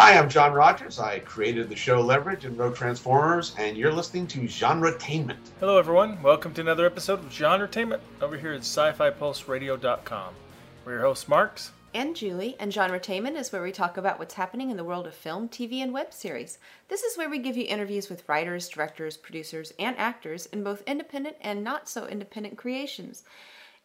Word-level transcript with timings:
Hi, 0.00 0.16
I'm 0.16 0.28
John 0.28 0.52
Rogers. 0.52 1.00
I 1.00 1.18
created 1.18 1.68
the 1.68 1.74
show 1.74 2.00
Leverage 2.00 2.44
and 2.44 2.56
wrote 2.56 2.76
Transformers, 2.76 3.52
and 3.58 3.76
you're 3.76 3.92
listening 3.92 4.28
to 4.28 4.42
Genretainment. 4.42 5.40
Hello, 5.58 5.76
everyone. 5.76 6.22
Welcome 6.22 6.54
to 6.54 6.60
another 6.60 6.86
episode 6.86 7.18
of 7.18 7.24
Genretainment 7.30 7.98
over 8.20 8.36
here 8.36 8.52
at 8.52 8.60
SciFiPulseRadio.com. 8.60 10.34
We're 10.84 10.92
your 10.92 11.02
hosts, 11.02 11.26
Marx 11.26 11.72
and 11.94 12.14
Julie, 12.14 12.54
and 12.60 12.72
Genretainment 12.72 13.36
is 13.36 13.50
where 13.50 13.62
we 13.62 13.72
talk 13.72 13.96
about 13.96 14.20
what's 14.20 14.34
happening 14.34 14.70
in 14.70 14.76
the 14.76 14.84
world 14.84 15.08
of 15.08 15.14
film, 15.14 15.48
TV, 15.48 15.78
and 15.78 15.92
web 15.92 16.12
series. 16.12 16.58
This 16.86 17.02
is 17.02 17.18
where 17.18 17.28
we 17.28 17.40
give 17.40 17.56
you 17.56 17.64
interviews 17.64 18.08
with 18.08 18.28
writers, 18.28 18.68
directors, 18.68 19.16
producers, 19.16 19.72
and 19.80 19.96
actors 19.98 20.46
in 20.46 20.62
both 20.62 20.84
independent 20.86 21.38
and 21.40 21.64
not 21.64 21.88
so 21.88 22.06
independent 22.06 22.56
creations. 22.56 23.24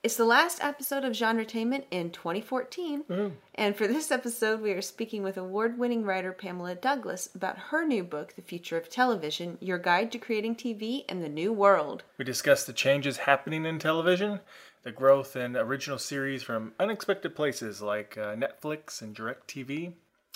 It's 0.04 0.18
the 0.18 0.26
last 0.26 0.62
episode 0.62 1.06
of 1.06 1.14
Genretainment 1.14 1.86
in 1.90 2.12
2014, 2.12 3.06
mm. 3.06 3.32
and 3.56 3.74
for 3.74 3.88
this 3.88 4.12
episode, 4.12 4.60
we 4.60 4.74
are 4.74 4.82
speaking 4.82 5.24
with 5.24 5.38
award 5.38 5.80
winning 5.80 6.04
writer 6.04 6.34
Pamela 6.34 6.76
Douglas 6.76 7.30
about 7.34 7.58
her 7.58 7.88
new 7.88 8.04
book, 8.04 8.34
The 8.36 8.42
Future 8.42 8.76
of 8.76 8.90
Television 8.90 9.58
Your 9.62 9.78
Guide 9.78 10.12
to 10.12 10.20
Creating 10.20 10.58
TV 10.58 11.10
in 11.10 11.22
the 11.22 11.30
New 11.30 11.54
World. 11.54 12.04
We 12.18 12.26
discuss 12.26 12.66
the 12.66 12.74
changes 12.74 13.16
happening 13.16 13.66
in 13.66 13.80
television, 13.80 14.42
the 14.82 14.92
growth 14.92 15.38
in 15.38 15.56
original 15.56 15.98
series 15.98 16.44
from 16.44 16.74
unexpected 16.82 17.34
places 17.34 17.82
like 17.82 18.18
uh, 18.18 18.36
Netflix 18.36 19.02
and 19.02 19.16
DirecTV. 19.16 19.94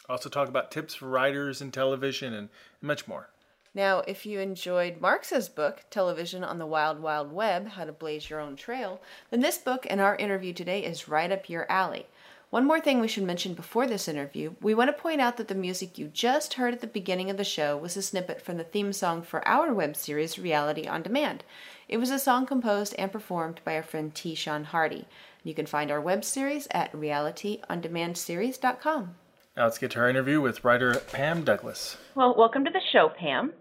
Also, 0.08 0.30
talk 0.30 0.48
about 0.48 0.72
tips 0.72 0.96
for 0.96 1.10
writers 1.10 1.62
in 1.62 1.72
television 1.72 2.34
and 2.34 2.48
much 2.82 3.06
more. 3.06 3.28
Now, 3.78 4.02
if 4.08 4.26
you 4.26 4.40
enjoyed 4.40 5.00
Marx's 5.00 5.48
book, 5.50 5.84
Television 5.92 6.44
on 6.44 6.58
the 6.58 6.66
Wild 6.66 7.00
Wild 7.00 7.32
Web 7.32 7.68
How 7.68 7.86
to 7.86 7.92
Blaze 7.92 8.28
Your 8.28 8.40
Own 8.40 8.56
Trail, 8.56 9.00
then 9.30 9.42
this 9.42 9.60
book 9.60 9.86
and 9.88 10.02
our 10.02 10.16
interview 10.16 10.52
today 10.52 10.84
is 10.84 11.08
right 11.08 11.32
up 11.32 11.48
your 11.48 11.72
alley. 11.72 12.08
One 12.50 12.66
more 12.66 12.80
thing 12.80 13.00
we 13.00 13.08
should 13.08 13.22
mention 13.22 13.54
before 13.54 13.86
this 13.86 14.08
interview 14.08 14.56
we 14.64 14.74
want 14.74 14.90
to 14.90 15.00
point 15.00 15.22
out 15.22 15.38
that 15.38 15.48
the 15.48 15.54
music 15.54 16.00
you 16.00 16.08
just 16.08 16.56
heard 16.56 16.74
at 16.74 16.82
the 16.82 16.88
beginning 16.88 17.30
of 17.30 17.38
the 17.38 17.44
show 17.44 17.78
was 17.78 17.96
a 17.96 18.02
snippet 18.02 18.42
from 18.42 18.58
the 18.58 18.64
theme 18.64 18.94
song 18.94 19.22
for 19.22 19.48
our 19.48 19.72
web 19.72 19.96
series, 19.96 20.40
Reality 20.40 20.88
on 20.88 21.04
Demand. 21.04 21.44
It 21.88 21.98
was 21.98 22.10
a 22.10 22.18
song 22.18 22.48
composed 22.48 22.96
and 22.98 23.12
performed 23.12 23.62
by 23.64 23.76
our 23.76 23.84
friend 23.84 24.16
T. 24.16 24.34
Sean 24.34 24.64
Hardy. 24.64 25.06
You 25.44 25.54
can 25.54 25.68
find 25.68 25.92
our 25.92 26.02
web 26.02 26.26
series 26.26 26.68
at 26.72 26.92
realityondemandseries.com. 26.94 29.16
Now 29.56 29.66
let's 29.66 29.78
get 29.78 29.92
to 29.92 30.00
our 30.00 30.10
interview 30.10 30.42
with 30.42 30.64
writer 30.64 30.96
Pam 31.12 31.44
Douglas. 31.44 31.98
Well, 32.16 32.34
welcome 32.36 32.66
to 32.66 32.72
the 32.72 32.82
show, 32.92 33.12
Pam. 33.16 33.54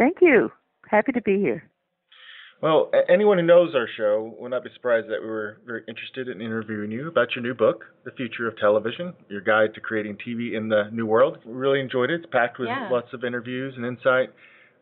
Thank 0.00 0.16
you. 0.22 0.50
Happy 0.88 1.12
to 1.12 1.20
be 1.20 1.38
here. 1.38 1.70
Well, 2.62 2.90
anyone 3.10 3.36
who 3.36 3.44
knows 3.44 3.74
our 3.74 3.86
show 3.98 4.34
will 4.40 4.48
not 4.48 4.64
be 4.64 4.70
surprised 4.72 5.08
that 5.08 5.20
we 5.20 5.28
were 5.28 5.58
very 5.66 5.82
interested 5.86 6.26
in 6.26 6.40
interviewing 6.40 6.90
you 6.90 7.08
about 7.08 7.28
your 7.36 7.42
new 7.42 7.52
book, 7.52 7.84
The 8.06 8.10
Future 8.12 8.48
of 8.48 8.56
Television, 8.56 9.12
your 9.28 9.42
guide 9.42 9.74
to 9.74 9.80
creating 9.80 10.16
TV 10.26 10.56
in 10.56 10.70
the 10.70 10.84
new 10.90 11.04
world. 11.04 11.36
We 11.44 11.52
really 11.52 11.80
enjoyed 11.80 12.10
it. 12.10 12.22
It's 12.22 12.32
packed 12.32 12.58
with 12.58 12.68
yeah. 12.68 12.88
lots 12.90 13.08
of 13.12 13.24
interviews 13.24 13.74
and 13.76 13.84
insight. 13.84 14.30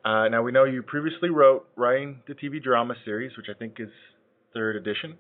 Uh, 0.05 0.29
now, 0.29 0.43
we 0.43 0.53
know 0.53 0.65
you 0.65 0.85
previously 0.85 1.31
wrote 1.31 1.67
Writing 1.75 2.21
the 2.29 2.35
TV 2.35 2.63
Drama 2.63 2.95
series, 3.05 3.37
which 3.37 3.47
I 3.51 3.59
think 3.59 3.79
is 3.81 3.91
third 4.55 4.77
edition. 4.77 5.17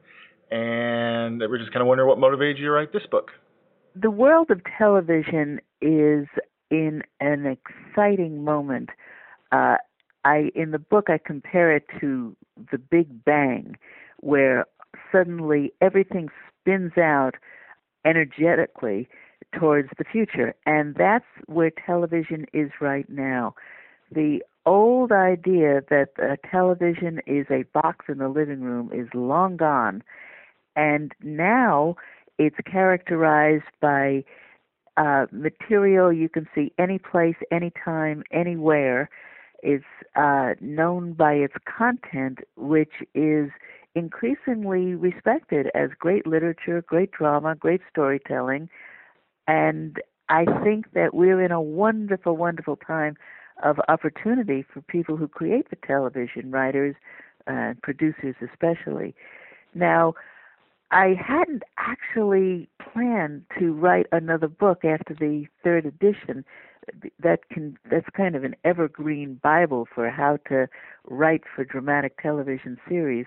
And 0.53 1.41
we're 1.41 1.59
just 1.59 1.73
kind 1.73 1.83
of 1.83 1.89
wondering 1.89 2.09
what 2.09 2.21
motivated 2.21 2.59
you 2.59 2.67
to 2.67 2.71
write 2.71 2.93
this 2.93 3.07
book. 3.11 3.33
The 4.01 4.11
world 4.11 4.53
of 4.53 4.61
television 4.79 5.59
is 5.83 6.29
in 6.71 7.03
an 7.21 7.47
exciting 7.47 8.45
moment. 8.45 8.91
Uh, 9.51 9.77
I 10.25 10.51
in 10.55 10.71
the 10.71 10.79
book 10.79 11.09
I 11.09 11.19
compare 11.19 11.75
it 11.75 11.85
to 12.01 12.37
the 12.71 12.79
Big 12.79 13.25
Bang, 13.25 13.77
where 14.21 14.67
suddenly 15.13 15.73
everything 15.81 16.29
spins 16.61 16.97
out 16.99 17.35
energetically 18.05 19.09
towards 19.59 19.89
the 19.99 20.05
future, 20.05 20.55
and 20.67 20.95
that's 20.95 21.25
where 21.47 21.71
television 21.71 22.47
is 22.53 22.71
right 22.81 23.09
now. 23.09 23.55
The 24.11 24.43
old 24.67 25.13
idea 25.13 25.83
that 25.89 26.09
a 26.19 26.37
television 26.51 27.21
is 27.27 27.47
a 27.51 27.65
box 27.73 28.07
in 28.09 28.19
the 28.19 28.29
living 28.29 28.61
room 28.61 28.91
is 28.93 29.09
long 29.15 29.57
gone, 29.57 30.03
and 30.77 31.13
now 31.23 31.97
it's 32.39 32.57
characterized 32.71 33.65
by 33.81 34.25
uh, 34.97 35.27
material 35.31 36.13
you 36.13 36.29
can 36.29 36.49
see 36.55 36.73
any 36.79 36.99
place, 36.99 37.37
anytime, 37.51 38.25
anywhere 38.33 39.09
is 39.63 39.83
uh, 40.17 40.55
known 40.61 41.13
by 41.13 41.35
its 41.35 41.55
content, 41.67 42.39
which 42.57 43.03
is 43.15 43.51
increasingly 43.95 44.95
respected 44.95 45.69
as 45.75 45.91
great 45.99 46.27
literature, 46.27 46.83
great 46.87 47.11
drama, 47.11 47.55
great 47.55 47.81
storytelling. 47.91 48.69
And 49.47 50.01
I 50.29 50.45
think 50.63 50.93
that 50.93 51.15
we're 51.15 51.43
in 51.43 51.53
a 51.53 51.61
wonderful, 51.61 52.37
wonderful 52.37 52.77
time 52.77 53.17
of 53.63 53.81
opportunity 53.89 54.65
for 54.73 54.81
people 54.83 55.17
who 55.17 55.27
create 55.27 55.71
the 55.71 55.77
television, 55.77 56.51
writers, 56.51 56.95
uh, 57.47 57.75
producers 57.83 58.37
especially. 58.43 59.15
Now, 59.75 60.15
I 60.91 61.15
hadn't 61.19 61.65
actually 61.77 62.69
planned 62.93 63.43
to 63.59 63.73
write 63.73 64.07
another 64.13 64.49
book 64.49 64.85
after 64.85 65.15
the 65.15 65.47
third 65.63 65.85
edition 65.87 66.45
that 67.23 67.49
can 67.51 67.77
that's 67.91 68.09
kind 68.17 68.35
of 68.37 68.45
an 68.45 68.55
evergreen 68.65 69.41
bible 69.43 69.87
for 69.95 70.11
how 70.11 70.39
to 70.49 70.69
write 71.09 71.43
for 71.55 71.65
dramatic 71.65 72.21
television 72.23 72.79
series. 72.89 73.27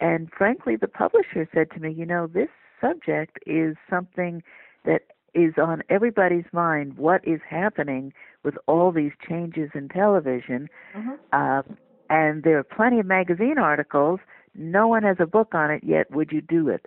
And 0.00 0.30
frankly 0.36 0.76
the 0.76 0.88
publisher 0.88 1.48
said 1.54 1.70
to 1.72 1.80
me 1.80 1.92
you 1.92 2.06
know 2.06 2.26
this 2.26 2.48
subject 2.80 3.38
is 3.46 3.76
something 3.88 4.42
that 4.84 5.02
is 5.34 5.54
on 5.62 5.82
everybody's 5.88 6.46
mind 6.52 6.96
what 6.96 7.26
is 7.26 7.40
happening 7.48 8.12
with 8.42 8.54
all 8.66 8.90
these 8.90 9.12
changes 9.28 9.70
in 9.74 9.88
television. 9.88 10.68
Mm-hmm. 10.96 11.12
uh, 11.32 11.62
and 12.08 12.42
there 12.42 12.58
are 12.58 12.64
plenty 12.64 12.98
of 12.98 13.06
magazine 13.06 13.56
articles. 13.56 14.18
No 14.54 14.88
one 14.88 15.04
has 15.04 15.18
a 15.20 15.26
book 15.26 15.54
on 15.54 15.70
it 15.70 15.84
yet. 15.84 16.10
Would 16.10 16.32
you 16.32 16.40
do 16.40 16.68
it? 16.68 16.86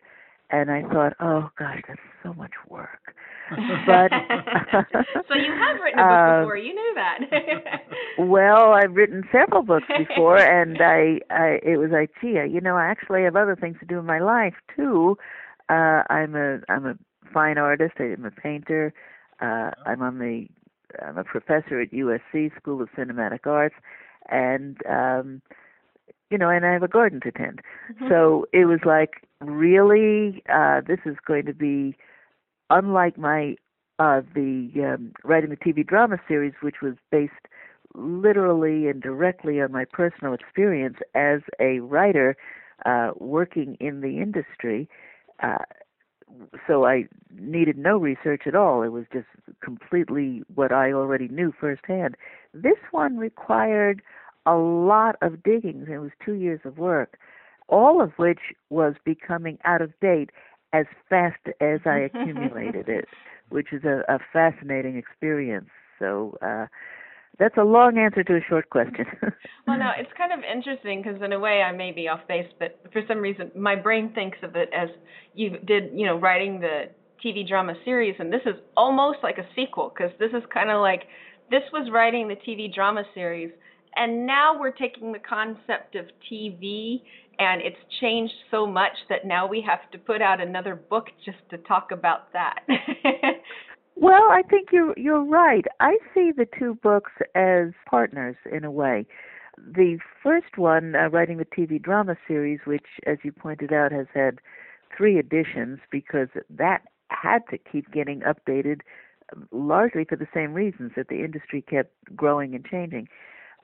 And 0.52 0.70
i 0.70 0.84
thought 0.84 1.14
oh 1.20 1.50
gosh 1.58 1.82
that's 1.88 2.00
so 2.22 2.34
much 2.34 2.52
work. 2.70 3.16
But 3.88 4.12
so 5.28 5.36
you 5.36 5.52
have 5.52 5.80
written 5.82 6.00
a 6.00 6.04
book 6.04 6.12
uh, 6.12 6.40
before. 6.42 6.58
You 6.58 6.74
knew 6.74 6.94
that. 6.96 7.20
well, 8.20 8.74
I've 8.74 8.94
written 8.94 9.24
several 9.32 9.64
books 9.64 9.88
before, 10.08 10.38
and 10.38 10.78
I, 10.82 11.20
I 11.30 11.60
it 11.64 11.78
was 11.78 11.90
IKEA. 11.90 12.52
You 12.52 12.62
know, 12.62 12.76
I 12.76 12.86
actually 12.86 13.24
have 13.24 13.36
other 13.36 13.56
things 13.56 13.78
to 13.80 13.86
do 13.86 14.00
in 14.00 14.06
my 14.06 14.20
life 14.20 14.56
too. 14.76 15.18
Uh, 15.70 16.04
I'm 16.10 16.36
a 16.36 16.60
I'm 16.70 16.86
a 16.86 16.96
fine 17.34 17.58
artist. 17.58 17.94
I'm 18.00 18.26
a 18.26 18.32
painter. 18.32 18.94
Uh, 19.42 19.72
I'm 19.86 20.02
on 20.02 20.20
the 20.20 20.48
I'm 21.06 21.18
a 21.18 21.24
professor 21.24 21.82
at 21.82 21.92
USC 21.92 22.56
School 22.58 22.82
of 22.82 22.90
Cinematic 22.98 23.48
Arts, 23.48 23.76
and 24.30 24.78
um, 24.88 25.42
you 26.30 26.38
know, 26.38 26.50
and 26.50 26.66
I 26.66 26.74
have 26.74 26.84
a 26.84 26.88
garden 26.88 27.20
to 27.22 27.32
tend. 27.32 27.62
Mm-hmm. 27.92 28.10
So 28.10 28.48
it 28.52 28.66
was 28.66 28.80
like, 28.86 29.28
really, 29.40 30.44
uh, 30.52 30.82
this 30.82 31.00
is 31.06 31.16
going 31.26 31.46
to 31.46 31.54
be 31.54 31.96
unlike 32.70 33.18
my 33.18 33.56
uh, 34.04 34.22
the 34.36 34.70
um, 34.84 35.14
writing 35.24 35.50
the 35.50 35.56
TV 35.56 35.86
drama 35.88 36.18
series, 36.28 36.54
which 36.62 36.82
was 36.82 36.96
based 37.10 37.32
literally 37.96 38.88
and 38.88 39.02
directly 39.02 39.62
on 39.62 39.72
my 39.72 39.86
personal 39.86 40.34
experience 40.34 40.98
as 41.16 41.40
a 41.62 41.80
writer 41.80 42.36
uh, 42.86 43.12
working 43.18 43.78
in 43.80 44.02
the 44.02 44.20
industry. 44.22 44.90
Uh, 45.42 45.64
so 46.68 46.86
I 46.86 47.08
needed 47.40 47.78
no 47.78 47.98
research 47.98 48.42
at 48.46 48.56
all. 48.56 48.82
It 48.82 48.90
was 48.90 49.06
just 49.14 49.28
completely 49.64 50.44
what 50.54 50.74
I 50.74 50.92
already 50.92 51.30
knew 51.30 51.54
firsthand. 51.58 52.18
This 52.54 52.80
one 52.92 53.18
required 53.18 54.02
a 54.46 54.56
lot 54.56 55.16
of 55.22 55.44
digging. 55.44 55.86
It 55.90 56.00
was 56.00 56.12
two 56.26 56.34
years 56.34 56.60
of 56.66 56.78
work, 56.78 57.18
all 57.70 58.02
of 58.02 58.12
which 58.18 58.40
was 58.70 58.96
becoming 59.06 59.60
out 59.64 59.82
of 59.82 59.98
date 60.02 60.32
as 60.74 60.88
fast 61.10 61.40
as 61.62 61.82
I 61.86 62.00
accumulated 62.14 62.90
it, 62.90 63.08
which 63.54 63.72
is 63.72 63.84
a, 63.84 64.02
a 64.12 64.18
fascinating 64.34 64.98
experience. 64.98 65.70
So 66.00 66.36
uh, 66.42 66.66
that's 67.38 67.56
a 67.58 67.64
long 67.64 68.00
answer 68.00 68.24
to 68.24 68.34
a 68.36 68.42
short 68.50 68.70
question. 68.72 69.06
well, 69.68 69.78
no, 69.78 69.92
it's 69.96 70.12
kind 70.18 70.34
of 70.34 70.40
interesting 70.40 71.04
because 71.04 71.22
in 71.22 71.34
a 71.34 71.40
way 71.40 71.62
I 71.62 71.72
may 71.72 71.92
be 71.92 72.08
off 72.08 72.22
base, 72.28 72.48
but 72.58 72.80
for 72.92 73.04
some 73.08 73.20
reason 73.20 73.52
my 73.56 73.76
brain 73.76 74.12
thinks 74.16 74.40
of 74.42 74.56
it 74.56 74.70
as 74.76 74.90
you 75.36 75.52
did, 75.60 75.92
you 75.94 76.08
know, 76.08 76.18
writing 76.20 76.60
the 76.60 76.86
TV 77.24 77.48
drama 77.48 77.74
series, 77.86 78.16
and 78.20 78.34
this 78.34 78.42
is 78.48 78.56
almost 78.76 79.20
like 79.22 79.38
a 79.38 79.48
sequel 79.56 79.94
because 79.96 80.12
this 80.20 80.32
is 80.32 80.44
kind 80.52 80.72
of 80.72 80.82
like 80.82 81.04
this 81.52 81.64
was 81.72 81.90
writing 81.92 82.28
the 82.28 82.36
TV 82.36 82.74
drama 82.74 83.04
series, 83.14 83.52
and 83.96 84.26
now 84.26 84.60
we're 84.60 84.72
taking 84.72 85.12
the 85.12 85.20
concept 85.20 85.96
of 85.96 86.06
TV 86.32 87.02
and 87.40 87.62
it's 87.62 87.78
changed 88.00 88.34
so 88.52 88.66
much 88.66 88.94
that 89.10 89.26
now 89.26 89.48
we 89.48 89.62
have 89.62 89.90
to 89.92 89.98
put 89.98 90.22
out 90.22 90.42
another 90.42 90.76
book 90.76 91.08
just 91.26 91.38
to 91.50 91.58
talk 91.60 91.92
about 91.92 92.32
that. 92.34 92.60
well, 93.96 94.30
I 94.32 94.42
think 94.50 94.70
you're 94.72 94.94
you're 94.98 95.24
right. 95.24 95.66
I 95.80 95.98
see 96.14 96.32
the 96.36 96.48
two 96.58 96.76
books 96.82 97.12
as 97.36 97.70
partners 97.90 98.36
in 98.52 98.64
a 98.64 98.72
way. 98.72 99.06
The 99.58 100.00
first 100.22 100.58
one, 100.58 100.96
uh, 100.96 101.10
writing 101.10 101.38
the 101.38 101.46
TV 101.46 101.82
drama 101.82 102.16
series, 102.28 102.60
which, 102.66 102.86
as 103.06 103.18
you 103.24 103.32
pointed 103.32 103.72
out, 103.72 103.92
has 103.92 104.08
had 104.14 104.40
three 104.96 105.20
editions 105.20 105.80
because 105.92 106.30
that 106.50 106.82
had 107.10 107.42
to 107.52 107.58
keep 107.58 107.92
getting 107.92 108.22
updated 108.22 108.82
largely 109.52 110.06
for 110.06 110.16
the 110.16 110.28
same 110.34 110.54
reasons 110.54 110.92
that 110.96 111.08
the 111.08 111.24
industry 111.24 111.62
kept 111.62 111.94
growing 112.16 112.56
and 112.56 112.66
changing. 112.66 113.08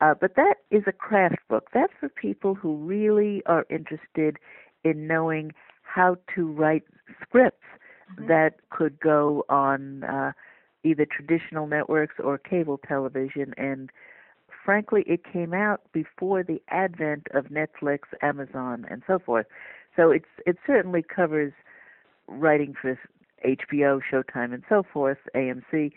Uh, 0.01 0.13
but 0.19 0.35
that 0.35 0.55
is 0.71 0.83
a 0.87 0.91
craft 0.91 1.37
book. 1.49 1.67
That's 1.73 1.93
for 1.99 2.09
people 2.09 2.55
who 2.55 2.75
really 2.75 3.43
are 3.45 3.65
interested 3.69 4.37
in 4.83 5.07
knowing 5.07 5.51
how 5.83 6.17
to 6.35 6.47
write 6.47 6.83
scripts 7.21 7.65
mm-hmm. 8.13 8.27
that 8.27 8.55
could 8.69 8.99
go 8.99 9.45
on 9.49 10.03
uh, 10.03 10.31
either 10.83 11.05
traditional 11.05 11.67
networks 11.67 12.15
or 12.23 12.37
cable 12.37 12.79
television. 12.87 13.53
And 13.57 13.89
frankly, 14.63 15.03
it 15.05 15.21
came 15.25 15.53
out 15.53 15.81
before 15.91 16.43
the 16.43 16.61
advent 16.69 17.27
of 17.33 17.45
Netflix, 17.45 17.99
Amazon, 18.21 18.85
and 18.89 19.03
so 19.05 19.19
forth. 19.19 19.47
So 19.95 20.11
it's 20.11 20.29
it 20.45 20.57
certainly 20.65 21.03
covers 21.03 21.51
writing 22.27 22.73
for 22.79 22.97
HBO, 23.45 23.99
Showtime, 24.11 24.53
and 24.53 24.63
so 24.69 24.83
forth, 24.83 25.17
AMC, 25.35 25.91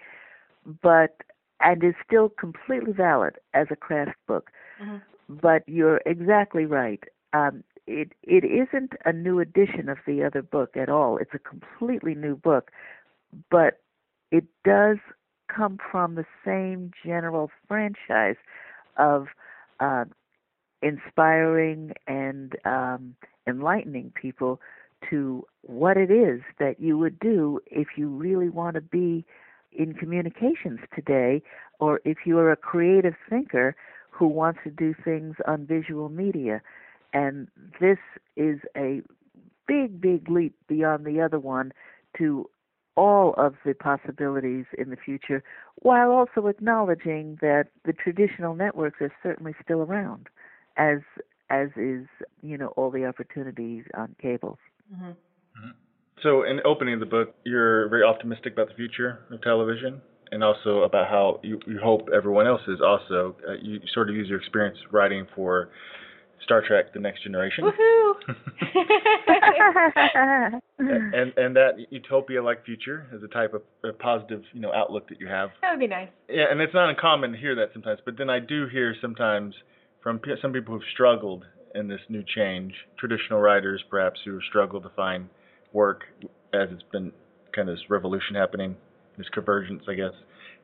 but 0.83 1.23
and 1.63 1.83
is 1.83 1.95
still 2.07 2.29
completely 2.29 2.93
valid 2.93 3.37
as 3.55 3.69
a 3.71 3.77
craft 3.77 4.17
book. 4.27 4.51
Mm-hmm. 4.83 4.97
But 5.41 5.63
you're 5.67 6.01
exactly 6.05 6.67
right. 6.67 7.03
Um, 7.33 7.65
it 7.87 8.13
it 8.23 8.45
isn't 8.45 8.93
a 9.05 9.13
new 9.13 9.41
edition 9.41 9.89
of 9.89 9.99
the 10.07 10.23
other 10.23 10.43
book 10.43 10.77
at 10.77 10.89
all. 10.89 11.17
It's 11.17 11.35
a 11.35 11.39
completely 11.39 12.15
new 12.15 12.37
book, 12.37 12.71
but 13.51 13.81
it 14.31 14.45
does 14.65 14.99
come 15.55 15.79
from 15.91 16.15
the 16.15 16.25
same 16.45 16.93
general 17.05 17.51
franchise 17.69 18.37
of 18.97 19.29
uh, 19.81 20.05
inspiring 20.83 21.93
and 22.07 22.57
um, 22.65 23.15
enlightening 23.47 24.13
people 24.15 24.61
to 25.11 25.45
what 25.63 25.97
it 25.97 26.11
is 26.11 26.41
that 26.59 26.81
you 26.81 26.97
would 26.97 27.19
do 27.19 27.61
if 27.67 27.89
you 27.97 28.09
really 28.09 28.49
want 28.49 28.75
to 28.75 28.81
be 28.81 29.25
in 29.77 29.95
communications 29.95 30.81
today, 30.95 31.43
or 31.79 32.01
if 32.05 32.19
you 32.27 32.39
are 32.39 32.53
a 32.53 32.57
creative 32.57 33.15
thinker 33.29 33.75
who 34.11 34.27
wants 34.27 34.61
to 34.65 34.71
do 34.71 34.95
things 35.05 35.37
on 35.47 35.67
visual 35.67 36.09
media. 36.09 36.63
And 37.13 37.49
this 37.81 37.99
is 38.37 38.61
a 38.77 39.03
big, 39.67 40.01
big 40.01 40.31
leap 40.31 40.55
beyond 40.69 41.05
the 41.05 41.21
other 41.21 41.39
one 41.39 41.73
to 42.19 42.49
all 42.95 43.35
of 43.39 43.55
the 43.65 43.75
possibilities 43.75 44.67
in 44.77 44.91
the 44.91 44.97
future, 44.97 45.43
while 45.77 46.11
also 46.11 46.47
acknowledging 46.47 47.39
that 47.41 47.69
the 47.85 47.93
traditional 47.93 48.55
networks 48.55 49.01
are 49.01 49.13
certainly 49.23 49.55
still 49.65 49.81
around, 49.81 50.29
as 50.77 50.99
as 51.49 51.69
is 51.77 52.07
you 52.43 52.59
know 52.59 52.69
all 52.69 52.91
the 52.91 53.07
opportunities 53.07 53.85
on 53.95 54.15
cables. 54.21 54.59
Mm-hmm. 54.95 55.07
mm-hmm. 55.07 55.71
So, 56.23 56.45
in 56.45 56.61
opening 56.65 57.01
the 57.01 57.07
book, 57.07 57.35
you're 57.45 57.89
very 57.89 58.05
optimistic 58.05 58.53
about 58.53 58.69
the 58.69 58.75
future 58.75 59.19
of 59.31 59.43
television, 59.43 60.01
and 60.31 60.45
also 60.45 60.83
about 60.83 61.09
how 61.09 61.41
you, 61.43 61.59
you 61.67 61.81
hope 61.83 62.09
everyone 62.15 62.47
else 62.47 62.63
is 62.69 62.81
also. 62.81 63.35
Uh, 63.47 63.55
you 63.61 63.81
sort 63.93 64.09
of 64.09 64.15
use 64.15 64.29
your 64.29 64.39
experience 64.39 64.79
writing 64.93 65.27
for 65.35 65.71
Star 66.45 66.63
Trek: 66.67 66.95
The 66.95 67.01
Next 67.01 67.25
Generation. 67.25 67.65
Woohoo! 67.65 68.15
and 70.79 71.33
and 71.37 71.57
that 71.57 71.73
utopia-like 71.91 72.65
future 72.65 73.09
is 73.13 73.23
a 73.25 73.29
type 73.29 73.55
of 73.55 73.63
a 73.85 73.93
positive, 73.93 74.43
you 74.53 74.61
know, 74.61 74.73
outlook 74.73 75.09
that 75.09 75.21
you 75.21 75.27
have. 75.27 75.51
That 75.61 75.73
would 75.73 75.81
be 75.81 75.89
nice. 75.89 76.09
Yeah, 76.29 76.45
and 76.51 76.61
it's 76.61 76.75
not 76.75 76.89
uncommon 76.89 77.33
to 77.33 77.39
hear 77.39 77.57
that 77.57 77.71
sometimes. 77.73 77.99
But 78.05 78.17
then 78.17 78.31
I 78.31 78.39
do 78.39 78.69
hear 78.69 78.95
sometimes 79.01 79.55
from 80.03 80.21
some 80.41 80.53
people 80.53 80.75
who've 80.75 80.89
struggled 80.93 81.45
in 81.75 81.89
this 81.89 82.01
new 82.09 82.23
change, 82.35 82.75
traditional 82.99 83.41
writers 83.41 83.83
perhaps 83.91 84.21
who 84.25 84.41
struggle 84.49 84.81
to 84.81 84.91
find 84.91 85.29
work 85.73 86.03
as 86.55 86.69
it's 86.71 86.83
been 86.93 87.13
kind 87.55 87.69
of 87.69 87.77
this 87.77 87.85
revolution 87.89 88.35
happening, 88.35 88.77
this 89.19 89.29
convergence, 89.33 89.83
I 89.89 89.95
guess, 89.95 90.13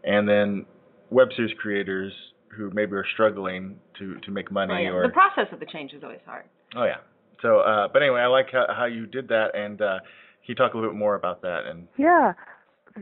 and 0.04 0.28
then 0.28 0.66
web 1.10 1.28
series 1.36 1.54
creators 1.60 2.12
who 2.56 2.70
maybe 2.72 2.92
are 2.92 3.04
struggling 3.14 3.76
to 3.98 4.16
to 4.20 4.30
make 4.30 4.50
money 4.50 4.74
oh, 4.74 4.78
yeah. 4.78 4.88
or 4.90 5.06
the 5.06 5.12
process 5.12 5.46
of 5.52 5.60
the 5.60 5.66
change 5.66 5.92
is 5.92 6.02
always 6.02 6.20
hard. 6.26 6.44
Oh 6.76 6.84
yeah. 6.84 6.98
So, 7.42 7.60
uh, 7.60 7.88
but 7.92 8.02
anyway, 8.02 8.20
I 8.20 8.26
like 8.26 8.46
how, 8.50 8.66
how 8.76 8.86
you 8.86 9.06
did 9.06 9.28
that, 9.28 9.54
and 9.54 9.80
uh, 9.80 9.98
can 10.00 10.46
you 10.46 10.54
talk 10.54 10.74
a 10.74 10.76
little 10.76 10.90
bit 10.90 10.98
more 10.98 11.14
about 11.14 11.42
that? 11.42 11.66
And 11.66 11.86
yeah, 11.96 12.32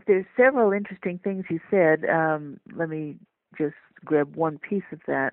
there's 0.06 0.26
several 0.36 0.72
interesting 0.72 1.18
things 1.22 1.44
you 1.48 1.60
said. 1.70 2.04
Um, 2.08 2.60
let 2.76 2.88
me 2.88 3.16
just 3.56 3.74
grab 4.04 4.36
one 4.36 4.58
piece 4.58 4.84
of 4.92 5.00
that 5.06 5.32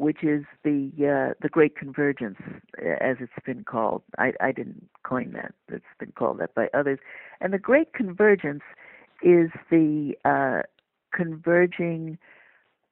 which 0.00 0.24
is 0.24 0.44
the 0.64 0.90
uh, 1.00 1.34
the 1.42 1.48
Great 1.50 1.76
Convergence, 1.76 2.38
as 2.78 3.16
it's 3.20 3.32
been 3.44 3.64
called. 3.64 4.02
I, 4.18 4.32
I 4.40 4.50
didn't 4.50 4.88
coin 5.02 5.32
that; 5.32 5.52
it's 5.68 5.84
been 5.98 6.12
called 6.12 6.40
that 6.40 6.54
by 6.54 6.70
others. 6.72 6.98
And 7.42 7.52
the 7.52 7.58
Great 7.58 7.92
Convergence 7.92 8.62
is 9.22 9.50
the 9.70 10.14
uh, 10.24 10.62
converging 11.14 12.16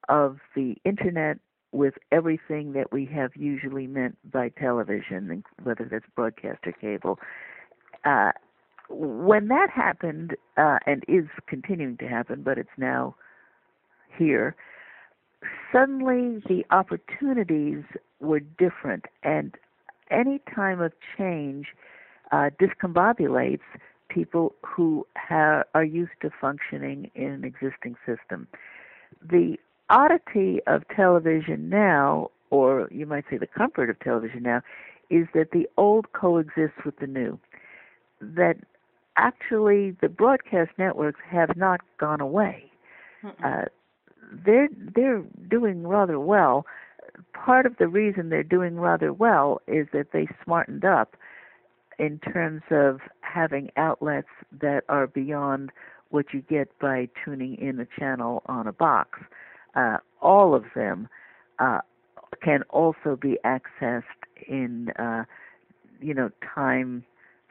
of 0.07 0.37
the 0.55 0.75
internet 0.85 1.39
with 1.71 1.95
everything 2.11 2.73
that 2.73 2.91
we 2.91 3.05
have 3.05 3.31
usually 3.35 3.87
meant 3.87 4.17
by 4.31 4.49
television, 4.49 5.43
whether 5.63 5.87
that's 5.89 6.05
broadcast 6.15 6.59
or 6.67 6.73
cable. 6.73 7.17
Uh, 8.05 8.31
when 8.91 9.47
that 9.47 9.69
happened, 9.73 10.35
uh, 10.57 10.77
and 10.85 11.03
is 11.07 11.25
continuing 11.47 11.97
to 11.97 12.07
happen, 12.07 12.43
but 12.43 12.59
it's 12.59 12.69
now 12.77 13.15
here 14.15 14.55
suddenly 15.71 16.41
the 16.47 16.65
opportunities 16.71 17.83
were 18.19 18.39
different, 18.39 19.05
and 19.23 19.55
any 20.11 20.41
time 20.53 20.81
of 20.81 20.93
change 21.17 21.67
uh, 22.31 22.49
discombobulates 22.59 23.61
people 24.09 24.53
who 24.65 25.05
ha- 25.15 25.63
are 25.73 25.83
used 25.83 26.11
to 26.21 26.29
functioning 26.41 27.11
in 27.15 27.27
an 27.27 27.43
existing 27.43 27.95
system. 28.05 28.47
The 29.21 29.57
oddity 29.89 30.59
of 30.67 30.83
television 30.95 31.69
now, 31.69 32.31
or 32.49 32.87
you 32.91 33.05
might 33.05 33.25
say 33.29 33.37
the 33.37 33.47
comfort 33.47 33.89
of 33.89 33.99
television 33.99 34.43
now, 34.43 34.61
is 35.09 35.27
that 35.33 35.51
the 35.51 35.67
old 35.77 36.11
coexists 36.13 36.83
with 36.85 36.97
the 36.99 37.07
new. 37.07 37.39
That 38.21 38.57
actually 39.15 39.95
the 40.01 40.09
broadcast 40.09 40.71
networks 40.77 41.19
have 41.29 41.55
not 41.55 41.81
gone 41.99 42.21
away. 42.21 42.65
Uh, 43.43 43.65
they're 44.31 44.69
they're 44.95 45.23
doing 45.49 45.87
rather 45.87 46.19
well. 46.19 46.65
Part 47.33 47.65
of 47.65 47.77
the 47.77 47.87
reason 47.87 48.29
they're 48.29 48.43
doing 48.43 48.79
rather 48.79 49.11
well 49.11 49.61
is 49.67 49.87
that 49.93 50.07
they 50.13 50.27
smartened 50.43 50.85
up 50.85 51.15
in 51.97 52.19
terms 52.19 52.61
of 52.71 52.99
having 53.21 53.71
outlets 53.75 54.29
that 54.61 54.83
are 54.87 55.07
beyond 55.07 55.71
what 56.09 56.27
you 56.33 56.41
get 56.41 56.77
by 56.79 57.07
tuning 57.23 57.55
in 57.55 57.79
a 57.79 57.87
channel 57.99 58.41
on 58.45 58.67
a 58.67 58.71
box. 58.73 59.19
Uh, 59.75 59.97
all 60.21 60.55
of 60.55 60.63
them 60.75 61.07
uh, 61.59 61.79
can 62.41 62.63
also 62.69 63.17
be 63.19 63.37
accessed 63.45 64.03
in 64.47 64.89
uh, 64.97 65.23
you 65.99 66.13
know 66.13 66.29
time 66.55 67.03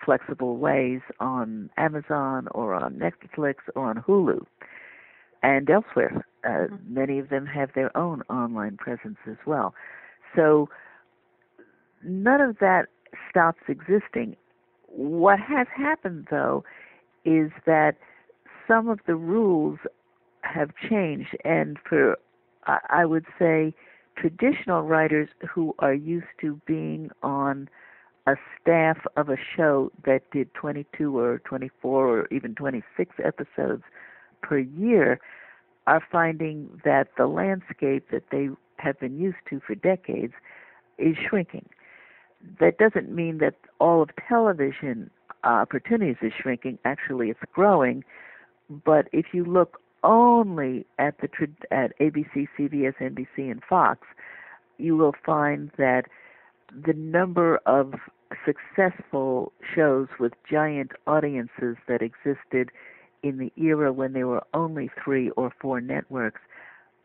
flexible 0.04 0.56
ways 0.56 1.00
on 1.20 1.68
Amazon 1.76 2.48
or 2.52 2.74
on 2.74 2.94
Netflix 2.94 3.56
or 3.74 3.86
on 3.86 3.96
Hulu 3.96 4.44
and 5.42 5.68
elsewhere. 5.70 6.24
Uh, 6.44 6.48
mm-hmm. 6.48 6.94
Many 6.94 7.18
of 7.18 7.28
them 7.28 7.46
have 7.46 7.70
their 7.74 7.96
own 7.96 8.22
online 8.30 8.76
presence 8.76 9.18
as 9.28 9.36
well. 9.46 9.74
So 10.36 10.68
none 12.04 12.40
of 12.40 12.58
that 12.60 12.86
stops 13.30 13.60
existing. 13.68 14.36
What 14.86 15.38
has 15.40 15.66
happened, 15.76 16.28
though, 16.30 16.64
is 17.24 17.50
that 17.66 17.96
some 18.66 18.88
of 18.88 19.00
the 19.06 19.16
rules 19.16 19.78
have 20.42 20.70
changed, 20.88 21.36
and 21.44 21.78
for 21.88 22.16
I 22.66 23.04
would 23.04 23.24
say 23.38 23.74
traditional 24.16 24.82
writers 24.82 25.28
who 25.48 25.74
are 25.78 25.94
used 25.94 26.26
to 26.40 26.60
being 26.66 27.10
on 27.22 27.68
a 28.26 28.34
staff 28.60 28.98
of 29.16 29.30
a 29.30 29.36
show 29.56 29.90
that 30.04 30.30
did 30.30 30.52
22 30.54 31.16
or 31.18 31.38
24 31.40 32.08
or 32.08 32.28
even 32.30 32.54
26 32.54 33.14
episodes 33.24 33.84
per 34.42 34.58
year 34.58 35.20
are 35.86 36.02
finding 36.12 36.80
that 36.84 37.08
the 37.16 37.26
landscape 37.26 38.10
that 38.10 38.24
they 38.30 38.48
have 38.76 38.98
been 39.00 39.18
used 39.18 39.38
to 39.48 39.60
for 39.66 39.74
decades 39.74 40.34
is 40.98 41.16
shrinking. 41.28 41.68
That 42.60 42.78
doesn't 42.78 43.10
mean 43.10 43.38
that 43.38 43.54
all 43.80 44.02
of 44.02 44.10
television 44.28 45.10
opportunities 45.44 46.16
is 46.22 46.32
shrinking. 46.40 46.78
Actually, 46.84 47.30
it's 47.30 47.40
growing. 47.52 48.04
But 48.84 49.08
if 49.12 49.26
you 49.32 49.44
look 49.44 49.80
only 50.04 50.86
at 50.98 51.18
the 51.20 51.28
at 51.70 51.98
ABC, 51.98 52.48
CBS, 52.58 52.94
NBC, 53.00 53.50
and 53.50 53.62
Fox, 53.68 54.06
you 54.76 54.96
will 54.96 55.14
find 55.24 55.70
that 55.78 56.04
the 56.70 56.92
number 56.92 57.58
of 57.66 57.94
successful 58.44 59.52
shows 59.74 60.08
with 60.20 60.32
giant 60.48 60.92
audiences 61.06 61.76
that 61.88 62.02
existed 62.02 62.70
in 63.22 63.38
the 63.38 63.52
era 63.56 63.92
when 63.92 64.12
there 64.12 64.26
were 64.26 64.44
only 64.54 64.90
three 65.02 65.30
or 65.30 65.52
four 65.60 65.80
networks 65.80 66.40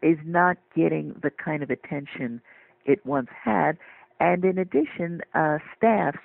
is 0.01 0.17
not 0.25 0.57
getting 0.75 1.15
the 1.21 1.31
kind 1.31 1.63
of 1.63 1.69
attention 1.69 2.41
it 2.85 3.05
once 3.05 3.29
had. 3.43 3.77
And 4.19 4.43
in 4.43 4.57
addition, 4.57 5.21
uh, 5.33 5.57
staffs 5.75 6.19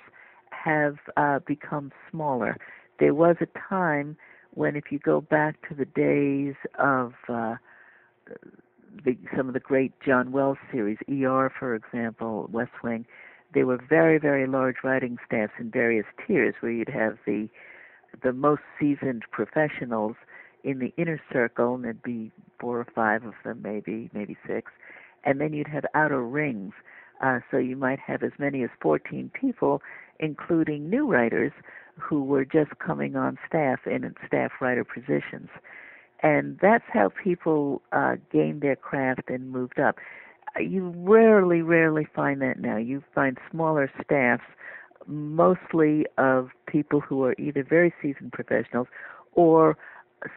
have 0.51 0.97
uh, 1.17 1.39
become 1.45 1.91
smaller. 2.11 2.57
There 2.99 3.13
was 3.13 3.37
a 3.41 3.47
time 3.69 4.17
when 4.53 4.75
if 4.75 4.85
you 4.91 4.99
go 4.99 5.21
back 5.21 5.67
to 5.69 5.75
the 5.75 5.85
days 5.85 6.55
of 6.77 7.13
uh, 7.29 7.55
the, 9.05 9.17
some 9.35 9.47
of 9.47 9.53
the 9.53 9.59
great 9.59 9.93
John 10.05 10.31
Wells 10.31 10.57
series, 10.71 10.97
ER, 11.09 11.51
for 11.57 11.75
example, 11.75 12.49
West 12.51 12.71
Wing, 12.83 13.05
they 13.53 13.63
were 13.63 13.79
very, 13.89 14.19
very 14.19 14.47
large 14.47 14.77
writing 14.83 15.17
staffs 15.25 15.53
in 15.59 15.71
various 15.71 16.05
tiers, 16.25 16.55
where 16.59 16.71
you'd 16.71 16.89
have 16.89 17.17
the 17.25 17.49
the 18.23 18.33
most 18.33 18.61
seasoned 18.79 19.23
professionals 19.31 20.15
in 20.63 20.79
the 20.79 20.93
inner 20.97 21.21
circle, 21.31 21.75
and 21.75 21.83
there'd 21.83 22.03
be 22.03 22.31
four 22.59 22.79
or 22.79 22.87
five 22.93 23.23
of 23.23 23.33
them, 23.43 23.61
maybe, 23.63 24.09
maybe 24.13 24.37
six, 24.45 24.71
and 25.23 25.39
then 25.39 25.53
you'd 25.53 25.67
have 25.67 25.85
outer 25.93 26.23
rings. 26.23 26.73
Uh, 27.21 27.39
so 27.51 27.57
you 27.57 27.75
might 27.75 27.99
have 27.99 28.23
as 28.23 28.31
many 28.39 28.63
as 28.63 28.69
14 28.81 29.31
people, 29.39 29.81
including 30.19 30.89
new 30.89 31.05
writers 31.05 31.51
who 31.99 32.23
were 32.23 32.45
just 32.45 32.77
coming 32.79 33.15
on 33.15 33.37
staff 33.47 33.79
in 33.85 34.13
staff 34.25 34.51
writer 34.61 34.85
positions. 34.85 35.49
And 36.21 36.59
that's 36.61 36.83
how 36.91 37.09
people 37.23 37.81
uh, 37.91 38.15
gained 38.31 38.61
their 38.61 38.75
craft 38.75 39.29
and 39.29 39.51
moved 39.51 39.79
up. 39.79 39.97
You 40.59 40.93
rarely, 40.95 41.61
rarely 41.61 42.07
find 42.13 42.41
that 42.41 42.59
now. 42.59 42.77
You 42.77 43.03
find 43.13 43.37
smaller 43.51 43.91
staffs, 44.03 44.43
mostly 45.07 46.05
of 46.17 46.49
people 46.67 46.99
who 46.99 47.23
are 47.23 47.35
either 47.37 47.63
very 47.63 47.93
seasoned 48.01 48.31
professionals 48.31 48.87
or 49.33 49.77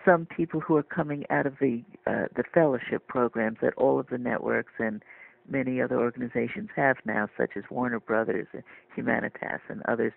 some 0.05 0.27
people 0.27 0.61
who 0.61 0.77
are 0.77 0.83
coming 0.83 1.25
out 1.31 1.47
of 1.47 1.55
the 1.61 1.83
uh, 2.07 2.27
the 2.37 2.45
fellowship 2.55 3.07
programs 3.09 3.59
that 3.61 3.75
all 3.77 3.99
of 3.99 4.07
the 4.09 4.19
networks 4.19 4.73
and 4.79 5.03
many 5.49 5.81
other 5.81 5.99
organizations 5.99 6.69
have 6.77 6.97
now, 7.05 7.29
such 7.37 7.51
as 7.57 7.65
Warner 7.71 8.01
Brothers, 8.01 8.47
and 8.53 8.63
Humanitas, 8.97 9.61
and 9.69 9.83
others, 9.89 10.13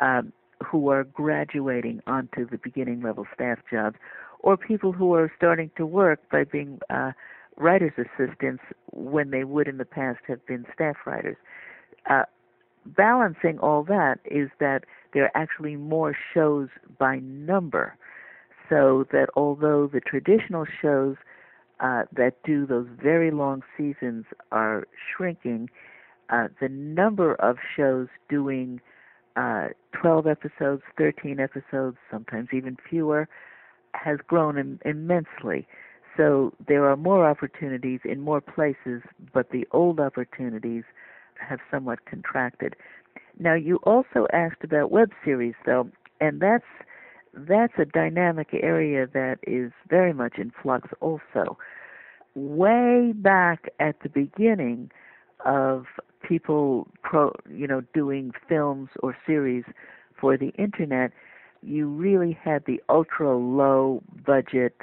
um, 0.00 0.32
who 0.64 0.88
are 0.88 1.04
graduating 1.04 2.00
onto 2.06 2.48
the 2.48 2.58
beginning 2.58 3.02
level 3.02 3.26
staff 3.32 3.58
jobs, 3.70 3.96
or 4.40 4.56
people 4.56 4.92
who 4.92 5.14
are 5.14 5.30
starting 5.36 5.70
to 5.76 5.86
work 5.86 6.20
by 6.30 6.44
being 6.44 6.80
uh, 6.90 7.12
writers' 7.56 7.92
assistants 7.96 8.62
when 8.92 9.30
they 9.30 9.44
would 9.44 9.68
in 9.68 9.78
the 9.78 9.84
past 9.84 10.18
have 10.26 10.44
been 10.46 10.66
staff 10.74 10.96
writers. 11.06 11.36
Uh, 12.10 12.24
balancing 12.86 13.58
all 13.58 13.84
that 13.84 14.18
is 14.24 14.50
that 14.60 14.84
there 15.12 15.24
are 15.24 15.30
actually 15.34 15.76
more 15.76 16.16
shows 16.34 16.68
by 16.98 17.18
number, 17.20 17.96
so 18.68 19.06
that 19.12 19.28
although 19.36 19.86
the 19.86 20.00
traditional 20.00 20.64
shows 20.82 21.16
uh, 21.80 22.02
that 22.16 22.42
do 22.44 22.66
those 22.66 22.86
very 23.02 23.30
long 23.30 23.62
seasons 23.76 24.24
are 24.52 24.86
shrinking, 25.14 25.68
uh, 26.30 26.48
the 26.60 26.68
number 26.68 27.34
of 27.36 27.56
shows 27.76 28.08
doing 28.28 28.80
uh, 29.36 29.68
12 30.00 30.26
episodes, 30.26 30.82
13 30.96 31.40
episodes, 31.40 31.96
sometimes 32.10 32.48
even 32.52 32.76
fewer, 32.88 33.28
has 33.94 34.18
grown 34.26 34.58
Im- 34.58 34.80
immensely. 34.84 35.66
So 36.16 36.52
there 36.68 36.88
are 36.88 36.96
more 36.96 37.28
opportunities 37.28 38.00
in 38.04 38.20
more 38.20 38.40
places, 38.40 39.02
but 39.32 39.50
the 39.50 39.66
old 39.72 39.98
opportunities 39.98 40.84
have 41.48 41.60
somewhat 41.70 42.04
contracted. 42.06 42.76
Now, 43.38 43.54
you 43.54 43.76
also 43.84 44.26
asked 44.32 44.62
about 44.62 44.90
web 44.90 45.10
series, 45.24 45.54
though, 45.66 45.88
and 46.20 46.40
that's 46.40 46.64
that's 47.36 47.72
a 47.78 47.84
dynamic 47.84 48.48
area 48.52 49.08
that 49.12 49.38
is 49.44 49.72
very 49.88 50.12
much 50.12 50.34
in 50.38 50.52
flux 50.62 50.88
also. 51.00 51.58
Way 52.36 53.12
back 53.14 53.68
at 53.80 53.96
the 54.02 54.08
beginning 54.08 54.90
of 55.44 55.84
people 56.22 56.88
pro, 57.02 57.32
you 57.50 57.66
know 57.66 57.82
doing 57.92 58.32
films 58.48 58.90
or 59.02 59.16
series 59.26 59.64
for 60.20 60.36
the 60.36 60.50
internet, 60.58 61.12
you 61.62 61.88
really 61.88 62.38
had 62.40 62.64
the 62.66 62.80
ultra 62.88 63.36
low 63.36 64.02
budget 64.24 64.74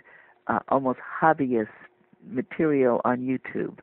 uh, 0.48 0.60
almost 0.70 1.00
hobbyist 1.22 1.70
material 2.30 3.02
on 3.06 3.20
YouTube. 3.20 3.80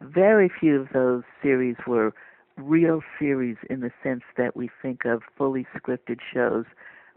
Very 0.00 0.48
few 0.48 0.80
of 0.80 0.88
those 0.92 1.22
series 1.42 1.76
were 1.86 2.12
real 2.56 3.02
series 3.18 3.56
in 3.68 3.80
the 3.80 3.90
sense 4.02 4.22
that 4.36 4.56
we 4.56 4.70
think 4.82 5.04
of 5.04 5.22
fully 5.36 5.66
scripted 5.76 6.18
shows 6.32 6.64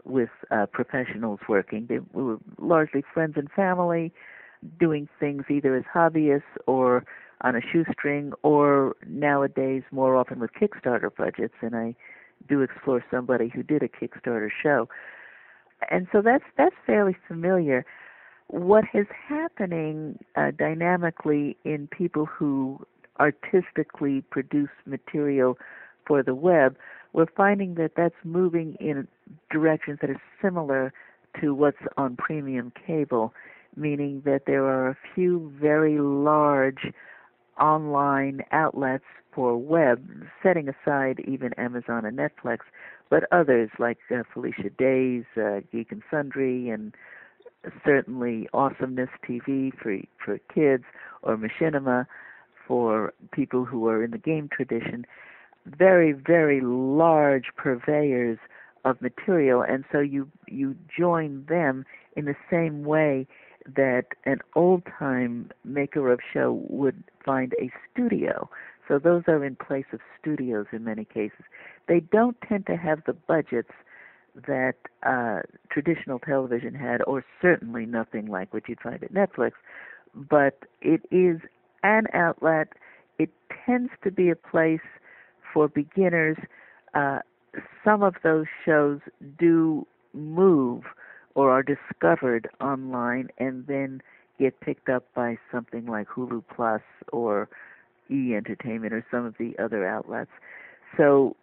with 0.04 0.28
uh, 0.50 0.66
professionals 0.66 1.40
working. 1.48 1.86
They 1.88 1.98
were 2.12 2.38
largely 2.58 3.02
friends 3.12 3.34
and 3.36 3.50
family 3.50 4.12
doing 4.78 5.08
things 5.18 5.44
either 5.50 5.74
as 5.76 5.84
hobbyists 5.94 6.42
or 6.66 7.04
on 7.42 7.56
a 7.56 7.60
shoestring 7.60 8.32
or 8.42 8.96
nowadays 9.06 9.82
more 9.90 10.16
often 10.16 10.38
with 10.40 10.50
Kickstarter 10.52 11.14
budgets 11.14 11.54
and 11.60 11.74
I 11.76 11.94
do 12.48 12.60
explore 12.62 13.04
somebody 13.10 13.48
who 13.54 13.62
did 13.62 13.82
a 13.82 13.88
Kickstarter 13.88 14.50
show. 14.62 14.88
And 15.90 16.06
so 16.12 16.22
that's 16.22 16.44
that's 16.56 16.74
fairly 16.86 17.16
familiar. 17.28 17.84
What 18.48 18.84
is 18.92 19.06
happening 19.28 20.18
uh, 20.36 20.50
dynamically 20.56 21.56
in 21.64 21.88
people 21.88 22.26
who 22.26 22.84
artistically 23.18 24.22
produce 24.30 24.70
material 24.86 25.56
for 26.06 26.22
the 26.22 26.34
web, 26.34 26.76
we're 27.12 27.26
finding 27.36 27.74
that 27.76 27.92
that's 27.96 28.14
moving 28.24 28.76
in 28.80 29.08
directions 29.50 29.98
that 30.00 30.10
are 30.10 30.20
similar 30.42 30.92
to 31.40 31.54
what's 31.54 31.78
on 31.96 32.16
premium 32.16 32.72
cable, 32.86 33.32
meaning 33.76 34.22
that 34.24 34.42
there 34.46 34.64
are 34.64 34.88
a 34.88 34.96
few 35.14 35.52
very 35.60 35.98
large 35.98 36.92
online 37.60 38.42
outlets 38.52 39.04
for 39.32 39.56
web, 39.56 40.04
setting 40.42 40.68
aside 40.68 41.20
even 41.26 41.52
Amazon 41.54 42.04
and 42.04 42.18
Netflix, 42.18 42.58
but 43.10 43.24
others 43.32 43.70
like 43.78 43.98
uh, 44.10 44.22
Felicia 44.32 44.70
Day's 44.76 45.24
uh, 45.36 45.60
Geek 45.72 45.92
and 45.92 46.02
Sundry, 46.10 46.68
and 46.68 46.94
certainly 47.84 48.48
Awesomeness 48.52 49.10
TV 49.28 49.72
for 49.76 49.98
for 50.24 50.38
kids, 50.52 50.84
or 51.22 51.36
Machinima 51.36 52.06
for 52.66 53.12
people 53.32 53.64
who 53.64 53.88
are 53.88 54.02
in 54.02 54.10
the 54.10 54.18
game 54.18 54.48
tradition. 54.50 55.06
Very 55.66 56.12
very 56.12 56.60
large 56.62 57.46
purveyors 57.56 58.38
of 58.84 59.00
material 59.00 59.62
and 59.62 59.84
so 59.90 60.00
you 60.00 60.30
you 60.46 60.76
join 60.96 61.44
them 61.48 61.86
in 62.16 62.26
the 62.26 62.36
same 62.50 62.84
way 62.84 63.26
that 63.76 64.04
an 64.24 64.38
old 64.54 64.82
time 64.98 65.50
maker 65.64 66.12
of 66.12 66.20
show 66.32 66.62
would 66.68 67.02
find 67.24 67.54
a 67.60 67.70
studio. 67.90 68.48
So 68.86 68.98
those 68.98 69.22
are 69.26 69.42
in 69.42 69.56
place 69.56 69.86
of 69.92 70.00
studios 70.20 70.66
in 70.72 70.84
many 70.84 71.06
cases. 71.06 71.44
They 71.88 72.00
don't 72.00 72.36
tend 72.46 72.66
to 72.66 72.76
have 72.76 73.02
the 73.06 73.14
budgets 73.14 73.70
that 74.46 74.74
uh 75.04 75.40
traditional 75.70 76.18
television 76.18 76.74
had 76.74 77.00
or 77.06 77.24
certainly 77.40 77.86
nothing 77.86 78.26
like 78.26 78.52
what 78.52 78.68
you'd 78.68 78.80
find 78.80 79.02
at 79.02 79.12
Netflix 79.12 79.52
but 80.14 80.58
it 80.80 81.02
is 81.10 81.40
an 81.82 82.06
outlet 82.12 82.68
it 83.18 83.30
tends 83.64 83.90
to 84.02 84.10
be 84.10 84.30
a 84.30 84.36
place 84.36 84.80
for 85.52 85.68
beginners, 85.68 86.36
uh, 86.94 87.20
some 87.84 88.02
of 88.02 88.16
those 88.22 88.46
shows 88.64 89.00
do 89.38 89.86
move 90.12 90.82
or 91.34 91.50
are 91.50 91.62
discovered 91.62 92.48
online 92.60 93.28
and 93.38 93.66
then 93.66 94.02
get 94.38 94.60
picked 94.60 94.88
up 94.88 95.04
by 95.14 95.38
something 95.52 95.86
like 95.86 96.08
Hulu 96.08 96.42
Plus 96.54 96.82
or 97.12 97.48
E 98.10 98.34
Entertainment 98.34 98.92
or 98.92 99.06
some 99.10 99.24
of 99.24 99.34
the 99.38 99.56
other 99.62 99.86
outlets. 99.86 100.30
So 100.96 101.36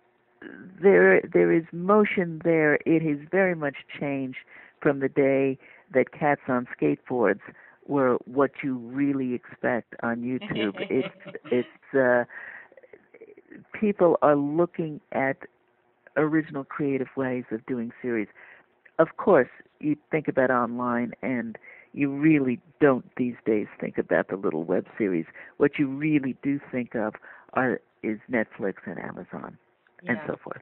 there 0.82 1.22
there 1.22 1.52
is 1.52 1.64
motion 1.72 2.42
there. 2.44 2.76
It 2.86 3.02
has 3.04 3.28
very 3.30 3.56
much 3.56 3.76
changed 4.00 4.40
from 4.82 5.00
the 5.00 5.10
day 5.10 5.58
that 5.94 6.12
cats 6.12 6.42
on 6.48 6.68
skateboards 6.80 7.42
were 7.88 8.18
what 8.26 8.52
you 8.64 8.78
really 8.78 9.34
expect 9.34 9.94
on 10.04 10.22
YouTube. 10.22 10.74
it's 10.90 11.38
it's 11.52 11.96
uh 11.96 12.24
people 13.80 14.18
are 14.22 14.36
looking 14.36 15.02
at 15.12 15.38
original 16.18 16.64
creative 16.64 17.10
ways 17.16 17.44
of 17.52 17.66
doing 17.66 17.92
series. 18.02 18.28
Of 19.00 19.18
course, 19.18 19.50
you 19.80 19.96
think 20.10 20.28
about 20.28 20.52
online 20.52 21.14
and 21.22 21.58
you 21.94 22.10
really 22.10 22.60
don't 22.80 23.06
these 23.18 23.36
days 23.46 23.68
think 23.80 23.98
about 23.98 24.30
the 24.30 24.36
little 24.38 24.64
web 24.64 24.86
series. 24.98 25.26
What 25.58 25.78
you 25.78 25.88
really 25.88 26.36
do 26.42 26.60
think 26.72 26.96
of 26.96 27.16
are 27.54 27.82
is 28.04 28.20
Netflix 28.32 28.76
and 28.86 28.98
Amazon 29.00 29.58
yeah. 30.04 30.12
and 30.12 30.20
so 30.28 30.36
forth. 30.44 30.62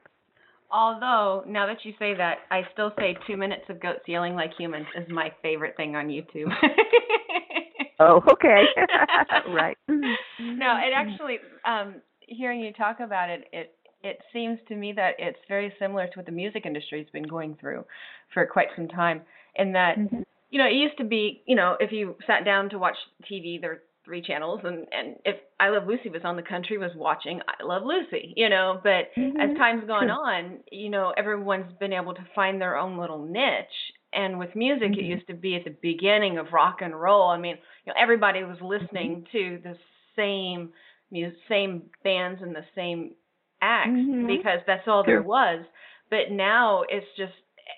Although, 0.72 1.42
now 1.48 1.66
that 1.66 1.78
you 1.84 1.92
say 1.98 2.14
that, 2.14 2.38
I 2.50 2.62
still 2.72 2.92
say 2.96 3.16
two 3.26 3.36
minutes 3.36 3.64
of 3.68 3.80
goats 3.80 4.02
yelling 4.06 4.34
like 4.34 4.52
humans 4.56 4.86
is 4.96 5.08
my 5.08 5.32
favorite 5.42 5.76
thing 5.76 5.96
on 5.96 6.08
YouTube. 6.08 6.46
oh, 8.00 8.22
okay. 8.32 8.62
right. 9.52 9.76
no, 9.88 10.06
it 10.38 10.92
actually 10.94 11.38
um 11.64 11.96
hearing 12.20 12.60
you 12.60 12.72
talk 12.72 13.00
about 13.00 13.28
it, 13.28 13.44
it 13.52 13.74
it 14.02 14.18
seems 14.32 14.58
to 14.68 14.76
me 14.76 14.92
that 14.92 15.14
it's 15.18 15.38
very 15.48 15.72
similar 15.78 16.06
to 16.06 16.12
what 16.14 16.26
the 16.26 16.32
music 16.32 16.64
industry 16.64 16.98
has 17.00 17.10
been 17.12 17.26
going 17.26 17.56
through 17.60 17.84
for 18.32 18.46
quite 18.46 18.68
some 18.74 18.88
time. 18.88 19.22
In 19.56 19.72
that, 19.72 19.98
mm-hmm. 19.98 20.22
you 20.50 20.58
know, 20.58 20.66
it 20.66 20.74
used 20.74 20.96
to 20.98 21.04
be, 21.04 21.42
you 21.46 21.56
know, 21.56 21.76
if 21.80 21.92
you 21.92 22.16
sat 22.26 22.44
down 22.44 22.70
to 22.70 22.78
watch 22.78 22.96
TV, 23.30 23.60
there 23.60 23.82
three 24.10 24.22
channels, 24.22 24.60
and 24.64 24.86
and 24.90 25.16
if 25.24 25.36
I 25.60 25.68
Love 25.68 25.86
Lucy 25.86 26.08
was 26.08 26.22
on, 26.24 26.34
the 26.34 26.42
country 26.42 26.78
was 26.78 26.90
watching 26.96 27.40
I 27.46 27.62
Love 27.62 27.82
Lucy, 27.84 28.34
you 28.36 28.48
know. 28.48 28.80
But 28.82 29.14
mm-hmm. 29.16 29.38
as 29.40 29.56
time's 29.56 29.86
gone 29.86 30.10
on, 30.10 30.58
you 30.72 30.90
know, 30.90 31.14
everyone's 31.16 31.72
been 31.78 31.92
able 31.92 32.14
to 32.14 32.26
find 32.34 32.60
their 32.60 32.76
own 32.76 32.98
little 32.98 33.24
niche 33.24 33.94
and 34.12 34.38
with 34.38 34.54
music, 34.56 34.90
Mhm. 34.90 34.98
it 34.98 35.04
used 35.04 35.26
to 35.28 35.34
be 35.34 35.54
at 35.54 35.64
the 35.64 35.76
beginning 35.82 36.38
of 36.38 36.52
rock 36.52 36.82
and 36.82 37.00
roll. 37.00 37.28
I 37.28 37.38
mean, 37.38 37.56
you 37.84 37.92
know, 37.92 37.94
everybody 37.96 38.42
was 38.42 38.60
listening 38.60 39.26
to 39.30 39.58
the 39.62 39.76
same 40.16 40.72
music, 41.12 41.38
same 41.48 41.90
bands 42.02 42.42
and 42.42 42.54
the 42.54 42.64
same 42.74 43.14
acts 43.62 43.90
Mhm. 43.90 44.26
because 44.26 44.60
that's 44.66 44.88
all 44.88 45.04
there 45.04 45.22
was. 45.22 45.64
But 46.08 46.32
now 46.32 46.82
it's 46.88 47.06
just 47.16 47.34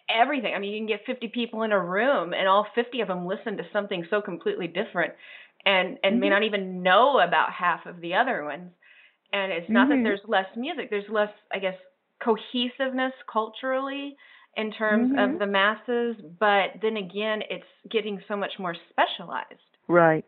everything. 0.08 0.54
I 0.54 0.58
mean, 0.58 0.72
you 0.72 0.78
can 0.78 0.86
get 0.86 1.04
50 1.04 1.28
people 1.28 1.62
in 1.62 1.72
a 1.72 1.78
room, 1.78 2.32
and 2.32 2.48
all 2.48 2.64
50 2.74 3.00
of 3.00 3.08
them 3.08 3.26
listen 3.26 3.56
to 3.58 3.64
something 3.72 4.04
so 4.06 4.22
completely 4.22 4.66
different, 4.66 5.12
and 5.66 5.98
and 6.02 6.20
may 6.20 6.28
Mhm. 6.28 6.30
not 6.30 6.42
even 6.42 6.82
know 6.82 7.20
about 7.20 7.52
half 7.52 7.86
of 7.86 8.00
the 8.00 8.14
other 8.14 8.44
ones. 8.44 8.72
And 9.32 9.52
it's 9.52 9.70
not 9.70 9.86
Mhm. 9.86 9.90
that 9.90 10.02
there's 10.04 10.24
less 10.26 10.54
music. 10.56 10.90
There's 10.90 11.08
less, 11.08 11.32
I 11.52 11.58
guess, 11.58 11.78
cohesiveness 12.20 13.14
culturally 13.26 14.16
in 14.56 14.70
terms 14.72 15.10
Mhm. 15.10 15.34
of 15.34 15.38
the 15.38 15.46
masses. 15.46 16.16
But 16.38 16.80
then 16.82 16.96
again, 16.96 17.42
it's 17.48 17.66
getting 17.88 18.20
so 18.28 18.36
much 18.36 18.58
more 18.58 18.74
specialized. 18.90 19.76
Right. 19.88 20.24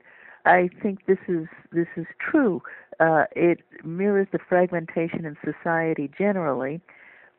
I 0.47 0.69
think 0.83 1.07
this 1.07 1.19
is 1.29 1.47
this 1.73 1.89
is 1.97 2.07
true. 2.19 2.63
Uh, 3.01 3.25
it 3.35 3.61
mirrors 3.83 4.29
the 4.33 4.39
fragmentation 4.39 5.25
in 5.25 5.37
society 5.45 6.11
generally, 6.19 6.81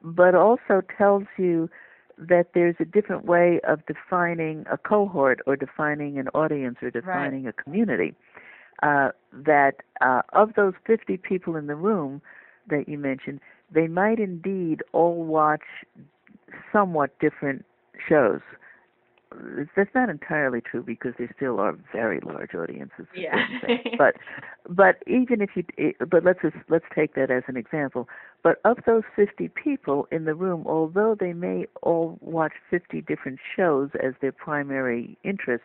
but 0.01 0.35
also 0.35 0.81
tells 0.97 1.23
you 1.37 1.69
that 2.17 2.50
there's 2.53 2.75
a 2.79 2.86
different 2.86 3.25
way 3.25 3.60
of 3.67 3.86
defining 3.86 4.65
a 4.72 4.77
cohort 4.77 5.39
or 5.45 5.55
defining 5.55 6.17
an 6.17 6.27
audience 6.29 6.77
or 6.81 6.89
defining 6.89 7.48
a 7.48 7.53
community. 7.53 8.13
Uh, 8.84 9.10
that 9.31 9.75
uh, 10.01 10.22
of 10.34 10.53
those 10.55 10.74
50 10.86 11.17
people 11.17 11.55
in 11.55 11.67
the 11.67 11.75
room 11.75 12.22
that 12.69 12.89
you 12.89 12.98
mentioned, 12.98 13.39
they 13.74 13.88
might 13.88 14.19
indeed 14.19 14.81
all 14.91 15.24
watch 15.24 15.63
somewhat 16.74 17.17
different 17.19 17.65
shows. 18.07 18.41
That's 19.75 19.94
not 19.94 20.10
entirely 20.10 20.62
true 20.62 20.84
because 20.84 21.13
there 21.17 21.29
still 21.36 21.60
are 21.60 21.77
very 21.91 22.20
large 22.22 22.53
audiences. 22.53 23.05
Yeah. 23.15 23.48
but 23.98 24.15
but 24.70 25.03
even 25.08 25.41
if 25.41 25.50
you 25.55 25.94
but 26.10 26.24
let's 26.24 26.41
just, 26.41 26.55
let's 26.70 26.86
take 26.94 27.15
that 27.15 27.32
as 27.32 27.44
an 27.48 27.58
example. 27.58 28.08
But 28.44 28.62
of 28.63 28.77
those 28.86 29.03
50 29.15 29.50
people 29.50 30.08
in 30.12 30.25
the 30.25 30.36
room, 30.36 30.63
although 30.65 31.15
they 31.20 31.34
may 31.34 31.65
all 31.82 32.17
watch 32.22 32.53
50 32.70 33.01
different 33.01 33.39
shows 33.55 33.89
as 34.01 34.13
their 34.22 34.32
primary 34.32 35.17
interest, 35.24 35.63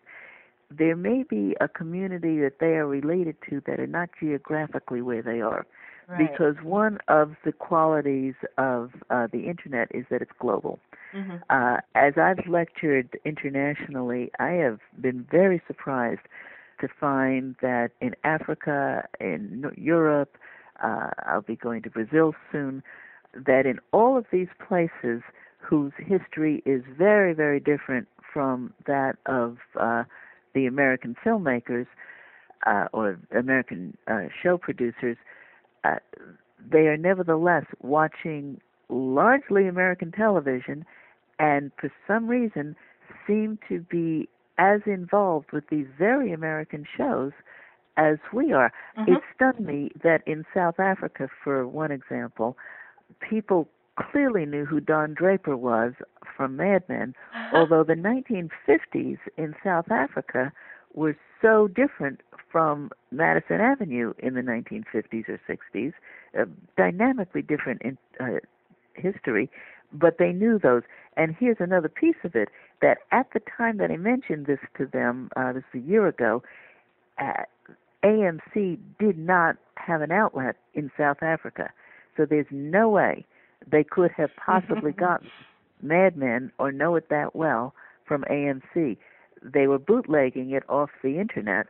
there 0.71 0.97
may 0.97 1.23
be 1.23 1.57
a 1.61 1.69
community 1.69 2.41
that 2.41 2.61
they 2.61 2.75
are 2.75 2.87
related 2.87 3.37
to 3.51 3.61
that 3.67 3.81
are 3.81 3.87
not 3.87 4.11
geographically 4.19 5.03
where 5.03 5.23
they 5.23 5.41
are 5.41 5.67
because 6.17 6.57
one 6.63 6.99
of 7.09 7.35
the 7.45 7.53
qualities 7.53 8.35
of 8.59 8.91
uh, 9.11 9.27
the 9.33 9.47
internet 9.49 9.89
is 9.95 10.05
that 10.11 10.23
it's 10.23 10.33
global. 10.39 10.79
hmm 11.13 11.37
Uh, 11.51 11.79
as 11.95 12.15
I've 12.17 12.47
lectured 12.47 13.09
internationally, 13.25 14.31
I 14.39 14.51
have 14.65 14.81
been 15.01 15.27
very 15.31 15.61
surprised 15.67 16.27
to 16.81 16.89
find 16.89 17.57
that 17.61 17.91
in 18.01 18.15
Africa, 18.25 19.07
in 19.21 19.71
Europe, 19.77 20.37
uh, 20.83 21.11
I'll 21.27 21.43
be 21.43 21.57
going 21.57 21.83
to 21.83 21.91
Brazil 21.91 22.35
soon, 22.51 22.83
that 23.35 23.67
in 23.67 23.79
all 23.93 24.17
of 24.17 24.27
these 24.33 24.49
places 24.69 25.23
whose 25.59 25.93
history 25.99 26.63
is 26.65 26.83
very, 26.97 27.33
very 27.35 27.61
different 27.61 28.09
from 28.33 28.73
that 28.87 29.17
of 29.27 29.59
uh, 29.79 30.05
the 30.55 30.67
American 30.67 31.15
filmmakers 31.25 31.87
uh, 32.67 32.87
or 32.93 33.19
American 33.37 33.97
uh, 34.09 34.27
show 34.43 34.57
producers, 34.59 35.17
uh, 35.85 35.97
they 36.71 36.87
are 36.87 36.97
nevertheless 36.97 37.65
watching 37.83 38.61
largely 38.89 39.67
American 39.67 40.13
television 40.13 40.85
and 41.39 41.71
for 41.81 41.91
some 42.07 42.29
reason 42.29 42.77
seem 43.27 43.59
to 43.69 43.81
be 43.81 44.29
as 44.59 44.81
involved 44.85 45.53
with 45.53 45.65
these 45.71 45.87
very 45.99 46.33
American 46.33 46.85
shows 46.97 47.33
as 47.97 48.19
we 48.33 48.53
are. 48.53 48.73
Mhm. 48.97 49.17
It 49.17 49.23
stunned 49.35 49.61
me 49.61 49.91
that 50.03 50.23
in 50.27 50.45
South 50.53 50.79
Africa, 50.79 51.29
for 51.43 51.67
one 51.67 51.91
example, 51.91 52.57
people 53.21 53.69
clearly 53.97 54.47
knew 54.47 54.65
who 54.65 54.81
Don 54.81 55.15
Draper 55.15 55.57
was 55.57 55.95
from 56.37 56.57
Mad 56.57 56.89
Men, 56.89 57.15
although 57.55 57.85
the 57.85 57.95
1950s 57.95 59.19
in 59.37 59.55
South 59.65 59.91
Africa 59.91 60.53
were 60.95 61.17
so 61.41 61.69
different 61.69 62.21
from 62.51 62.91
Madison 63.11 63.61
Avenue 63.61 64.13
in 64.19 64.35
the 64.35 64.41
1950s 64.41 65.29
or 65.29 65.41
60s, 65.49 65.93
uh, 66.39 66.45
dynamically 66.77 67.43
different 67.43 67.83
in 67.83 67.99
uh, 68.19 68.41
history, 68.95 69.51
but 69.93 70.19
they 70.19 70.33
knew 70.33 70.59
those. 70.59 70.83
And 71.17 71.35
here's 71.39 71.57
another 71.61 71.89
piece 71.89 72.17
of 72.25 72.35
it 72.35 72.49
that 72.83 72.99
at 73.13 73.29
the 73.33 73.41
time 73.57 73.79
that 73.79 73.91
I 73.91 73.97
mentioned 73.97 74.47
this 74.47 74.59
to 74.79 74.87
them, 74.87 75.31
uh, 75.37 75.53
this 75.53 75.65
was 75.73 75.83
a 75.83 75.87
year 75.87 76.07
ago, 76.07 76.43
uh, 77.19 77.45
AMC 78.05 78.79
did 78.99 79.19
not 79.19 79.57
have 79.77 80.01
an 80.03 80.13
outlet 80.13 80.57
in 80.75 80.91
South 80.97 81.23
Africa. 81.23 81.71
So 82.17 82.27
there's 82.27 82.47
no 82.51 82.89
way 82.89 83.25
they 83.71 83.85
could 83.85 84.11
have 84.13 84.31
possibly 84.37 84.93
gotten 84.99 85.29
Mad 85.83 86.17
Men 86.17 86.53
or 86.59 86.73
know 86.73 86.95
it 86.97 87.09
that 87.11 87.35
well 87.35 87.75
from 88.07 88.25
AMC. 88.31 88.97
They 89.43 89.67
were 89.67 89.79
bootlegging 89.79 90.51
it 90.51 90.63
off 90.69 90.91
the 91.03 91.19
internet, 91.19 91.67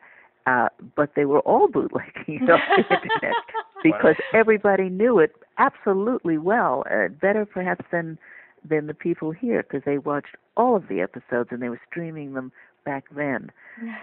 uh, 0.47 0.69
but 0.97 1.11
they 1.15 1.25
were 1.25 1.41
all 1.41 1.69
bootlegging 1.69 2.41
it 2.43 2.51
off 2.51 2.61
the 2.77 2.83
internet 2.83 3.35
because 3.83 4.17
everybody 4.35 4.89
knew 4.89 5.19
it 5.19 5.33
absolutely 5.59 6.39
well, 6.39 6.85
uh, 6.91 7.09
better 7.09 7.47
perhaps 7.47 7.85
than 7.93 8.19
than 8.69 8.87
the 8.87 8.95
people 8.95 9.31
here 9.31 9.63
because 9.63 9.83
they 9.87 9.97
watched 9.97 10.37
all 10.57 10.77
of 10.77 10.89
the 10.89 11.01
episodes 11.01 11.49
and 11.51 11.63
they 11.63 11.71
were 11.71 11.81
streaming 11.89 12.35
them 12.35 12.53
back 12.85 13.05
then. 13.15 13.51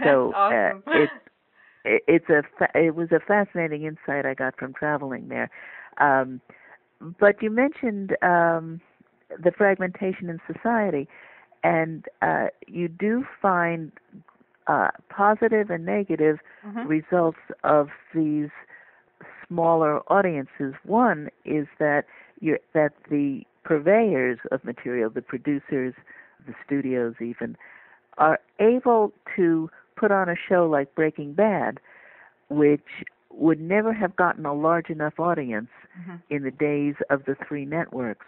So 0.04 0.34
awesome. 0.36 0.84
uh, 0.88 0.92
it's 0.92 1.12
it, 1.86 2.04
it's 2.08 2.30
a 2.30 2.44
fa- 2.58 2.72
it 2.76 2.96
was 2.96 3.12
a 3.12 3.20
fascinating 3.20 3.84
insight 3.84 4.26
I 4.26 4.34
got 4.34 4.58
from 4.58 4.74
traveling 4.74 5.30
there. 5.30 5.50
Um, 6.00 6.42
but 7.20 7.42
you 7.42 7.50
mentioned 7.50 8.16
um, 8.22 8.82
the 9.44 9.52
fragmentation 9.52 10.30
in 10.30 10.40
society, 10.52 11.08
and 11.64 12.06
uh, 12.22 12.48
you 12.68 12.88
do 12.88 13.26
find 13.42 13.92
uh, 14.68 14.90
positive 15.10 15.70
and 15.70 15.86
negative 15.86 16.40
Mhm. 16.66 16.88
results 16.88 17.40
of 17.64 17.90
these 18.14 18.50
smaller 19.48 20.02
audiences. 20.12 20.74
One 20.84 21.30
is 21.46 21.68
that 21.80 22.06
you 22.40 22.58
that 22.74 22.94
the 23.10 23.46
purveyors 23.64 24.40
of 24.52 24.64
material, 24.64 25.10
the 25.10 25.22
producers, 25.22 25.94
the 26.46 26.54
studios 26.66 27.16
even, 27.22 27.58
are 28.18 28.40
able 28.60 29.14
to 29.36 29.70
put 29.96 30.12
on 30.12 30.30
a 30.30 30.36
show 30.36 30.68
like 30.70 30.94
Breaking 30.96 31.34
Bad, 31.34 31.80
which 32.50 33.06
would 33.32 33.60
never 33.62 33.94
have 33.94 34.16
gotten 34.16 34.46
a 34.46 34.54
large 34.54 34.90
enough 34.90 35.20
audience 35.20 35.70
Mhm. 36.00 36.22
in 36.30 36.44
the 36.44 36.52
days 36.52 36.96
of 37.10 37.26
the 37.26 37.36
three 37.36 37.66
networks. 37.66 38.26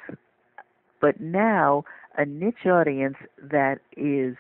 But 1.02 1.20
now, 1.20 1.86
a 2.18 2.26
niche 2.26 2.66
audience 2.66 3.18
that 3.42 3.80
is 3.96 4.36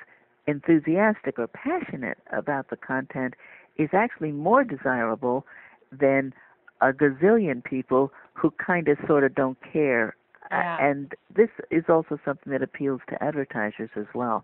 enthusiastic 0.48 1.38
or 1.38 1.48
passionate 1.48 2.18
about 2.32 2.70
the 2.70 2.76
content 2.76 3.36
is 3.78 3.90
actually 3.94 4.32
more 4.32 4.64
desirable 4.64 5.46
than 5.92 6.34
a 6.82 6.92
gazillion 6.92 7.64
people 7.64 8.12
who 8.34 8.52
kind 8.52 8.88
of 8.88 8.98
sort 9.08 9.24
of 9.24 9.36
don't 9.36 9.58
care. 9.62 10.16
Yeah. 10.52 10.78
And 10.82 11.14
this 11.34 11.50
is 11.70 11.84
also 11.88 12.20
something 12.26 12.52
that 12.52 12.64
appeals 12.64 13.02
to 13.10 13.24
advertisers 13.24 13.92
as 13.96 14.08
well. 14.16 14.44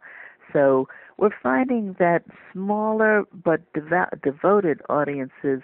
So 0.54 0.88
we're 1.18 1.36
finding 1.42 1.96
that 1.98 2.24
smaller 2.54 3.24
but 3.34 3.62
devo- 3.74 4.22
devoted 4.22 4.82
audiences 4.90 5.62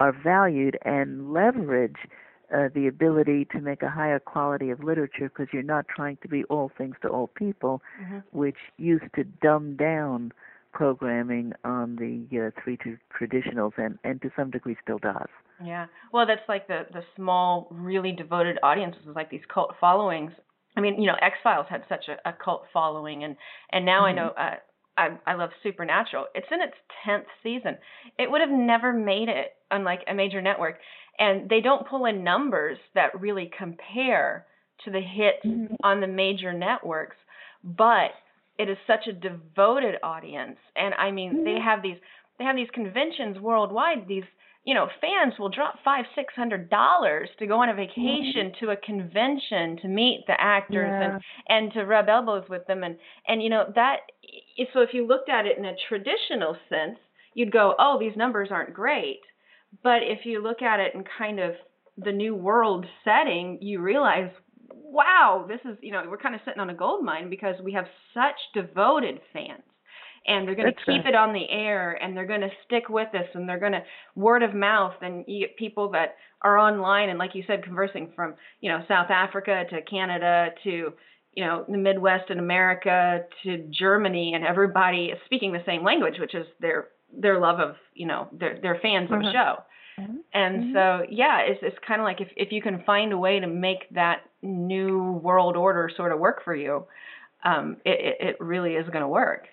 are 0.00 0.12
valued 0.12 0.78
and 0.84 1.32
leverage 1.32 2.08
uh, 2.54 2.68
the 2.74 2.86
ability 2.86 3.46
to 3.52 3.60
make 3.60 3.82
a 3.82 3.90
higher 3.90 4.18
quality 4.20 4.70
of 4.70 4.82
literature 4.84 5.28
because 5.28 5.48
you're 5.52 5.62
not 5.62 5.84
trying 5.88 6.16
to 6.22 6.28
be 6.28 6.44
all 6.44 6.70
things 6.78 6.94
to 7.02 7.08
all 7.08 7.26
people, 7.28 7.82
Mhm. 8.00 8.22
which 8.32 8.58
used 8.78 9.12
to 9.16 9.24
dumb 9.24 9.76
down 9.76 10.32
programming 10.72 11.52
on 11.64 11.96
the 11.96 12.14
uh, 12.46 12.50
three 12.62 12.76
tr- 12.76 13.00
traditionals 13.18 13.72
and, 13.78 13.98
and 14.04 14.20
to 14.22 14.30
some 14.36 14.50
degree 14.50 14.76
still 14.82 14.98
does. 14.98 15.28
Yeah. 15.62 15.86
Well, 16.12 16.26
that's 16.26 16.48
like 16.48 16.66
the 16.66 16.86
the 16.92 17.04
small, 17.16 17.68
really 17.70 18.12
devoted 18.12 18.58
audiences, 18.62 19.02
like 19.14 19.30
these 19.30 19.46
cult 19.52 19.74
followings. 19.80 20.32
I 20.76 20.80
mean, 20.80 21.00
you 21.00 21.06
know, 21.06 21.16
X 21.20 21.36
Files 21.42 21.66
had 21.70 21.84
such 21.88 22.08
a, 22.08 22.16
a 22.28 22.32
cult 22.32 22.66
following, 22.72 23.22
and 23.24 23.36
and 23.70 23.84
now 23.84 24.04
I 24.04 24.12
Mhm. 24.12 24.16
know 24.16 24.28
uh, 24.30 24.56
I 24.96 25.06
I 25.26 25.34
love 25.34 25.50
Supernatural. 25.62 26.26
It's 26.34 26.50
in 26.50 26.60
its 26.60 26.74
tenth 27.04 27.26
season. 27.42 27.78
It 28.18 28.28
would 28.30 28.40
have 28.40 28.50
never 28.50 28.92
made 28.92 29.28
it 29.28 29.54
on 29.70 29.84
like 29.84 30.02
a 30.08 30.14
major 30.14 30.42
network, 30.42 30.80
and 31.18 31.48
they 31.48 31.60
don't 31.60 31.86
pull 31.86 32.06
in 32.06 32.24
numbers 32.24 32.78
that 32.94 33.18
really 33.20 33.50
compare 33.56 34.46
to 34.84 34.90
the 34.90 35.00
hits 35.00 35.46
on 35.82 36.00
the 36.00 36.06
major 36.06 36.52
networks, 36.52 37.16
but 37.62 38.10
it 38.58 38.68
is 38.68 38.76
such 38.86 39.06
a 39.06 39.12
devoted 39.12 39.96
audience, 40.02 40.58
and 40.76 40.94
I 40.94 41.10
mean, 41.10 41.44
they 41.44 41.54
Mhm. 41.54 41.62
have 41.62 41.82
these 41.82 41.98
they 42.38 42.44
have 42.44 42.56
these 42.56 42.70
conventions 42.70 43.38
worldwide, 43.38 44.08
these 44.08 44.24
you 44.64 44.72
know, 44.72 44.88
fans 44.98 45.38
will 45.38 45.50
drop 45.50 45.78
five, 45.84 46.06
six 46.14 46.34
hundred 46.34 46.70
dollars 46.70 47.28
to 47.38 47.46
go 47.46 47.60
on 47.60 47.68
a 47.68 47.74
vacation 47.74 48.50
mm-hmm. 48.50 48.64
to 48.64 48.70
a 48.70 48.76
convention 48.76 49.76
to 49.76 49.88
meet 49.88 50.24
the 50.26 50.40
actors 50.40 50.88
yeah. 50.88 51.02
and 51.02 51.22
and 51.48 51.72
to 51.74 51.84
rub 51.84 52.08
elbows 52.08 52.48
with 52.48 52.66
them 52.66 52.82
and 52.82 52.98
and 53.28 53.42
you 53.42 53.50
know 53.50 53.70
that 53.74 53.98
so 54.72 54.80
if 54.80 54.94
you 54.94 55.06
looked 55.06 55.28
at 55.28 55.46
it 55.46 55.58
in 55.58 55.66
a 55.66 55.76
traditional 55.88 56.56
sense, 56.68 56.98
you'd 57.34 57.52
go, 57.52 57.74
oh, 57.78 57.98
these 57.98 58.16
numbers 58.16 58.48
aren't 58.50 58.72
great. 58.72 59.20
But 59.82 60.02
if 60.02 60.24
you 60.24 60.42
look 60.42 60.62
at 60.62 60.80
it 60.80 60.94
in 60.94 61.04
kind 61.18 61.40
of 61.40 61.52
the 61.96 62.12
new 62.12 62.34
world 62.34 62.86
setting, 63.04 63.58
you 63.60 63.80
realize, 63.80 64.30
wow, 64.70 65.46
this 65.48 65.60
is, 65.64 65.76
you 65.80 65.92
know, 65.92 66.02
we're 66.08 66.18
kind 66.18 66.34
of 66.34 66.40
sitting 66.44 66.60
on 66.60 66.70
a 66.70 66.74
gold 66.74 67.04
mine 67.04 67.30
because 67.30 67.56
we 67.62 67.72
have 67.72 67.86
such 68.12 68.36
devoted 68.54 69.20
fans 69.32 69.62
and 70.26 70.46
they're 70.46 70.54
going 70.54 70.72
to 70.72 70.84
keep 70.86 71.04
right. 71.04 71.08
it 71.08 71.14
on 71.14 71.32
the 71.32 71.48
air 71.50 71.92
and 71.92 72.16
they're 72.16 72.26
going 72.26 72.40
to 72.40 72.50
stick 72.64 72.88
with 72.88 73.08
us 73.14 73.26
and 73.34 73.48
they're 73.48 73.58
going 73.58 73.72
to 73.72 73.82
word 74.14 74.42
of 74.42 74.54
mouth 74.54 74.94
and 75.02 75.24
you 75.26 75.46
get 75.46 75.56
people 75.56 75.90
that 75.90 76.16
are 76.42 76.58
online 76.58 77.08
and 77.08 77.18
like 77.18 77.34
you 77.34 77.42
said 77.46 77.62
conversing 77.62 78.12
from 78.14 78.34
you 78.60 78.70
know 78.70 78.82
south 78.88 79.10
africa 79.10 79.64
to 79.70 79.82
canada 79.82 80.48
to 80.62 80.92
you 81.32 81.44
know 81.44 81.64
the 81.68 81.76
midwest 81.76 82.30
in 82.30 82.38
america 82.38 83.24
to 83.42 83.68
germany 83.70 84.32
and 84.34 84.44
everybody 84.44 85.06
is 85.06 85.18
speaking 85.26 85.52
the 85.52 85.62
same 85.66 85.82
language 85.82 86.14
which 86.18 86.34
is 86.34 86.46
their 86.60 86.88
their 87.18 87.40
love 87.40 87.60
of 87.60 87.76
you 87.94 88.06
know 88.06 88.28
their 88.32 88.58
their 88.60 88.78
fans 88.82 89.10
mm-hmm. 89.10 89.14
of 89.14 89.22
the 89.22 89.32
show 89.32 89.56
mm-hmm. 90.00 90.16
and 90.32 90.64
mm-hmm. 90.64 90.74
so 90.74 91.06
yeah 91.10 91.40
it's 91.40 91.60
it's 91.62 91.76
kind 91.86 92.00
of 92.00 92.04
like 92.04 92.20
if 92.20 92.28
if 92.36 92.52
you 92.52 92.62
can 92.62 92.82
find 92.84 93.12
a 93.12 93.18
way 93.18 93.40
to 93.40 93.46
make 93.46 93.88
that 93.94 94.22
new 94.42 95.12
world 95.22 95.56
order 95.56 95.90
sort 95.96 96.12
of 96.12 96.18
work 96.18 96.44
for 96.44 96.54
you 96.54 96.84
um 97.44 97.76
it 97.84 98.16
it, 98.20 98.28
it 98.28 98.40
really 98.40 98.74
is 98.74 98.86
going 98.88 99.02
to 99.02 99.08
work 99.08 99.46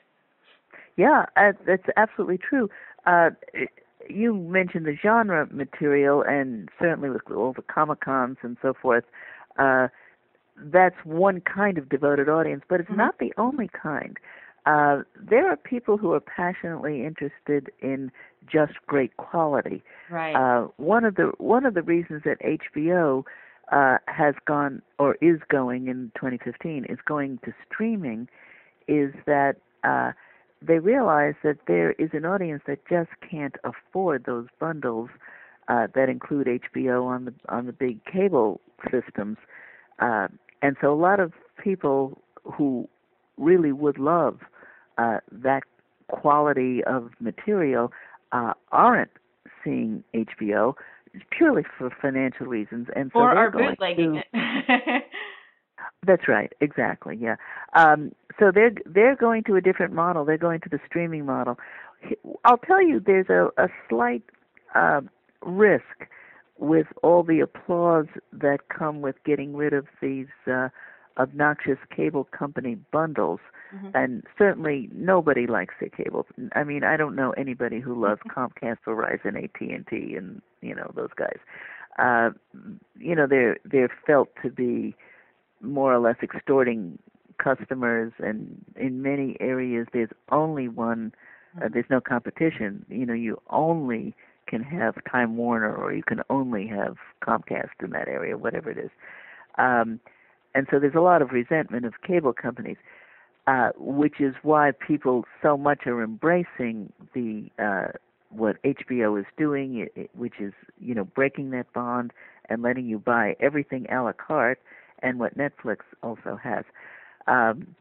yeah, 0.97 1.25
uh, 1.35 1.53
that's 1.65 1.87
absolutely 1.97 2.37
true. 2.37 2.69
Uh, 3.05 3.29
you 4.09 4.33
mentioned 4.35 4.85
the 4.85 4.95
genre 5.01 5.47
material, 5.51 6.23
and 6.27 6.69
certainly 6.79 7.09
with 7.09 7.21
all 7.31 7.53
the 7.53 7.61
comic 7.61 8.01
cons 8.01 8.37
and 8.41 8.57
so 8.61 8.73
forth, 8.79 9.05
uh, 9.57 9.87
that's 10.57 10.95
one 11.03 11.41
kind 11.41 11.77
of 11.77 11.89
devoted 11.89 12.29
audience, 12.29 12.63
but 12.69 12.79
it's 12.79 12.89
mm-hmm. 12.89 12.99
not 12.99 13.19
the 13.19 13.33
only 13.37 13.69
kind. 13.69 14.17
Uh, 14.65 15.01
there 15.19 15.49
are 15.49 15.57
people 15.57 15.97
who 15.97 16.13
are 16.13 16.19
passionately 16.19 17.03
interested 17.03 17.71
in 17.81 18.11
just 18.51 18.73
great 18.85 19.15
quality. 19.17 19.81
Right. 20.09 20.35
Uh, 20.35 20.67
one 20.77 21.03
of 21.03 21.15
the 21.15 21.31
one 21.37 21.65
of 21.65 21.73
the 21.73 21.81
reasons 21.81 22.21
that 22.25 22.37
HBO 22.41 23.23
uh, 23.71 23.97
has 24.07 24.35
gone 24.45 24.81
or 24.99 25.15
is 25.21 25.39
going 25.49 25.87
in 25.87 26.11
2015 26.15 26.85
is 26.89 26.99
going 27.07 27.39
to 27.45 27.53
streaming 27.71 28.27
is 28.87 29.13
that 29.25 29.55
uh, 29.83 30.11
they 30.61 30.79
realize 30.79 31.35
that 31.43 31.57
there 31.67 31.93
is 31.93 32.09
an 32.13 32.25
audience 32.25 32.61
that 32.67 32.79
just 32.87 33.09
can't 33.27 33.55
afford 33.63 34.25
those 34.25 34.47
bundles 34.59 35.09
uh, 35.67 35.87
that 35.95 36.09
include 36.09 36.47
HBO 36.47 37.05
on 37.05 37.25
the 37.25 37.33
on 37.49 37.65
the 37.65 37.73
big 37.73 38.03
cable 38.05 38.61
systems, 38.91 39.37
uh, 39.99 40.27
and 40.61 40.75
so 40.81 40.93
a 40.93 40.99
lot 40.99 41.19
of 41.19 41.33
people 41.63 42.21
who 42.43 42.87
really 43.41 43.71
would 43.71 43.97
love 43.97 44.39
uh, 44.97 45.17
that 45.31 45.63
quality 46.07 46.83
of 46.85 47.09
material 47.19 47.91
uh, 48.31 48.53
aren't 48.71 49.11
seeing 49.63 50.03
HBO 50.13 50.73
purely 51.29 51.63
for 51.77 51.89
financial 52.01 52.45
reasons, 52.45 52.87
and 52.95 53.11
so 53.13 53.19
or 53.19 53.33
they're 53.33 53.43
are 53.43 53.51
bootlegging 53.51 54.13
to, 54.13 54.19
it. 54.33 55.03
That's 56.05 56.27
right, 56.27 56.53
exactly. 56.61 57.17
Yeah. 57.19 57.35
Um, 57.75 58.13
so 58.39 58.51
they're 58.53 58.71
they're 58.85 59.15
going 59.15 59.43
to 59.43 59.55
a 59.55 59.61
different 59.61 59.93
model. 59.93 60.25
They're 60.25 60.37
going 60.37 60.61
to 60.61 60.69
the 60.69 60.79
streaming 60.85 61.25
model. 61.25 61.57
I'll 62.45 62.57
tell 62.57 62.81
you, 62.81 62.99
there's 62.99 63.29
a, 63.29 63.49
a 63.61 63.67
slight 63.89 64.23
uh, 64.73 65.01
risk 65.43 66.07
with 66.57 66.87
all 67.03 67.23
the 67.23 67.39
applause 67.39 68.07
that 68.31 68.69
come 68.69 69.01
with 69.01 69.15
getting 69.25 69.55
rid 69.55 69.73
of 69.73 69.85
these 70.01 70.27
uh, 70.51 70.69
obnoxious 71.17 71.77
cable 71.95 72.25
company 72.25 72.75
bundles. 72.91 73.39
Mm-hmm. 73.75 73.89
And 73.95 74.23
certainly 74.37 74.89
nobody 74.93 75.47
likes 75.47 75.75
their 75.79 75.89
cable. 75.89 76.25
I 76.53 76.63
mean, 76.63 76.83
I 76.83 76.97
don't 76.97 77.15
know 77.15 77.31
anybody 77.31 77.79
who 77.79 77.99
loves 77.99 78.21
Comcast, 78.29 78.77
Verizon, 78.85 79.41
AT&T, 79.41 80.15
and 80.15 80.41
you 80.61 80.75
know 80.75 80.91
those 80.95 81.11
guys. 81.15 81.37
Uh, 81.97 82.31
you 82.99 83.15
know, 83.15 83.27
they're 83.27 83.57
they're 83.63 83.91
felt 84.05 84.29
to 84.43 84.49
be 84.49 84.95
more 85.61 85.93
or 85.93 85.99
less 85.99 86.17
extorting 86.21 86.97
customers 87.41 88.11
and 88.19 88.63
in 88.75 89.01
many 89.01 89.35
areas 89.39 89.87
there's 89.93 90.09
only 90.31 90.67
one 90.67 91.11
uh, 91.57 91.67
there's 91.71 91.85
no 91.89 91.99
competition 91.99 92.85
you 92.89 93.05
know 93.05 93.13
you 93.13 93.41
only 93.49 94.13
can 94.47 94.61
have 94.61 94.95
time 95.09 95.37
warner 95.37 95.73
or 95.73 95.93
you 95.93 96.03
can 96.03 96.21
only 96.29 96.67
have 96.67 96.97
comcast 97.23 97.69
in 97.83 97.91
that 97.91 98.07
area 98.07 98.37
whatever 98.37 98.69
it 98.69 98.77
is 98.77 98.91
um, 99.57 99.99
and 100.53 100.67
so 100.69 100.79
there's 100.79 100.95
a 100.95 101.01
lot 101.01 101.21
of 101.21 101.31
resentment 101.31 101.85
of 101.85 101.93
cable 102.05 102.33
companies 102.33 102.77
uh, 103.47 103.69
which 103.77 104.19
is 104.19 104.35
why 104.43 104.71
people 104.71 105.25
so 105.41 105.57
much 105.57 105.87
are 105.87 106.03
embracing 106.03 106.91
the 107.13 107.49
uh, 107.59 107.87
what 108.29 108.61
HBO 108.63 109.19
is 109.19 109.25
doing, 109.37 109.87
which 110.13 110.35
is 110.39 110.53
you 110.79 110.93
know 110.93 111.03
breaking 111.03 111.49
that 111.51 111.71
bond 111.73 112.11
and 112.49 112.61
letting 112.61 112.85
you 112.85 112.99
buy 112.99 113.35
everything 113.39 113.87
a 113.91 114.03
la 114.03 114.13
carte 114.13 114.59
and 114.99 115.19
what 115.19 115.37
Netflix 115.37 115.77
also 116.03 116.39
has. 116.41 116.63
Um, 117.27 117.75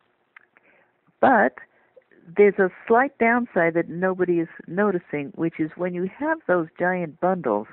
but 1.21 1.57
there's 2.37 2.59
a 2.59 2.71
slight 2.89 3.17
downside 3.19 3.75
that 3.75 3.89
nobody 3.89 4.41
is 4.41 4.49
noticing, 4.67 5.33
which 5.35 5.61
is 5.61 5.71
when 5.77 5.93
you 5.95 6.09
have 6.19 6.39
those 6.47 6.69
giant 6.79 7.21
bundles, 7.21 7.67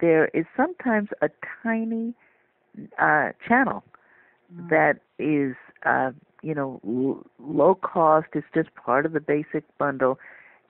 there 0.00 0.26
is 0.28 0.44
sometimes 0.56 1.08
a 1.22 1.30
tiny 1.62 2.14
uh, 3.00 3.30
channel. 3.46 3.82
That 4.68 5.00
is, 5.18 5.54
uh, 5.84 6.10
you 6.42 6.54
know, 6.54 6.80
l- 6.86 7.24
low 7.38 7.74
cost. 7.74 8.28
It's 8.34 8.46
just 8.54 8.74
part 8.74 9.06
of 9.06 9.12
the 9.12 9.20
basic 9.20 9.64
bundle, 9.78 10.18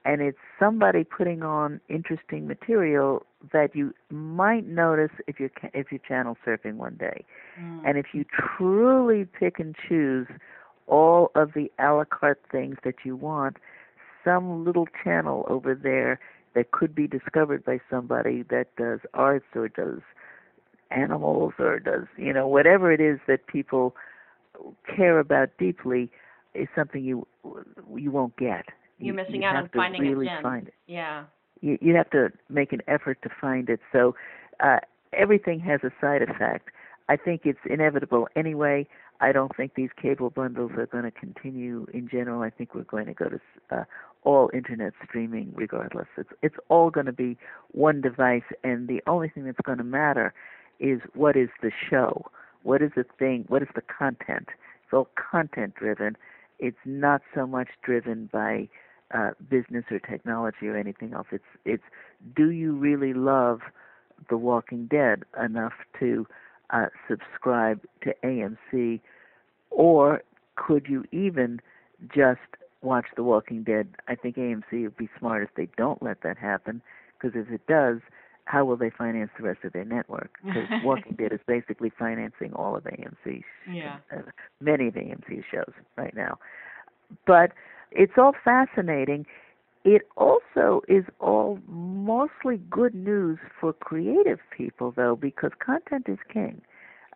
and 0.05 0.21
it's 0.21 0.37
somebody 0.59 1.03
putting 1.03 1.43
on 1.43 1.81
interesting 1.89 2.47
material 2.47 3.25
that 3.51 3.75
you 3.75 3.93
might 4.09 4.67
notice 4.67 5.11
if 5.27 5.39
you're 5.39 5.51
if 5.73 5.91
you're 5.91 6.01
channel 6.07 6.37
surfing 6.45 6.75
one 6.75 6.95
day, 6.95 7.25
mm. 7.59 7.81
and 7.85 7.97
if 7.97 8.07
you 8.13 8.25
truly 8.57 9.25
pick 9.25 9.59
and 9.59 9.75
choose 9.87 10.27
all 10.87 11.31
of 11.35 11.53
the 11.53 11.71
a 11.79 11.93
la 11.93 12.03
carte 12.03 12.41
things 12.51 12.77
that 12.83 12.95
you 13.03 13.15
want, 13.15 13.57
some 14.23 14.63
little 14.63 14.87
channel 15.03 15.45
over 15.47 15.73
there 15.73 16.19
that 16.53 16.71
could 16.71 16.93
be 16.93 17.07
discovered 17.07 17.63
by 17.63 17.79
somebody 17.89 18.43
that 18.43 18.75
does 18.75 18.99
arts 19.13 19.45
or 19.55 19.69
does 19.69 20.01
animals 20.91 21.53
or 21.59 21.79
does 21.79 22.05
you 22.17 22.33
know 22.33 22.47
whatever 22.47 22.91
it 22.91 22.99
is 22.99 23.19
that 23.27 23.47
people 23.47 23.95
care 24.95 25.19
about 25.19 25.49
deeply 25.57 26.11
is 26.53 26.67
something 26.75 27.03
you 27.03 27.25
you 27.95 28.11
won't 28.11 28.35
get 28.37 28.65
you're 29.01 29.15
missing 29.15 29.41
you 29.41 29.47
out 29.47 29.55
on 29.55 29.69
finding 29.73 30.01
really 30.01 30.27
gem. 30.27 30.41
Find 30.41 30.67
it. 30.67 30.73
Yeah. 30.87 31.25
You 31.61 31.77
you 31.81 31.95
have 31.95 32.09
to 32.11 32.29
make 32.49 32.71
an 32.71 32.81
effort 32.87 33.21
to 33.23 33.29
find 33.39 33.69
it. 33.69 33.79
So 33.91 34.15
uh, 34.63 34.79
everything 35.13 35.59
has 35.61 35.81
a 35.83 35.91
side 35.99 36.21
effect. 36.21 36.69
I 37.09 37.17
think 37.17 37.41
it's 37.45 37.59
inevitable 37.69 38.27
anyway. 38.35 38.87
I 39.19 39.31
don't 39.31 39.55
think 39.55 39.75
these 39.75 39.89
cable 40.01 40.29
bundles 40.31 40.71
are 40.77 40.87
going 40.87 41.03
to 41.03 41.11
continue 41.11 41.85
in 41.93 42.07
general. 42.09 42.41
I 42.41 42.49
think 42.49 42.73
we're 42.73 42.83
going 42.83 43.05
to 43.05 43.13
go 43.13 43.25
to 43.25 43.39
uh, 43.69 43.83
all 44.23 44.49
internet 44.53 44.93
streaming 45.03 45.51
regardless. 45.55 46.07
It's 46.17 46.29
it's 46.41 46.55
all 46.69 46.89
going 46.89 47.07
to 47.07 47.13
be 47.13 47.37
one 47.71 48.01
device, 48.01 48.43
and 48.63 48.87
the 48.87 49.01
only 49.07 49.29
thing 49.29 49.45
that's 49.45 49.59
going 49.63 49.77
to 49.77 49.83
matter 49.83 50.33
is 50.79 51.01
what 51.13 51.35
is 51.35 51.49
the 51.61 51.71
show, 51.89 52.25
what 52.63 52.81
is 52.81 52.91
the 52.95 53.05
thing, 53.17 53.45
what 53.47 53.61
is 53.61 53.69
the 53.75 53.81
content. 53.81 54.49
It's 54.83 54.93
all 54.93 55.09
content 55.31 55.75
driven. 55.75 56.17
It's 56.59 56.77
not 56.85 57.21
so 57.33 57.47
much 57.47 57.69
driven 57.83 58.29
by 58.31 58.69
uh, 59.13 59.31
business 59.49 59.85
or 59.91 59.99
technology 59.99 60.67
or 60.67 60.77
anything 60.77 61.13
else. 61.13 61.27
It's 61.31 61.43
it's 61.65 61.83
do 62.35 62.51
you 62.51 62.73
really 62.73 63.13
love 63.13 63.61
The 64.29 64.37
Walking 64.37 64.87
Dead 64.87 65.23
enough 65.43 65.73
to 65.99 66.27
uh, 66.69 66.87
subscribe 67.09 67.81
to 68.03 68.13
AMC, 68.23 69.01
or 69.69 70.21
could 70.55 70.87
you 70.87 71.03
even 71.11 71.59
just 72.13 72.39
watch 72.81 73.05
The 73.15 73.23
Walking 73.23 73.63
Dead? 73.63 73.89
I 74.07 74.15
think 74.15 74.37
AMC 74.37 74.83
would 74.83 74.97
be 74.97 75.09
smart 75.19 75.43
if 75.43 75.49
they 75.55 75.67
don't 75.77 76.01
let 76.01 76.21
that 76.21 76.37
happen, 76.37 76.81
because 77.19 77.35
if 77.35 77.51
it 77.51 77.65
does, 77.67 77.99
how 78.51 78.65
will 78.65 78.75
they 78.75 78.89
finance 78.89 79.29
the 79.37 79.43
rest 79.43 79.59
of 79.63 79.71
their 79.71 79.85
network? 79.85 80.31
Because 80.43 80.67
Walking 80.83 81.15
Dead 81.17 81.31
is 81.31 81.39
basically 81.47 81.89
financing 81.97 82.51
all 82.53 82.75
of 82.75 82.83
AMC, 82.83 83.43
yeah. 83.71 83.97
uh, 84.11 84.23
many 84.59 84.89
of 84.89 84.95
AMC's 84.95 85.45
shows 85.49 85.73
right 85.95 86.13
now. 86.13 86.37
But 87.25 87.53
it's 87.91 88.13
all 88.17 88.33
fascinating. 88.43 89.25
It 89.85 90.01
also 90.17 90.81
is 90.89 91.05
all 91.21 91.59
mostly 91.69 92.57
good 92.69 92.93
news 92.93 93.39
for 93.59 93.71
creative 93.71 94.39
people, 94.55 94.93
though, 94.93 95.15
because 95.15 95.51
content 95.65 96.07
is 96.09 96.19
king. 96.31 96.61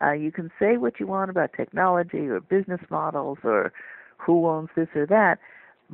Uh, 0.01 0.13
you 0.13 0.31
can 0.31 0.49
say 0.57 0.77
what 0.77 1.01
you 1.01 1.07
want 1.07 1.29
about 1.29 1.51
technology 1.55 2.27
or 2.27 2.39
business 2.39 2.81
models 2.89 3.39
or 3.43 3.73
who 4.17 4.47
owns 4.47 4.69
this 4.75 4.87
or 4.95 5.05
that, 5.05 5.39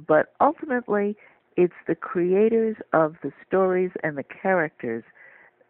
but 0.08 0.34
ultimately, 0.40 1.16
it's 1.58 1.74
the 1.88 1.96
creators 1.96 2.78
of 2.94 3.16
the 3.24 3.32
stories 3.46 3.92
and 4.04 4.18
the 4.18 4.24
characters 4.24 5.04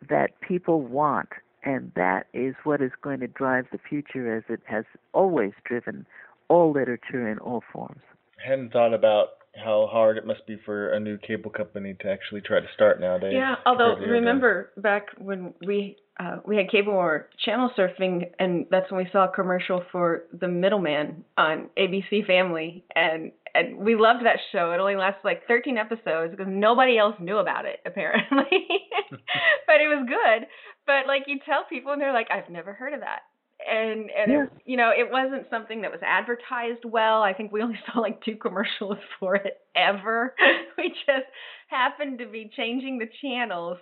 that 0.10 0.40
people 0.42 0.82
want 0.82 1.30
and 1.64 1.92
that 1.96 2.28
is 2.34 2.56
what 2.64 2.82
is 2.82 2.92
going 3.02 3.20
to 3.20 3.28
drive 3.28 3.66
the 3.72 3.80
future 3.90 4.36
as 4.36 4.44
it 4.50 4.62
has 4.66 4.86
always 5.14 5.52
driven 5.64 6.06
all 6.50 6.72
literature 6.72 7.30
in 7.30 7.38
all 7.40 7.64
forms. 7.72 8.02
I 8.44 8.50
hadn't 8.50 8.74
thought 8.74 8.94
about 8.94 9.28
how 9.56 9.88
hard 9.92 10.18
it 10.18 10.26
must 10.26 10.46
be 10.48 10.58
for 10.66 10.94
a 10.94 11.00
new 11.00 11.18
cable 11.18 11.52
company 11.52 11.96
to 12.02 12.10
actually 12.10 12.42
try 12.42 12.60
to 12.60 12.68
start 12.74 13.02
nowadays. 13.02 13.34
Yeah, 13.36 13.56
although 13.66 13.96
remember 13.98 14.72
back 14.78 15.08
when 15.18 15.54
we 15.66 15.98
uh, 16.20 16.38
we 16.46 16.56
had 16.56 16.70
cable 16.70 16.94
or 16.94 17.30
channel 17.44 17.72
surfing, 17.78 18.30
and 18.40 18.66
that's 18.70 18.92
when 18.92 19.04
we 19.04 19.10
saw 19.12 19.26
a 19.26 19.32
commercial 19.34 19.84
for 19.92 20.24
The 20.40 20.48
Middleman 20.48 21.24
on 21.38 21.70
ABC 21.78 22.26
Family, 22.26 22.86
and 22.96 23.32
and 23.54 23.78
we 23.78 23.96
loved 23.96 24.26
that 24.26 24.38
show. 24.52 24.72
It 24.72 24.80
only 24.80 24.96
lasted 24.96 25.22
like 25.26 25.48
13 25.48 25.78
episodes 25.78 26.32
because 26.32 26.48
nobody 26.48 26.98
else 26.98 27.16
knew 27.20 27.38
about 27.38 27.66
it 27.66 27.80
apparently, 27.86 28.46
but 29.72 29.80
it 29.80 29.88
was 29.88 30.04
good. 30.04 30.48
But 30.86 31.08
like 31.08 31.24
you 31.28 31.40
tell 31.46 31.64
people, 31.70 31.94
and 31.94 32.02
they're 32.02 32.12
like, 32.12 32.28
"I've 32.30 32.50
never 32.50 32.74
heard 32.74 32.94
of 32.94 33.00
that." 33.00 33.22
and 33.70 34.10
and 34.10 34.32
yeah. 34.32 34.44
it, 34.44 34.50
you 34.66 34.78
know 34.78 34.90
it 34.90 35.12
wasn't 35.12 35.48
something 35.50 35.82
that 35.82 35.92
was 35.92 36.00
advertised 36.04 36.84
well 36.86 37.22
i 37.22 37.34
think 37.34 37.52
we 37.52 37.62
only 37.62 37.80
saw 37.86 38.00
like 38.00 38.24
two 38.24 38.36
commercials 38.36 38.98
for 39.20 39.36
it 39.36 39.60
ever 39.76 40.36
we 40.78 40.90
just 40.90 41.28
happened 41.68 42.20
to 42.20 42.26
be 42.26 42.50
changing 42.56 42.98
the 42.98 43.10
channels 43.22 43.78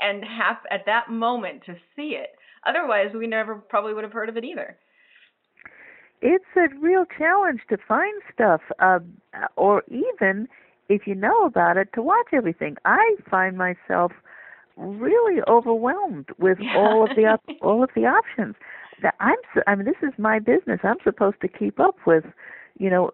and 0.00 0.24
have 0.24 0.56
at 0.70 0.86
that 0.86 1.10
moment 1.10 1.62
to 1.64 1.74
see 1.94 2.16
it 2.16 2.30
otherwise 2.66 3.08
we 3.14 3.26
never 3.26 3.56
probably 3.56 3.94
would 3.94 4.04
have 4.04 4.12
heard 4.12 4.28
of 4.28 4.36
it 4.36 4.44
either 4.44 4.76
it's 6.22 6.44
a 6.56 6.68
real 6.80 7.04
challenge 7.16 7.60
to 7.68 7.78
find 7.88 8.20
stuff 8.34 8.60
uh, 8.80 8.98
or 9.56 9.82
even 9.88 10.46
if 10.88 11.06
you 11.06 11.14
know 11.14 11.44
about 11.44 11.76
it 11.76 11.88
to 11.94 12.02
watch 12.02 12.26
everything 12.32 12.76
i 12.84 13.14
find 13.30 13.56
myself 13.56 14.12
really 14.80 15.42
overwhelmed 15.48 16.28
with 16.38 16.58
yeah. 16.60 16.76
all 16.76 17.04
of 17.04 17.16
the 17.16 17.26
op- 17.26 17.44
all 17.62 17.82
of 17.84 17.90
the 17.94 18.02
options 18.06 18.56
that 19.02 19.14
I'm 19.20 19.36
I 19.66 19.74
mean 19.74 19.86
this 19.86 20.02
is 20.02 20.12
my 20.18 20.38
business. 20.38 20.80
I'm 20.82 20.96
supposed 21.04 21.40
to 21.42 21.48
keep 21.48 21.78
up 21.78 21.96
with, 22.06 22.24
you 22.78 22.90
know, 22.90 23.10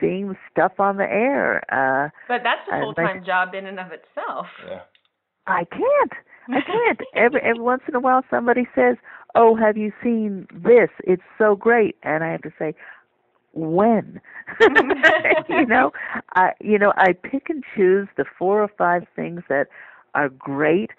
seeing 0.00 0.36
stuff 0.50 0.72
on 0.78 0.96
the 0.96 1.04
air. 1.04 1.62
Uh 1.72 2.10
But 2.28 2.42
that's 2.42 2.66
a 2.70 2.80
full 2.80 2.94
time 2.94 3.24
job 3.24 3.54
in 3.54 3.66
and 3.66 3.78
of 3.78 3.92
itself. 3.92 4.46
Yeah. 4.66 4.80
I 5.46 5.64
can't. 5.64 6.12
I 6.48 6.60
can't. 6.60 7.00
every 7.14 7.40
every 7.42 7.62
once 7.62 7.82
in 7.88 7.94
a 7.94 8.00
while 8.00 8.22
somebody 8.30 8.66
says, 8.74 8.96
"Oh, 9.34 9.54
have 9.56 9.76
you 9.76 9.92
seen 10.02 10.46
this? 10.52 10.90
It's 11.04 11.22
so 11.38 11.56
great." 11.56 11.96
And 12.02 12.24
I 12.24 12.32
have 12.32 12.42
to 12.42 12.52
say, 12.58 12.74
"When?" 13.52 14.20
you 15.48 15.66
know, 15.66 15.92
I 16.34 16.52
you 16.60 16.78
know, 16.78 16.92
I 16.96 17.12
pick 17.12 17.48
and 17.48 17.62
choose 17.74 18.08
the 18.16 18.24
four 18.38 18.62
or 18.62 18.70
five 18.76 19.04
things 19.14 19.42
that 19.48 19.68
are 20.16 20.28
great 20.28 20.90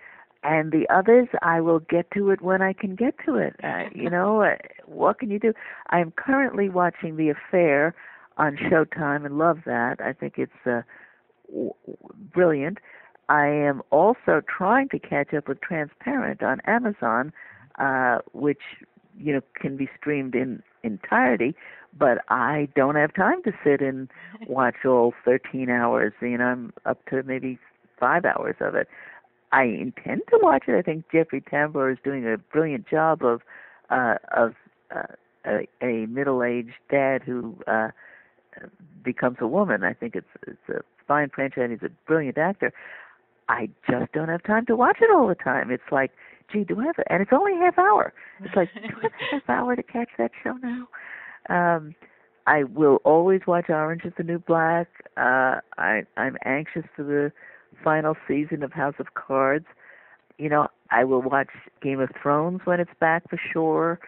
and 0.44 0.72
the 0.72 0.88
others 0.94 1.28
I 1.42 1.60
will 1.62 1.80
get 1.80 2.10
to 2.12 2.30
it 2.30 2.42
when 2.42 2.62
I 2.62 2.72
can 2.74 2.96
get 2.96 3.16
to 3.26 3.36
it. 3.36 3.56
Uh, 3.64 3.86
you 3.96 4.10
know, 4.10 4.42
uh, 4.42 4.56
what 4.86 5.20
can 5.20 5.30
you 5.30 5.40
do? 5.40 5.54
I 5.90 6.00
am 6.00 6.12
currently 6.12 6.70
watching 6.70 7.18
The 7.18 7.30
Affair 7.30 7.94
on 8.38 8.56
Showtime 8.56 9.26
and 9.26 9.38
love 9.38 9.60
that. 9.66 10.00
I 10.00 10.14
think 10.14 10.36
it's 10.38 10.52
uh, 10.66 10.82
w- 11.50 11.74
brilliant. 12.34 12.78
I 13.30 13.48
am 13.48 13.82
also 13.90 14.42
trying 14.48 14.90
to 14.90 15.00
catch 15.00 15.34
up 15.34 15.48
with 15.50 15.60
Transparent 15.60 16.42
on 16.44 16.62
Amazon, 16.66 17.34
uh, 17.78 18.20
which 18.32 18.62
you 19.20 19.34
know 19.34 19.42
can 19.60 19.76
be 19.76 19.90
streamed 20.00 20.34
in 20.36 20.62
entirety. 20.84 21.56
But 21.98 22.20
I 22.30 22.70
don't 22.76 22.96
have 22.96 23.14
time 23.14 23.42
to 23.44 23.52
sit 23.66 23.82
and 23.82 24.08
watch 24.48 24.86
all 24.86 25.14
13 25.26 25.70
hours. 25.70 26.14
You 26.22 26.38
know, 26.38 26.46
I'm 26.46 26.74
up 26.86 27.04
to 27.08 27.24
maybe 27.24 27.58
five 28.00 28.26
hours 28.26 28.56
of 28.60 28.76
it. 28.76 28.88
I 29.52 29.64
intend 29.64 30.22
to 30.30 30.40
watch 30.42 30.64
it. 30.68 30.78
I 30.78 30.82
think 30.82 31.06
Jeffrey 31.12 31.42
Tambor 31.42 31.92
is 31.92 31.98
doing 32.04 32.28
a 32.28 32.38
brilliant 32.38 32.88
job 32.88 33.24
of 33.24 33.42
uh, 33.90 34.16
of 34.36 34.54
uh, 34.94 35.14
a, 35.46 35.68
a 35.82 36.06
middle-aged 36.08 36.74
dad 36.92 37.22
who 37.24 37.56
uh, 37.68 37.90
becomes 39.04 39.38
a 39.40 39.48
woman. 39.48 39.84
I 39.84 39.94
think 39.94 40.16
it's 40.16 40.28
it's 40.46 40.70
a 40.70 40.82
fine 41.08 41.30
franchise. 41.34 41.70
He's 41.72 41.90
a 41.90 41.94
brilliant 42.06 42.38
actor. 42.38 42.74
I 43.50 43.70
just 43.90 44.12
don't 44.12 44.28
have 44.28 44.44
time 44.44 44.66
to 44.66 44.76
watch 44.76 44.98
it 45.02 45.10
all 45.10 45.28
the 45.28 45.36
time. 45.36 45.72
It's 45.72 45.92
like, 45.92 46.12
gee, 46.52 46.66
do 46.66 46.82
I 46.82 46.88
have? 46.88 46.96
A, 47.00 47.12
and 47.12 47.22
it's 47.22 47.32
only 47.32 47.54
a 47.54 47.60
half 47.60 47.80
hour. 47.80 48.14
It's 48.44 48.56
like, 48.56 48.70
do 48.74 48.82
I 48.82 49.04
have 49.04 49.12
a 49.12 49.36
half 49.36 49.50
hour 49.50 49.76
to 49.78 49.84
catch 49.84 50.10
that 50.18 50.32
show 50.44 50.56
now? 50.62 50.88
Um, 51.50 51.96
I 52.46 52.64
will 52.64 52.98
always 53.06 53.42
watch 53.48 53.70
Orange 53.70 54.04
is 54.04 54.14
the 54.18 54.24
New 54.24 54.40
Black. 54.40 54.88
Uh, 55.16 55.62
I 55.78 56.04
I'm 56.18 56.36
anxious 56.44 56.84
for 56.96 57.04
the 57.04 57.32
final 57.84 58.16
season 58.28 58.64
of 58.64 58.74
House 58.74 58.96
of 59.00 59.14
Cards. 59.14 59.66
You 60.38 60.50
know, 60.50 60.68
I 60.92 61.04
will 61.04 61.22
watch 61.22 61.50
Game 61.82 62.00
of 62.00 62.10
Thrones 62.22 62.62
when 62.66 62.80
it's 62.80 62.92
back 63.00 63.30
for 63.30 63.40
sure. 63.52 64.00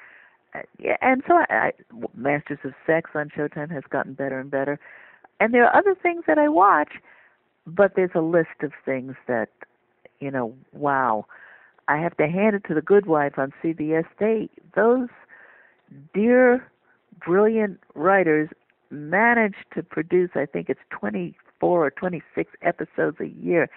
Uh, 0.54 0.60
yeah, 0.80 0.98
and 1.02 1.24
so 1.28 1.36
I, 1.36 1.46
I, 1.50 1.72
Masters 2.16 2.60
of 2.64 2.74
Sex 2.86 3.12
on 3.14 3.30
Showtime 3.30 3.72
has 3.72 3.84
gotten 3.90 4.14
better 4.14 4.40
and 4.40 4.50
better. 4.50 4.80
And 5.40 5.54
there 5.54 5.66
are 5.66 5.76
other 5.76 5.96
things 5.96 6.24
that 6.28 6.38
I 6.38 6.50
watch, 6.50 6.94
but 7.66 7.94
there's 7.96 8.12
a 8.16 8.22
list 8.22 8.62
of 8.62 8.72
things 8.84 9.16
that, 9.28 9.50
you 10.20 10.32
know, 10.32 10.54
wow. 10.74 11.26
I 11.88 11.98
have 11.98 12.16
to 12.18 12.28
hand 12.28 12.56
it 12.56 12.64
to 12.68 12.76
the 12.76 12.82
Good 12.82 13.08
Wife 13.08 13.34
on 13.38 13.52
CBS. 13.64 14.06
They 14.20 14.50
those 14.76 15.10
dear, 16.14 16.68
brilliant 17.26 17.80
writers 17.96 18.50
managed 18.92 19.66
to 19.74 19.82
produce. 19.82 20.30
I 20.36 20.46
think 20.46 20.70
it's 20.70 20.80
20 20.92 21.32
24 21.32 21.49
or 21.62 21.92
26 21.92 22.52
episodes 22.62 23.18
a 23.20 23.28
year 23.28 23.70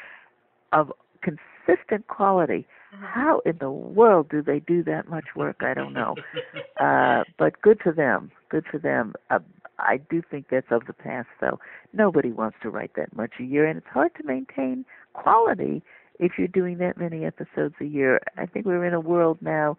of 0.73 0.93
consistent 1.23 2.07
quality. 2.09 2.67
Mm-hmm. 2.95 3.05
How 3.05 3.41
in 3.47 3.59
the 3.59 3.71
world 3.71 4.29
do 4.29 4.43
they 4.43 4.61
do 4.61 4.83
that 4.85 5.09
much 5.09 5.25
work? 5.37 5.57
I 5.61 5.75
don't 5.75 5.93
know. 5.93 6.17
uh, 6.81 7.25
but 7.39 7.61
good 7.63 7.81
for 7.83 7.93
them. 7.93 8.31
Good 8.51 8.65
for 8.71 8.79
them. 8.79 9.15
Uh, 9.31 9.39
I 9.79 9.99
do 10.11 10.23
think 10.31 10.47
that's 10.51 10.67
of 10.71 10.87
the 10.87 10.93
past, 10.93 11.29
though. 11.41 11.59
Nobody 11.93 12.31
wants 12.31 12.59
to 12.63 12.71
write 12.71 12.93
that 12.97 13.17
much 13.17 13.33
a 13.41 13.45
year, 13.45 13.67
and 13.67 13.79
it's 13.79 13.87
hard 13.87 14.13
to 14.17 14.25
maintain 14.25 14.85
quality 15.15 15.83
if 16.19 16.33
you're 16.39 16.49
doing 16.49 16.79
that 16.79 16.99
many 16.99 17.25
episodes 17.25 17.75
a 17.81 17.85
year. 17.85 18.21
I 18.37 18.47
think 18.47 18.67
we're 18.67 18.85
in 18.85 18.95
a 18.95 19.01
world 19.01 19.39
now 19.41 19.77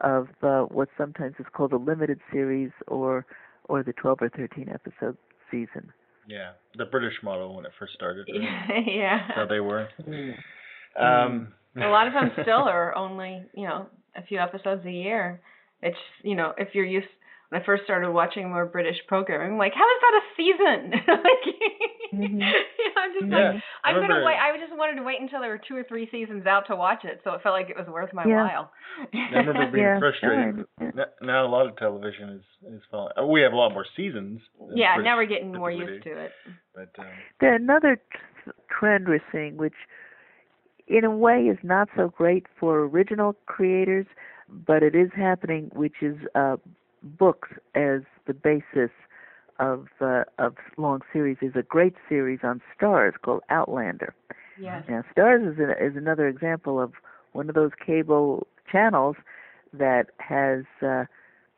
of 0.00 0.28
uh, 0.42 0.62
what 0.62 0.88
sometimes 0.98 1.36
is 1.38 1.46
called 1.52 1.72
a 1.72 1.78
limited 1.78 2.20
series 2.30 2.70
or 2.86 3.24
or 3.68 3.82
the 3.82 3.92
12 3.92 4.18
or 4.20 4.28
13 4.28 4.68
episode 4.72 5.16
season. 5.50 5.92
Yeah, 6.26 6.52
the 6.76 6.84
British 6.84 7.14
model 7.22 7.54
when 7.54 7.66
it 7.66 7.72
first 7.78 7.94
started. 7.94 8.28
Right? 8.32 8.84
yeah. 8.86 9.28
How 9.34 9.46
they 9.46 9.60
were. 9.60 9.88
Mm. 10.06 10.34
Um, 10.98 11.52
a 11.76 11.88
lot 11.88 12.06
of 12.06 12.14
them 12.14 12.30
still 12.42 12.62
are 12.68 12.94
only 12.96 13.42
you 13.54 13.66
know 13.66 13.86
a 14.16 14.22
few 14.22 14.38
episodes 14.38 14.84
a 14.86 14.90
year. 14.90 15.40
It's 15.82 15.96
you 16.22 16.34
know 16.34 16.52
if 16.58 16.68
you're 16.74 16.86
used 16.86 17.08
when 17.48 17.62
I 17.62 17.64
first 17.64 17.84
started 17.84 18.10
watching 18.10 18.48
more 18.50 18.66
British 18.66 18.96
programming, 19.06 19.52
I'm 19.52 19.58
like, 19.58 19.72
how 19.74 19.86
is 19.86 20.00
that 20.02 20.14
a 20.18 20.24
season? 20.36 20.90
like, 21.08 21.44
mm-hmm. 22.12 22.22
you 22.22 22.38
know, 22.38 23.00
I'm 23.00 23.12
just 23.14 23.30
yeah, 23.30 23.52
like, 23.52 23.62
I'm 23.84 24.00
gonna 24.00 24.24
wait. 24.24 24.34
I 24.34 24.56
just 24.58 24.76
wanted 24.76 24.96
to 24.96 25.02
wait 25.02 25.20
until 25.20 25.40
there 25.40 25.50
were 25.50 25.60
two 25.66 25.76
or 25.76 25.84
three 25.84 26.08
seasons 26.10 26.46
out 26.46 26.64
to 26.68 26.76
watch 26.76 27.04
it, 27.04 27.20
so 27.22 27.32
it 27.32 27.42
felt 27.42 27.54
like 27.54 27.70
it 27.70 27.76
was 27.76 27.86
worth 27.88 28.12
my 28.12 28.24
yeah. 28.26 28.42
while. 28.42 28.70
I 29.14 29.38
remember 29.38 29.70
being 29.72 29.84
yeah. 29.84 29.98
frustrated. 29.98 30.66
Now 31.22 31.46
a 31.46 31.50
lot 31.50 31.66
of 31.68 31.76
television 31.76 32.30
is 32.30 32.74
is 32.74 32.82
falling. 32.90 33.12
Uh, 33.20 33.26
we 33.26 33.42
have 33.42 33.52
a 33.52 33.56
lot 33.56 33.72
more 33.72 33.86
seasons. 33.96 34.40
Yeah, 34.74 34.96
British, 34.96 35.04
now 35.04 35.16
we're 35.16 35.26
getting 35.26 35.52
more 35.52 35.70
used 35.70 36.02
to 36.04 36.24
it. 36.24 36.32
But 36.74 36.90
um, 36.98 37.06
there's 37.40 37.60
another 37.60 37.96
t- 37.96 38.50
trend 38.78 39.06
we're 39.08 39.22
seeing, 39.30 39.56
which 39.56 39.74
in 40.88 41.04
a 41.04 41.10
way 41.10 41.42
is 41.42 41.58
not 41.62 41.88
so 41.96 42.08
great 42.08 42.46
for 42.58 42.84
original 42.86 43.36
creators, 43.46 44.06
but 44.48 44.82
it 44.82 44.94
is 44.94 45.10
happening, 45.16 45.70
which 45.74 46.02
is 46.02 46.16
uh, 46.34 46.56
books 47.06 47.48
as 47.74 48.02
the 48.26 48.34
basis 48.34 48.90
of 49.58 49.86
uh, 50.00 50.24
of 50.38 50.56
long 50.76 51.00
series 51.12 51.38
is 51.40 51.52
a 51.54 51.62
great 51.62 51.94
series 52.08 52.40
on 52.42 52.60
Starz 52.74 53.12
called 53.22 53.42
Outlander. 53.48 54.14
Yes. 54.60 54.84
Now 54.88 55.02
Starz 55.16 55.52
is 55.52 55.58
a, 55.58 55.70
is 55.84 55.96
another 55.96 56.28
example 56.28 56.80
of 56.80 56.92
one 57.32 57.48
of 57.48 57.54
those 57.54 57.72
cable 57.84 58.46
channels 58.70 59.16
that 59.72 60.06
has 60.18 60.64
uh, 60.82 61.04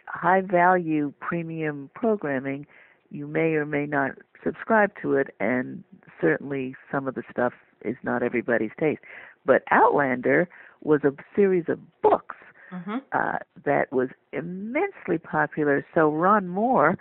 high 0.07 0.41
value 0.41 1.13
premium 1.21 1.91
programming. 1.95 2.67
You 3.11 3.27
may 3.27 3.55
or 3.55 3.65
may 3.67 3.87
not 3.87 4.13
subscribe 4.45 4.93
to 5.03 5.15
it, 5.15 5.35
and 5.41 5.83
certainly 6.21 6.75
some 6.91 7.09
of 7.09 7.15
the 7.15 7.23
stuff 7.31 7.53
is 7.85 7.97
not 8.03 8.23
everybody's 8.23 8.71
taste. 8.79 9.01
But 9.47 9.63
Outlander 9.71 10.49
was 10.83 11.01
a 11.05 11.13
series 11.35 11.65
of 11.69 11.79
books 12.03 12.37
mm-hmm. 12.73 12.99
uh, 13.13 13.39
that 13.65 13.93
was 13.93 14.09
immensely 14.33 15.19
popular. 15.19 15.85
So 15.95 16.11
Ron 16.11 16.49
Moore, 16.49 16.99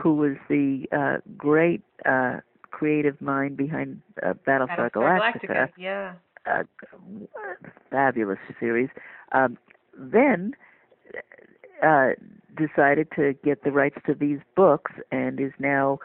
who 0.00 0.14
was 0.14 0.36
the 0.48 0.86
uh, 0.92 1.18
great 1.36 1.82
uh, 2.06 2.38
creative 2.70 3.20
mind 3.20 3.56
behind 3.56 4.00
uh, 4.22 4.34
Battlestar, 4.46 4.90
Galactica, 4.90 5.46
Galactica, 5.46 5.68
yeah, 5.76 6.14
uh, 6.46 6.62
fabulous 7.90 8.38
series, 8.58 8.88
um, 9.32 9.58
then 9.96 10.54
uh, 11.82 12.10
decided 12.56 13.08
to 13.16 13.34
get 13.44 13.64
the 13.64 13.70
rights 13.70 13.98
to 14.06 14.14
these 14.14 14.38
books 14.54 14.92
and 15.10 15.40
is 15.40 15.52
now 15.58 15.98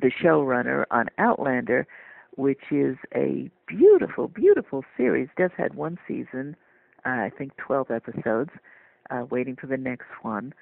the 0.00 0.10
showrunner 0.10 0.84
on 0.90 1.08
Outlander, 1.18 1.86
which 2.36 2.70
is 2.70 2.96
a 3.14 3.50
beautiful, 3.66 4.28
beautiful 4.28 4.84
series. 4.96 5.28
Just 5.36 5.54
had 5.54 5.74
one 5.74 5.98
season, 6.08 6.56
uh, 7.04 7.08
I 7.10 7.30
think 7.36 7.56
12 7.56 7.90
episodes, 7.90 8.50
uh, 9.10 9.24
waiting 9.30 9.56
for 9.56 9.66
the 9.66 9.76
next 9.76 10.08
one. 10.22 10.54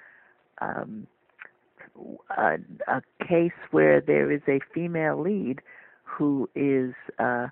Um, 0.61 1.07
a, 2.37 2.57
a 2.87 3.01
case 3.27 3.51
where 3.71 4.01
there 4.01 4.31
is 4.31 4.41
a 4.47 4.59
female 4.73 5.19
lead 5.21 5.61
who 6.03 6.49
is 6.55 6.93
uh, 7.19 7.47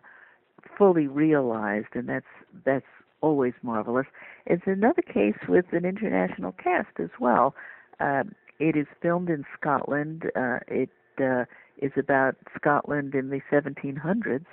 fully 0.77 1.07
realized, 1.07 1.87
and 1.93 2.07
that's 2.09 2.25
that's 2.65 2.85
always 3.21 3.53
marvelous. 3.61 4.07
It's 4.45 4.63
another 4.65 5.01
case 5.01 5.37
with 5.47 5.65
an 5.71 5.85
international 5.85 6.53
cast 6.53 6.99
as 6.99 7.09
well. 7.19 7.55
Uh, 7.99 8.23
it 8.59 8.75
is 8.75 8.87
filmed 9.01 9.29
in 9.29 9.45
Scotland. 9.59 10.31
Uh, 10.35 10.59
it 10.67 10.89
uh, 11.21 11.45
is 11.81 11.91
about 11.97 12.35
Scotland 12.55 13.15
in 13.15 13.29
the 13.29 13.41
1700s, 13.51 14.45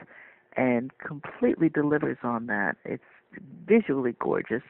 and 0.56 0.90
completely 0.98 1.68
delivers 1.68 2.18
on 2.22 2.46
that. 2.46 2.76
It's 2.84 3.02
visually 3.66 4.14
gorgeous 4.18 4.62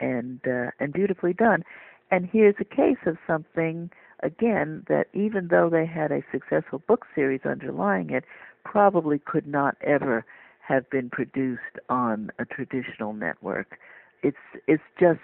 and 0.00 0.40
uh, 0.46 0.70
and 0.80 0.92
beautifully 0.92 1.32
done. 1.32 1.64
And 2.10 2.28
here's 2.30 2.54
a 2.60 2.64
case 2.64 2.98
of 3.06 3.16
something 3.26 3.90
again 4.22 4.84
that 4.88 5.06
even 5.12 5.48
though 5.48 5.68
they 5.70 5.86
had 5.86 6.12
a 6.12 6.22
successful 6.30 6.80
book 6.86 7.06
series 7.14 7.40
underlying 7.44 8.10
it, 8.10 8.24
probably 8.64 9.18
could 9.18 9.46
not 9.46 9.76
ever 9.80 10.24
have 10.60 10.88
been 10.90 11.10
produced 11.10 11.78
on 11.88 12.30
a 12.38 12.44
traditional 12.44 13.12
network. 13.12 13.78
It's 14.22 14.36
it's 14.66 14.82
just 14.98 15.20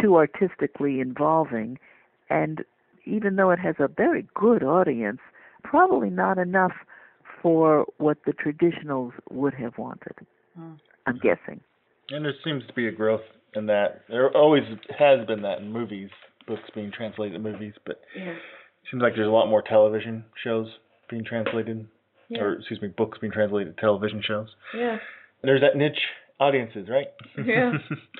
too 0.00 0.16
artistically 0.16 1.00
involving 1.00 1.78
and 2.28 2.64
even 3.04 3.36
though 3.36 3.50
it 3.50 3.58
has 3.58 3.74
a 3.78 3.88
very 3.88 4.26
good 4.34 4.62
audience, 4.62 5.20
probably 5.64 6.10
not 6.10 6.38
enough 6.38 6.72
for 7.42 7.86
what 7.98 8.18
the 8.26 8.32
traditionals 8.32 9.12
would 9.30 9.54
have 9.54 9.78
wanted. 9.78 10.14
Hmm. 10.56 10.74
I'm 11.06 11.18
guessing. 11.18 11.60
And 12.10 12.24
there 12.24 12.34
seems 12.44 12.66
to 12.66 12.72
be 12.72 12.88
a 12.88 12.92
growth 12.92 13.22
in 13.54 13.66
that. 13.66 14.02
There 14.08 14.34
always 14.36 14.62
has 14.98 15.26
been 15.26 15.42
that 15.42 15.58
in 15.58 15.72
movies, 15.72 16.10
books 16.46 16.68
being 16.74 16.90
translated 16.90 17.34
to 17.34 17.50
movies, 17.50 17.74
but 17.86 18.00
yeah. 18.16 18.30
it 18.30 18.38
seems 18.90 19.02
like 19.02 19.14
there's 19.14 19.28
a 19.28 19.30
lot 19.30 19.48
more 19.48 19.62
television 19.62 20.24
shows 20.42 20.66
being 21.08 21.24
translated, 21.24 21.86
yeah. 22.28 22.40
or 22.40 22.58
excuse 22.58 22.80
me, 22.80 22.88
books 22.88 23.18
being 23.18 23.32
translated 23.32 23.76
to 23.76 23.80
television 23.80 24.22
shows. 24.26 24.48
Yeah. 24.76 24.92
And 24.92 25.48
There's 25.48 25.60
that 25.60 25.76
niche 25.76 25.98
audiences, 26.38 26.88
right? 26.88 27.08
Yeah, 27.36 27.72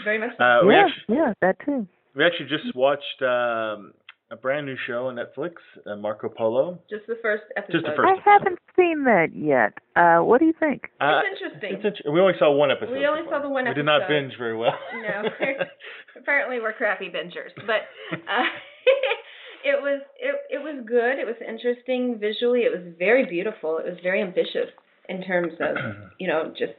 very 0.04 0.18
much. 0.18 0.30
So. 0.38 0.44
Uh, 0.44 0.68
yeah, 0.68 0.86
actually, 0.86 1.16
yeah, 1.16 1.32
that 1.40 1.56
too. 1.64 1.86
We 2.14 2.24
actually 2.24 2.48
just 2.48 2.74
watched 2.74 3.22
um, 3.22 3.94
a 4.30 4.36
brand 4.36 4.66
new 4.66 4.76
show 4.86 5.08
on 5.08 5.16
Netflix, 5.16 5.54
uh, 5.86 5.96
Marco 5.96 6.28
Polo. 6.28 6.78
Just 6.88 7.06
the 7.06 7.16
first 7.20 7.42
episode. 7.56 7.72
Just 7.72 7.84
the 7.86 7.92
first. 7.96 8.20
I 8.26 8.30
haven't 8.30 8.58
seen 8.76 9.04
that 9.04 9.34
yet. 9.34 9.74
Uh, 9.96 10.22
what 10.22 10.38
do 10.38 10.46
you 10.46 10.54
think? 10.58 10.84
Uh, 11.00 11.20
it's 11.20 11.42
interesting. 11.42 11.74
It's 11.74 11.84
int- 11.84 12.12
we 12.12 12.20
only 12.20 12.34
saw 12.38 12.52
one 12.52 12.70
episode. 12.70 12.92
We 12.92 13.06
only 13.06 13.22
saw 13.28 13.42
the 13.42 13.48
one 13.48 13.66
episode. 13.66 13.78
We 13.78 13.82
did 13.82 13.86
not 13.86 14.08
binge 14.08 14.34
very 14.38 14.56
well. 14.56 14.74
no, 14.94 15.28
apparently 16.20 16.60
we're 16.60 16.72
crappy 16.72 17.08
bingers, 17.08 17.50
but 17.66 17.90
uh, 18.12 18.46
it 19.64 19.82
was 19.82 20.02
it 20.18 20.34
it 20.48 20.62
was 20.62 20.84
good. 20.86 21.18
It 21.18 21.26
was 21.26 21.36
interesting 21.46 22.18
visually. 22.20 22.60
It 22.60 22.72
was 22.72 22.94
very 22.98 23.26
beautiful. 23.26 23.78
It 23.78 23.86
was 23.86 23.98
very 24.02 24.22
ambitious 24.22 24.70
in 25.08 25.22
terms 25.22 25.52
of 25.60 25.76
you 26.20 26.28
know 26.28 26.54
just 26.56 26.74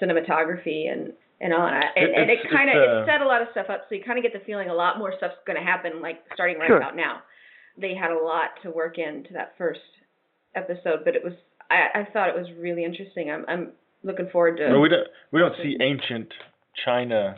cinematography 0.00 0.90
and 0.90 1.12
and 1.44 1.52
all 1.52 1.68
that. 1.68 1.92
And, 1.94 2.08
it, 2.08 2.16
and 2.16 2.30
it 2.30 2.38
kind 2.50 2.70
of 2.70 2.76
uh, 2.76 3.02
it 3.02 3.06
set 3.06 3.20
a 3.20 3.28
lot 3.28 3.42
of 3.42 3.48
stuff 3.52 3.66
up, 3.68 3.84
so 3.86 3.94
you 3.94 4.02
kind 4.02 4.18
of 4.18 4.24
get 4.24 4.32
the 4.32 4.40
feeling 4.46 4.70
a 4.70 4.74
lot 4.74 4.98
more 4.98 5.12
stuff's 5.16 5.36
going 5.46 5.60
to 5.60 5.62
happen, 5.62 6.00
like 6.00 6.24
starting 6.32 6.58
right 6.58 6.68
sure. 6.68 6.78
about 6.78 6.96
now. 6.96 7.20
They 7.76 7.94
had 7.94 8.10
a 8.10 8.18
lot 8.18 8.56
to 8.62 8.70
work 8.70 8.96
into 8.96 9.34
that 9.34 9.52
first 9.58 9.84
episode, 10.56 11.04
but 11.04 11.14
it 11.14 11.22
was 11.22 11.34
I, 11.70 12.00
I 12.00 12.08
thought 12.10 12.30
it 12.30 12.34
was 12.34 12.48
really 12.58 12.82
interesting. 12.82 13.30
I'm 13.30 13.44
I'm 13.46 13.72
looking 14.02 14.28
forward 14.32 14.56
to. 14.56 14.68
Well, 14.70 14.80
we 14.80 14.88
don't 14.88 15.06
we 15.32 15.40
don't 15.40 15.54
see 15.62 15.76
ancient 15.80 16.32
China. 16.84 17.36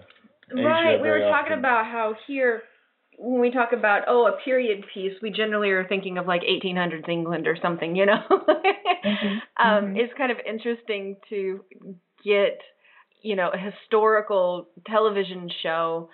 Asia 0.53 0.63
right, 0.63 1.03
we 1.03 1.09
were 1.09 1.21
talking 1.21 1.55
often. 1.55 1.59
about 1.59 1.87
how 1.87 2.15
here 2.29 2.63
when 3.19 3.41
we 3.41 3.51
talk 3.51 3.73
about 3.73 4.03
oh 4.07 4.29
a 4.29 4.39
period 4.45 4.85
piece, 4.95 5.15
we 5.21 5.31
generally 5.31 5.71
are 5.71 5.89
thinking 5.89 6.17
of 6.17 6.27
like 6.27 6.43
1800s 6.43 7.09
England 7.09 7.49
or 7.49 7.57
something, 7.61 7.97
you 7.97 8.07
know. 8.07 8.23
mm-hmm. 8.31 9.67
Um, 9.67 9.85
mm-hmm. 9.85 9.97
It's 9.97 10.13
kind 10.17 10.31
of 10.31 10.39
interesting 10.47 11.17
to 11.31 11.65
get 12.25 12.61
you 13.23 13.37
know, 13.37 13.51
a 13.51 13.59
historical 13.59 14.69
television 14.87 15.51
show 15.63 16.09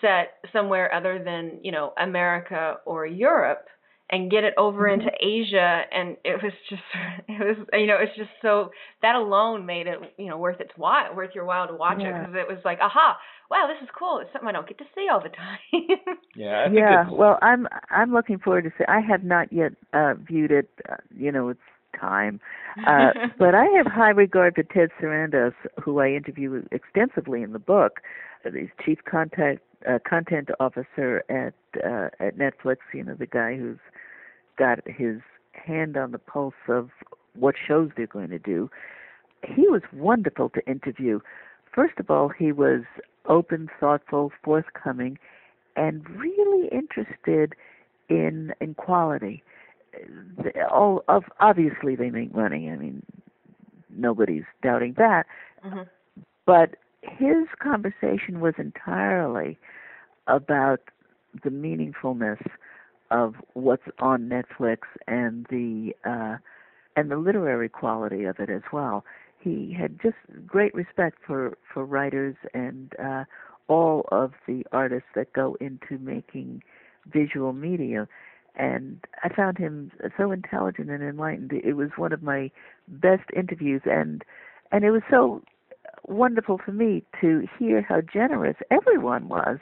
set 0.00 0.34
somewhere 0.52 0.92
other 0.92 1.22
than, 1.22 1.60
you 1.62 1.72
know, 1.72 1.92
America 1.96 2.76
or 2.84 3.06
Europe 3.06 3.66
and 4.10 4.30
get 4.30 4.44
it 4.44 4.54
over 4.56 4.84
mm-hmm. 4.84 5.00
into 5.00 5.12
Asia 5.20 5.82
and 5.92 6.16
it 6.24 6.42
was 6.42 6.52
just 6.68 6.82
it 7.28 7.40
was 7.44 7.66
you 7.72 7.86
know 7.86 7.96
it's 8.00 8.16
just 8.16 8.30
so 8.42 8.70
that 9.02 9.14
alone 9.14 9.66
made 9.66 9.86
it 9.86 9.98
you 10.18 10.26
know 10.26 10.38
worth 10.38 10.60
its 10.60 10.70
while 10.76 11.14
worth 11.14 11.30
your 11.34 11.44
while 11.44 11.66
to 11.66 11.74
watch 11.74 11.98
yeah. 12.00 12.08
it 12.08 12.20
because 12.20 12.34
it 12.36 12.48
was 12.48 12.58
like 12.64 12.78
aha 12.80 13.16
wow 13.50 13.66
this 13.66 13.82
is 13.82 13.88
cool 13.98 14.18
it's 14.18 14.30
something 14.32 14.48
I 14.48 14.52
don't 14.52 14.68
get 14.68 14.78
to 14.78 14.84
see 14.94 15.06
all 15.10 15.20
the 15.20 15.30
time 15.30 16.18
yeah 16.36 16.66
I 16.68 16.72
yeah 16.72 17.10
well 17.10 17.38
I'm 17.42 17.66
I'm 17.90 18.12
looking 18.12 18.38
forward 18.38 18.64
to 18.64 18.70
see 18.78 18.84
I 18.86 19.00
have 19.00 19.24
not 19.24 19.52
yet 19.52 19.72
uh 19.92 20.14
viewed 20.14 20.52
it 20.52 20.70
uh, 20.88 20.96
you 21.16 21.32
know 21.32 21.48
it's 21.48 21.60
time. 21.98 22.40
Uh, 22.86 23.08
but 23.38 23.54
I 23.54 23.64
have 23.74 23.86
high 23.86 24.10
regard 24.10 24.54
for 24.54 24.62
Ted 24.62 24.90
Sarandos, 25.00 25.54
who 25.82 25.98
I 25.98 26.10
interview 26.10 26.62
extensively 26.70 27.42
in 27.42 27.54
the 27.54 27.58
book. 27.58 28.00
Uh, 28.44 28.50
he's 28.50 28.68
chief 28.84 28.98
contact 29.10 29.60
uh, 29.88 29.98
content 30.06 30.50
officer 30.60 31.24
at 31.30 31.54
uh, 31.82 32.10
at 32.20 32.36
Netflix. 32.36 32.76
You 32.92 33.04
know, 33.04 33.14
the 33.14 33.26
guy 33.26 33.56
who's 33.56 33.78
got 34.58 34.86
his 34.86 35.20
hand 35.52 35.96
on 35.96 36.12
the 36.12 36.18
pulse 36.18 36.54
of 36.68 36.90
what 37.34 37.54
shows 37.66 37.90
they're 37.96 38.06
going 38.06 38.28
to 38.28 38.38
do. 38.38 38.70
He 39.42 39.62
was 39.68 39.82
wonderful 39.92 40.50
to 40.50 40.66
interview. 40.70 41.20
First 41.74 41.98
of 41.98 42.10
all, 42.10 42.28
he 42.28 42.52
was 42.52 42.82
open, 43.26 43.68
thoughtful, 43.80 44.32
forthcoming, 44.42 45.18
and 45.76 46.08
really 46.10 46.68
interested 46.68 47.54
in 48.08 48.52
in 48.60 48.74
quality 48.74 49.42
all 50.70 51.04
of 51.08 51.24
obviously 51.40 51.96
they 51.96 52.10
make 52.10 52.34
money. 52.34 52.70
I 52.70 52.76
mean, 52.76 53.02
nobody's 53.90 54.44
doubting 54.62 54.94
that. 54.98 55.26
Mm-hmm. 55.64 55.82
But 56.44 56.76
his 57.02 57.46
conversation 57.62 58.40
was 58.40 58.54
entirely 58.58 59.58
about 60.26 60.80
the 61.44 61.50
meaningfulness 61.50 62.40
of 63.10 63.34
what's 63.54 63.86
on 63.98 64.28
Netflix 64.28 64.78
and 65.06 65.46
the 65.50 65.92
uh, 66.04 66.36
and 66.96 67.10
the 67.10 67.16
literary 67.16 67.68
quality 67.68 68.24
of 68.24 68.38
it 68.38 68.50
as 68.50 68.62
well. 68.72 69.04
He 69.38 69.76
had 69.78 70.00
just 70.00 70.16
great 70.46 70.74
respect 70.74 71.18
for 71.26 71.56
for 71.72 71.84
writers 71.84 72.36
and 72.54 72.92
uh, 73.02 73.24
all 73.68 74.06
of 74.10 74.32
the 74.46 74.64
artists 74.72 75.08
that 75.14 75.32
go 75.32 75.56
into 75.60 75.98
making 75.98 76.62
visual 77.12 77.52
media 77.52 78.08
and 78.56 79.04
I 79.22 79.28
found 79.28 79.58
him 79.58 79.92
so 80.16 80.30
intelligent 80.32 80.90
and 80.90 81.02
enlightened. 81.02 81.52
It 81.52 81.74
was 81.74 81.90
one 81.96 82.12
of 82.12 82.22
my 82.22 82.50
best 82.88 83.24
interviews, 83.34 83.82
and 83.84 84.24
and 84.72 84.84
it 84.84 84.90
was 84.90 85.02
so 85.10 85.42
wonderful 86.06 86.58
for 86.64 86.72
me 86.72 87.04
to 87.20 87.46
hear 87.58 87.82
how 87.82 88.00
generous 88.00 88.56
everyone 88.70 89.28
was 89.28 89.58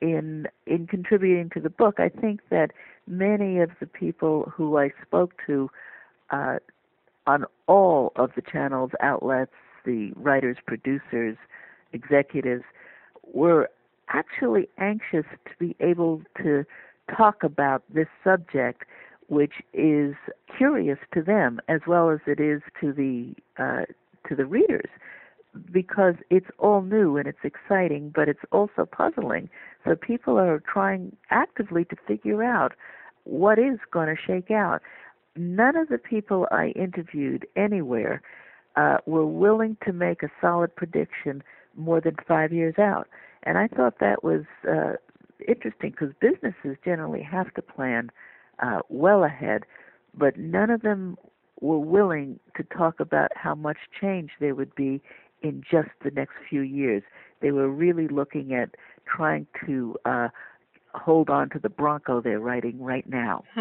in 0.00 0.46
in 0.66 0.86
contributing 0.86 1.50
to 1.54 1.60
the 1.60 1.70
book. 1.70 1.98
I 1.98 2.08
think 2.08 2.40
that 2.50 2.72
many 3.06 3.58
of 3.58 3.70
the 3.80 3.86
people 3.86 4.52
who 4.54 4.78
I 4.78 4.90
spoke 5.02 5.32
to 5.46 5.70
uh, 6.30 6.58
on 7.26 7.44
all 7.66 8.12
of 8.16 8.30
the 8.36 8.42
channels, 8.42 8.90
outlets, 9.00 9.52
the 9.84 10.12
writers, 10.16 10.58
producers, 10.66 11.36
executives, 11.92 12.64
were 13.32 13.68
actually 14.10 14.68
anxious 14.78 15.24
to 15.44 15.52
be 15.58 15.76
able 15.80 16.22
to 16.42 16.64
talk 17.16 17.42
about 17.42 17.82
this 17.92 18.08
subject, 18.24 18.84
which 19.28 19.54
is 19.72 20.14
curious 20.56 20.98
to 21.14 21.22
them 21.22 21.60
as 21.68 21.80
well 21.86 22.10
as 22.10 22.20
it 22.26 22.40
is 22.40 22.62
to 22.80 22.92
the 22.92 23.34
uh, 23.62 23.84
to 24.28 24.34
the 24.34 24.44
readers, 24.44 24.90
because 25.72 26.14
it's 26.30 26.48
all 26.58 26.82
new 26.82 27.16
and 27.16 27.26
it's 27.26 27.44
exciting, 27.44 28.12
but 28.14 28.28
it's 28.28 28.44
also 28.52 28.84
puzzling. 28.90 29.48
So 29.84 29.94
people 29.96 30.38
are 30.38 30.62
trying 30.70 31.16
actively 31.30 31.84
to 31.86 31.96
figure 32.06 32.42
out 32.42 32.72
what 33.24 33.58
is 33.58 33.78
going 33.90 34.14
to 34.14 34.20
shake 34.20 34.50
out. 34.50 34.82
None 35.36 35.76
of 35.76 35.88
the 35.88 35.98
people 35.98 36.46
I 36.50 36.68
interviewed 36.76 37.46
anywhere 37.56 38.22
uh, 38.76 38.98
were 39.06 39.26
willing 39.26 39.76
to 39.84 39.92
make 39.92 40.22
a 40.22 40.30
solid 40.40 40.74
prediction 40.74 41.42
more 41.76 42.00
than 42.00 42.16
five 42.26 42.52
years 42.52 42.74
out. 42.78 43.08
And 43.44 43.56
I 43.56 43.68
thought 43.68 44.00
that 44.00 44.24
was 44.24 44.42
uh, 44.68 44.94
interesting 45.46 45.90
because 45.90 46.14
businesses 46.20 46.76
generally 46.84 47.22
have 47.22 47.52
to 47.54 47.62
plan 47.62 48.10
uh, 48.62 48.80
well 48.88 49.24
ahead, 49.24 49.64
but 50.14 50.36
none 50.36 50.70
of 50.70 50.82
them 50.82 51.16
were 51.60 51.78
willing 51.78 52.38
to 52.56 52.62
talk 52.64 53.00
about 53.00 53.30
how 53.34 53.54
much 53.54 53.78
change 54.00 54.30
there 54.40 54.54
would 54.54 54.74
be 54.74 55.00
in 55.42 55.62
just 55.70 55.88
the 56.04 56.10
next 56.10 56.34
few 56.48 56.60
years. 56.60 57.02
They 57.40 57.52
were 57.52 57.68
really 57.68 58.08
looking 58.08 58.54
at 58.54 58.70
trying 59.06 59.46
to 59.66 59.96
uh, 60.04 60.28
hold 60.94 61.30
on 61.30 61.50
to 61.50 61.58
the 61.58 61.68
Bronco 61.68 62.20
they're 62.20 62.40
riding 62.40 62.82
right 62.82 63.08
now. 63.08 63.44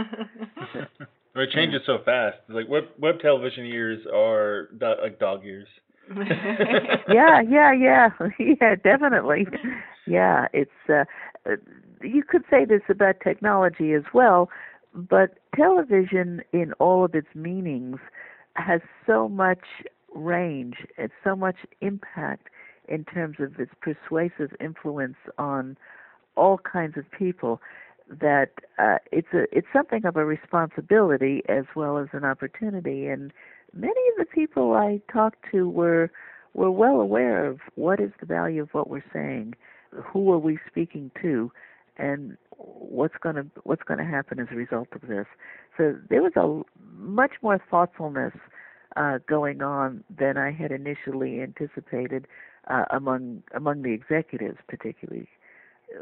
It 1.39 1.51
changes 1.51 1.81
so 1.85 1.99
fast. 2.03 2.37
Like 2.49 2.67
web 2.67 2.85
web 2.97 3.19
television 3.19 3.65
years 3.65 3.99
are 4.11 4.69
do- 4.77 4.95
like 5.01 5.19
dog 5.19 5.43
years. 5.43 5.67
yeah, 7.09 7.41
yeah, 7.41 7.73
yeah, 7.73 8.09
yeah, 8.39 8.75
definitely. 8.75 9.47
Yeah, 10.05 10.47
it's 10.53 10.71
uh, 10.89 11.03
you 12.01 12.23
could 12.23 12.43
say 12.49 12.65
this 12.65 12.81
about 12.89 13.15
technology 13.23 13.93
as 13.93 14.03
well, 14.13 14.49
but 14.93 15.37
television 15.55 16.41
in 16.53 16.73
all 16.73 17.03
of 17.03 17.13
its 17.15 17.27
meanings 17.35 17.99
has 18.55 18.81
so 19.05 19.27
much 19.27 19.65
range 20.15 20.77
and 20.97 21.11
so 21.23 21.35
much 21.35 21.57
impact 21.81 22.47
in 22.87 23.03
terms 23.03 23.37
of 23.39 23.59
its 23.59 23.71
persuasive 23.81 24.55
influence 24.59 25.17
on 25.37 25.77
all 26.35 26.57
kinds 26.57 26.97
of 26.97 27.09
people 27.11 27.61
that 28.09 28.51
uh, 28.79 28.97
it's 29.11 29.27
a 29.33 29.43
it's 29.51 29.67
something 29.73 30.05
of 30.05 30.15
a 30.15 30.23
responsibility 30.23 31.41
as 31.49 31.65
well 31.75 31.97
as 31.97 32.07
an 32.13 32.23
opportunity 32.23 33.07
and 33.07 33.33
many 33.77 34.01
of 34.11 34.17
the 34.17 34.25
people 34.25 34.73
I 34.73 35.01
talked 35.11 35.45
to 35.51 35.69
were 35.69 36.11
were 36.53 36.71
well 36.71 36.99
aware 36.99 37.45
of 37.45 37.59
what 37.75 37.99
is 37.99 38.11
the 38.19 38.25
value 38.25 38.61
of 38.63 38.73
what 38.73 38.89
we're 38.89 39.03
saying, 39.13 39.53
who 39.91 40.31
are 40.31 40.39
we 40.39 40.57
speaking 40.67 41.11
to, 41.21 41.51
and 41.97 42.37
what's 42.57 43.15
going 43.21 43.35
to 43.35 43.45
what's 43.63 43.83
going 43.83 43.99
to 43.99 44.05
happen 44.05 44.39
as 44.39 44.47
a 44.51 44.55
result 44.55 44.87
of 44.93 45.01
this. 45.01 45.27
So 45.77 45.95
there 46.09 46.21
was 46.21 46.33
a 46.35 46.61
much 46.97 47.33
more 47.41 47.61
thoughtfulness 47.69 48.33
uh, 48.95 49.19
going 49.27 49.61
on 49.61 50.03
than 50.17 50.37
I 50.37 50.51
had 50.51 50.71
initially 50.71 51.41
anticipated 51.41 52.27
uh, 52.67 52.85
among 52.89 53.43
among 53.55 53.83
the 53.83 53.93
executives, 53.93 54.57
particularly. 54.67 55.27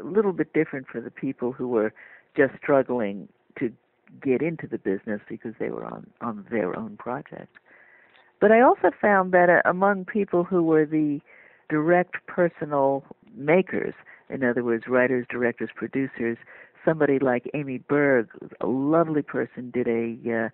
A 0.00 0.02
little 0.02 0.32
bit 0.32 0.52
different 0.52 0.88
for 0.88 1.00
the 1.00 1.10
people 1.10 1.52
who 1.52 1.68
were 1.68 1.92
just 2.36 2.54
struggling 2.60 3.28
to 3.58 3.72
get 4.22 4.42
into 4.42 4.66
the 4.66 4.78
business 4.78 5.20
because 5.28 5.54
they 5.60 5.70
were 5.70 5.84
on 5.84 6.06
on 6.20 6.46
their 6.50 6.76
own 6.76 6.96
project. 6.96 7.56
But 8.40 8.52
I 8.52 8.60
also 8.60 8.90
found 9.00 9.32
that 9.32 9.48
uh, 9.48 9.68
among 9.68 10.04
people 10.04 10.44
who 10.44 10.62
were 10.62 10.84
the 10.84 11.20
direct 11.68 12.16
personal 12.26 13.04
makers, 13.34 13.94
in 14.28 14.44
other 14.44 14.62
words, 14.62 14.84
writers, 14.88 15.26
directors, 15.30 15.70
producers, 15.74 16.36
somebody 16.84 17.18
like 17.18 17.50
Amy 17.54 17.78
Berg, 17.78 18.28
a 18.60 18.66
lovely 18.66 19.22
person, 19.22 19.70
did 19.70 19.88
a 19.88 20.16
uh, 20.30 20.48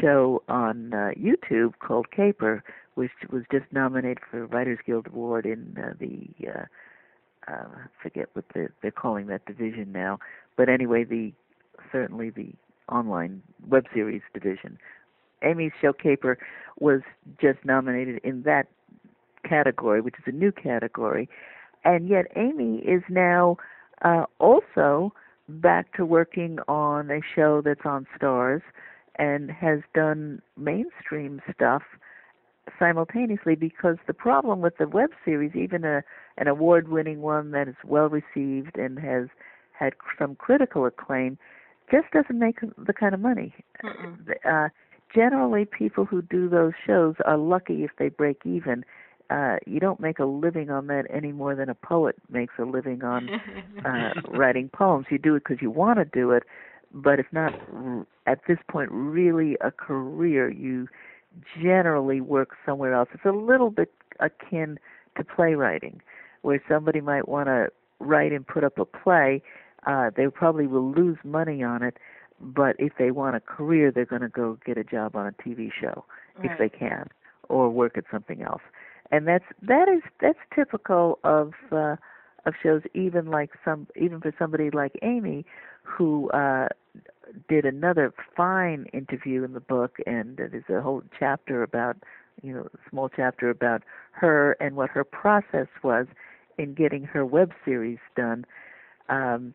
show 0.00 0.42
on 0.48 0.92
uh, 0.94 1.10
YouTube 1.18 1.74
called 1.80 2.10
Caper, 2.10 2.62
which 2.94 3.10
was 3.30 3.42
just 3.52 3.66
nominated 3.72 4.18
for 4.30 4.46
Writers 4.46 4.78
Guild 4.86 5.06
Award 5.08 5.44
in 5.46 5.76
uh, 5.78 5.92
the 5.98 6.28
uh, 6.48 6.64
uh, 7.48 7.68
I 7.68 8.02
forget 8.02 8.28
what 8.32 8.46
the, 8.54 8.68
they're 8.82 8.90
calling 8.90 9.28
that 9.28 9.46
division 9.46 9.92
now, 9.92 10.18
but 10.56 10.68
anyway, 10.68 11.04
the 11.04 11.32
certainly 11.92 12.30
the 12.30 12.52
online 12.90 13.42
web 13.68 13.84
series 13.94 14.22
division. 14.34 14.78
Amy's 15.42 15.72
show 15.80 15.92
Caper 15.92 16.38
was 16.78 17.00
just 17.40 17.58
nominated 17.64 18.20
in 18.24 18.42
that 18.42 18.66
category, 19.48 20.00
which 20.00 20.14
is 20.18 20.24
a 20.26 20.32
new 20.32 20.52
category, 20.52 21.28
and 21.84 22.08
yet 22.08 22.26
Amy 22.36 22.78
is 22.78 23.02
now 23.08 23.56
uh, 24.02 24.24
also 24.38 25.12
back 25.48 25.92
to 25.96 26.04
working 26.04 26.58
on 26.68 27.10
a 27.10 27.20
show 27.34 27.62
that's 27.64 27.84
on 27.84 28.06
Starz 28.18 28.62
and 29.16 29.50
has 29.50 29.80
done 29.94 30.42
mainstream 30.56 31.40
stuff 31.54 31.82
simultaneously 32.78 33.54
because 33.54 33.96
the 34.06 34.12
problem 34.12 34.60
with 34.60 34.76
the 34.78 34.88
web 34.88 35.10
series, 35.24 35.54
even 35.54 35.84
a 35.84 36.02
an 36.38 36.48
award 36.48 36.88
winning 36.88 37.22
one 37.22 37.52
that 37.52 37.68
is 37.68 37.76
well 37.84 38.08
received 38.08 38.76
and 38.76 38.98
has 38.98 39.28
had 39.72 39.94
some 40.18 40.34
critical 40.34 40.84
acclaim, 40.84 41.38
just 41.90 42.10
doesn't 42.12 42.38
make 42.38 42.58
the 42.76 42.92
kind 42.92 43.14
of 43.14 43.20
money. 43.20 43.54
Uh, 44.44 44.68
generally, 45.14 45.64
people 45.64 46.04
who 46.04 46.22
do 46.22 46.48
those 46.48 46.72
shows 46.86 47.14
are 47.24 47.36
lucky 47.36 47.84
if 47.84 47.90
they 47.98 48.08
break 48.08 48.40
even. 48.44 48.84
Uh, 49.28 49.56
you 49.66 49.80
don't 49.80 49.98
make 49.98 50.18
a 50.18 50.24
living 50.24 50.70
on 50.70 50.86
that 50.86 51.04
any 51.10 51.32
more 51.32 51.54
than 51.56 51.68
a 51.68 51.74
poet 51.74 52.14
makes 52.30 52.54
a 52.58 52.62
living 52.64 53.02
on 53.02 53.28
uh, 53.84 54.10
writing 54.28 54.68
poems. 54.68 55.06
You 55.10 55.18
do 55.18 55.34
it 55.34 55.42
because 55.44 55.60
you 55.60 55.70
want 55.70 55.98
to 55.98 56.04
do 56.04 56.30
it, 56.30 56.44
but 56.92 57.18
it's 57.18 57.32
not 57.32 57.52
at 58.26 58.40
this 58.46 58.58
point 58.70 58.90
really 58.92 59.56
a 59.60 59.70
career. 59.72 60.48
You 60.48 60.86
generally 61.60 62.20
work 62.20 62.50
somewhere 62.64 62.94
else. 62.94 63.08
It's 63.12 63.24
a 63.24 63.32
little 63.32 63.70
bit 63.70 63.92
akin 64.20 64.78
to 65.16 65.24
playwriting, 65.24 66.00
where 66.42 66.62
somebody 66.68 67.00
might 67.00 67.28
want 67.28 67.48
to 67.48 67.68
write 67.98 68.32
and 68.32 68.46
put 68.46 68.64
up 68.64 68.78
a 68.78 68.84
play. 68.84 69.42
Uh, 69.86 70.10
they 70.16 70.26
probably 70.28 70.66
will 70.66 70.90
lose 70.90 71.16
money 71.24 71.62
on 71.62 71.82
it, 71.82 71.96
but 72.40 72.76
if 72.78 72.92
they 72.98 73.10
want 73.10 73.36
a 73.36 73.40
career, 73.40 73.90
they're 73.90 74.04
going 74.04 74.22
to 74.22 74.28
go 74.28 74.58
get 74.64 74.78
a 74.78 74.84
job 74.84 75.16
on 75.16 75.26
a 75.26 75.32
TV 75.32 75.70
show 75.72 76.04
right. 76.38 76.50
if 76.50 76.58
they 76.58 76.68
can, 76.68 77.08
or 77.48 77.70
work 77.70 77.96
at 77.96 78.04
something 78.10 78.42
else. 78.42 78.62
And 79.10 79.26
that's 79.26 79.44
that 79.62 79.88
is 79.88 80.02
that's 80.20 80.38
typical 80.54 81.18
of 81.24 81.52
uh, 81.70 81.96
of 82.44 82.54
shows, 82.62 82.82
even 82.94 83.26
like 83.26 83.50
some 83.64 83.86
even 83.96 84.20
for 84.20 84.34
somebody 84.38 84.70
like 84.70 84.92
Amy, 85.02 85.44
who 85.82 86.30
uh, 86.30 86.68
did 87.48 87.64
another 87.64 88.12
fine 88.36 88.86
interview 88.92 89.44
in 89.44 89.52
the 89.52 89.60
book, 89.60 89.96
and 90.06 90.36
there's 90.36 90.64
a 90.68 90.80
whole 90.80 91.02
chapter 91.18 91.62
about, 91.62 91.96
you 92.42 92.52
know, 92.52 92.68
small 92.90 93.08
chapter 93.08 93.50
about 93.50 93.82
her 94.12 94.56
and 94.60 94.76
what 94.76 94.90
her 94.90 95.04
process 95.04 95.68
was 95.82 96.06
in 96.58 96.74
getting 96.74 97.04
her 97.04 97.24
web 97.24 97.52
series 97.64 97.98
done. 98.16 98.44
Um, 99.08 99.54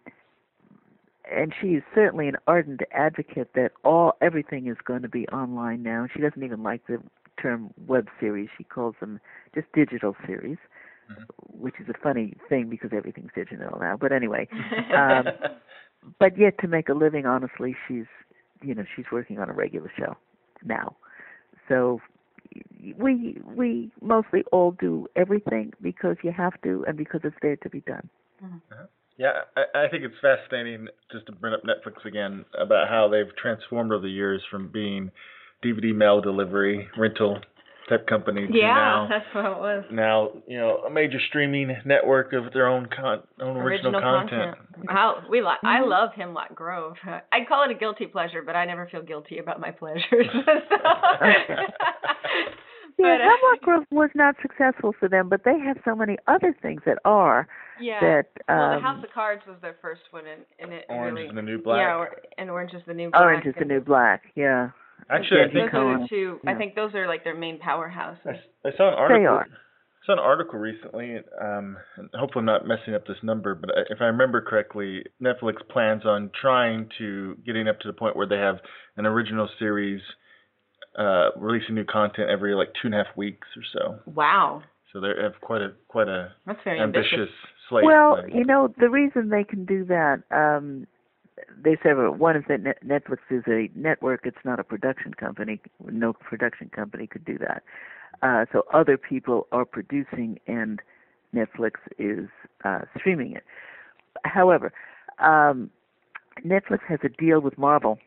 and 1.30 1.54
she 1.60 1.68
is 1.70 1.84
certainly 1.94 2.28
an 2.28 2.36
ardent 2.48 2.82
advocate 2.92 3.52
that 3.56 3.72
all 3.84 4.14
everything 4.22 4.68
is 4.68 4.78
going 4.84 5.02
to 5.02 5.10
be 5.10 5.28
online 5.30 5.84
now. 5.84 6.08
She 6.14 6.22
doesn't 6.22 6.44
even 6.44 6.64
like 6.64 6.88
the 6.88 7.02
term 7.42 7.74
web 7.88 8.08
series; 8.20 8.50
she 8.58 8.64
calls 8.64 8.96
them 9.00 9.20
just 9.54 9.68
digital 9.74 10.16
series, 10.26 10.58
mm-hmm. 11.12 11.24
which 11.60 11.76
is 11.80 11.88
a 11.90 11.98
funny 12.02 12.36
thing 12.50 12.70
because 12.70 12.92
everything's 12.94 13.32
digital 13.36 13.78
now. 13.80 13.98
But 14.00 14.12
anyway, 14.12 14.48
um, 14.96 15.26
but 16.20 16.38
yet 16.38 16.58
to 16.60 16.68
make 16.68 16.90
a 16.90 16.94
living 16.94 17.26
honestly 17.26 17.76
she's 17.88 18.06
you 18.62 18.74
know 18.74 18.84
she's 18.96 19.06
working 19.12 19.40
on 19.40 19.50
a 19.50 19.54
regular 19.54 19.92
show 19.98 20.16
now 20.64 20.96
so 21.68 22.02
we 22.98 23.38
we 23.46 23.92
mostly 24.02 24.44
all 24.52 24.72
do 24.72 25.08
everything 25.16 25.74
because 25.82 26.18
you 26.24 26.32
have 26.32 26.60
to 26.62 26.84
and 26.88 26.98
because 26.98 27.22
it's 27.24 27.36
there 27.42 27.56
to 27.58 27.70
be 27.70 27.82
done 27.82 28.10
mm-hmm. 28.44 28.84
Yeah 29.18 29.32
I, 29.56 29.86
I 29.86 29.88
think 29.90 30.04
it's 30.04 30.16
fascinating 30.22 30.88
just 31.12 31.26
to 31.28 31.32
bring 31.32 31.54
up 31.54 31.62
netflix 31.64 32.06
again 32.06 32.46
about 32.60 32.88
how 32.90 33.08
they've 33.08 33.36
transformed 33.36 33.92
over 33.92 34.02
the 34.02 34.10
years 34.10 34.42
from 34.50 34.70
being 34.70 35.12
dvd 35.64 35.96
mail 35.96 36.22
delivery 36.22 36.88
rental 36.98 37.40
type 37.92 38.08
company. 38.08 38.48
Yeah, 38.52 38.68
now, 38.68 39.08
that's 39.10 39.26
what 39.36 39.46
it 39.46 39.58
was. 39.58 39.84
Now, 39.92 40.30
you 40.48 40.58
know, 40.58 40.78
a 40.88 40.90
major 40.90 41.20
streaming 41.28 41.76
network 41.86 42.34
of 42.34 42.54
their 42.54 42.68
own 42.68 42.88
con- 42.88 43.24
own 43.40 43.58
original, 43.58 43.96
original 43.96 44.02
content. 44.02 44.56
content. 44.58 44.90
Wow, 44.90 45.24
we 45.30 45.42
like. 45.42 45.60
I 45.64 45.80
mm-hmm. 45.80 45.90
love 45.90 46.10
Hemlock 46.16 46.56
Grove. 46.56 46.96
I 47.06 47.46
call 47.48 47.64
it 47.66 47.72
a 47.72 47.78
guilty 47.78 48.08
pleasure, 48.08 48.42
but 48.46 48.56
I 48.56 48.66
never 48.66 48.88
feel 48.90 49.04
guilty 49.04 49.40
about 49.40 49.60
my 49.60 49.72
pleasures. 49.72 50.04
yeah, 53.02 53.16
uh, 53.16 53.30
Hemlock 53.30 53.62
Grove 53.62 53.84
was 53.92 54.10
not 54.16 54.36
successful 54.42 54.94
for 55.00 55.10
them, 55.10 55.30
but 55.30 55.42
they 55.44 55.58
have 55.60 55.78
so 55.84 55.96
many 55.96 56.18
other 56.28 56.56
things 56.62 56.82
that 56.86 56.98
are. 57.06 57.48
Yeah. 57.80 58.00
That, 58.00 58.28
um, 58.48 58.58
well, 58.58 58.76
the 58.76 58.82
House 58.82 59.04
of 59.04 59.10
Cards 59.14 59.42
was 59.48 59.58
their 59.62 59.76
first 59.82 60.02
one, 60.12 60.24
and, 60.28 60.42
and 60.60 60.74
it 60.74 60.86
Orange 60.90 61.16
really. 61.16 61.28
is 61.28 61.36
the 61.36 61.42
New 61.42 61.62
Black. 61.62 61.80
Yeah, 61.80 61.96
or, 61.98 62.10
and 62.38 62.50
Orange 62.50 62.74
is 62.74 62.82
the 62.86 62.94
New 62.94 63.10
Black. 63.10 63.22
Orange 63.22 63.46
is 63.46 63.56
the 63.58 63.66
New 63.66 63.82
Black. 63.82 64.24
Yeah. 64.36 64.70
Actually, 65.10 65.42
I 65.42 65.46
those 65.46 65.54
think 65.54 65.74
are 65.74 66.00
the 66.00 66.08
two. 66.08 66.40
Yeah. 66.44 66.52
I 66.52 66.56
think 66.56 66.76
those 66.76 66.94
are 66.94 67.08
like 67.08 67.24
their 67.24 67.36
main 67.36 67.60
powerhouses. 67.60 68.20
I, 68.26 68.70
I 68.70 68.72
saw 68.78 68.88
an 68.88 68.94
article. 68.94 69.22
They 69.22 69.26
are. 69.26 69.42
I 69.42 70.06
saw 70.06 70.14
an 70.14 70.20
article 70.20 70.60
recently. 70.60 71.18
Um, 71.42 71.78
and 71.98 72.10
hopefully, 72.14 72.42
I'm 72.42 72.46
not 72.46 72.68
messing 72.68 72.94
up 72.94 73.08
this 73.08 73.18
number, 73.24 73.56
but 73.56 73.72
if 73.90 74.00
I 74.00 74.06
remember 74.06 74.42
correctly, 74.42 75.04
Netflix 75.22 75.56
plans 75.70 76.06
on 76.06 76.32
trying 76.40 76.90
to 77.00 77.36
getting 77.46 77.68
up 77.68 77.80
to 77.80 77.88
the 77.88 77.94
point 77.94 78.16
where 78.16 78.28
they 78.28 78.38
have 78.38 78.58
an 78.98 79.06
original 79.06 79.50
series 79.60 80.02
uh, 80.98 81.30
releasing 81.38 81.76
new 81.76 81.86
content 81.86 82.30
every 82.30 82.54
like 82.56 82.70
two 82.82 82.88
and 82.88 82.96
a 82.96 83.04
half 83.04 83.16
weeks 83.16 83.48
or 83.56 83.64
so. 83.74 84.12
Wow. 84.12 84.64
So 84.92 85.00
they 85.00 85.10
have 85.22 85.40
quite 85.42 85.62
a 85.62 85.72
quite 85.88 86.08
a 86.08 86.34
That's 86.46 86.60
very 86.64 86.80
ambitious, 86.80 87.14
ambitious. 87.14 87.34
slate. 87.70 87.86
Well, 87.86 88.16
planned. 88.16 88.34
you 88.34 88.44
know, 88.44 88.74
the 88.78 88.90
reason 88.90 89.30
they 89.30 89.44
can 89.44 89.66
do 89.66 89.86
that, 89.86 90.24
um, 90.32 90.86
they 91.64 91.78
several. 91.82 92.14
One 92.16 92.36
is 92.36 92.44
that 92.50 92.64
Netflix 92.86 93.20
is 93.30 93.44
a 93.48 93.70
network; 93.74 94.22
it's 94.26 94.44
not 94.44 94.60
a 94.60 94.64
production 94.64 95.14
company. 95.14 95.62
No 95.86 96.14
production 96.14 96.70
company 96.70 97.08
could 97.08 97.24
do 97.24 97.38
that. 97.38 97.64
Uh, 98.22 98.46
so 98.52 98.64
other 98.74 98.98
people 98.98 99.48
are 99.52 99.66
producing, 99.66 100.40
and 100.48 100.82
Netflix 101.34 101.76
is 101.98 102.28
uh, 102.66 102.82
streaming 102.98 103.34
it. 103.34 103.44
However, 104.26 104.74
um, 105.20 105.70
Netflix 106.46 106.80
has 106.88 107.00
a 107.04 107.10
deal 107.10 107.40
with 107.40 107.58
Marvel, 107.58 107.98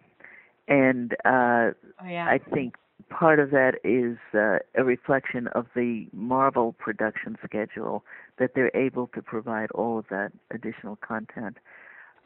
and 0.68 1.14
uh, 1.24 1.72
Oh 2.02 2.08
yeah. 2.08 2.26
I 2.26 2.38
think 2.52 2.74
part 3.10 3.38
of 3.38 3.50
that 3.50 3.74
is 3.84 4.18
uh, 4.34 4.58
a 4.80 4.84
reflection 4.84 5.46
of 5.48 5.66
the 5.74 6.06
Marvel 6.12 6.72
production 6.72 7.36
schedule 7.44 8.04
that 8.38 8.52
they're 8.54 8.74
able 8.74 9.08
to 9.08 9.22
provide 9.22 9.70
all 9.72 9.98
of 9.98 10.06
that 10.10 10.32
additional 10.50 10.96
content. 10.96 11.58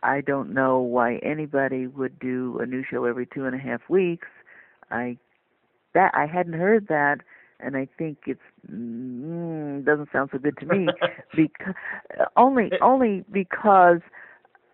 I 0.02 0.20
don't 0.20 0.54
know 0.54 0.78
why 0.78 1.16
anybody 1.16 1.86
would 1.86 2.18
do 2.18 2.58
a 2.60 2.66
new 2.66 2.84
show 2.88 3.04
every 3.04 3.26
two 3.26 3.44
and 3.44 3.54
a 3.54 3.58
half 3.58 3.80
weeks. 3.88 4.28
I 4.90 5.18
that 5.94 6.12
I 6.14 6.26
hadn't 6.26 6.52
heard 6.52 6.86
that, 6.88 7.18
and 7.60 7.76
I 7.76 7.88
think 7.98 8.18
it's 8.26 8.40
mm, 8.70 9.84
doesn't 9.84 10.10
sound 10.12 10.30
so 10.32 10.38
good 10.38 10.56
to 10.58 10.66
me 10.66 10.88
because 11.36 11.74
only 12.36 12.70
only 12.80 13.24
because 13.30 14.00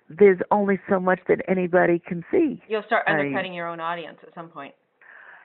there's 0.08 0.38
only 0.50 0.78
so 0.88 1.00
much 1.00 1.20
that 1.28 1.40
anybody 1.48 1.98
can 1.98 2.24
see. 2.30 2.62
You'll 2.68 2.82
start 2.84 3.04
I- 3.06 3.12
undercutting 3.12 3.54
your 3.54 3.68
own 3.68 3.80
audience 3.80 4.18
at 4.26 4.34
some 4.34 4.48
point. 4.48 4.74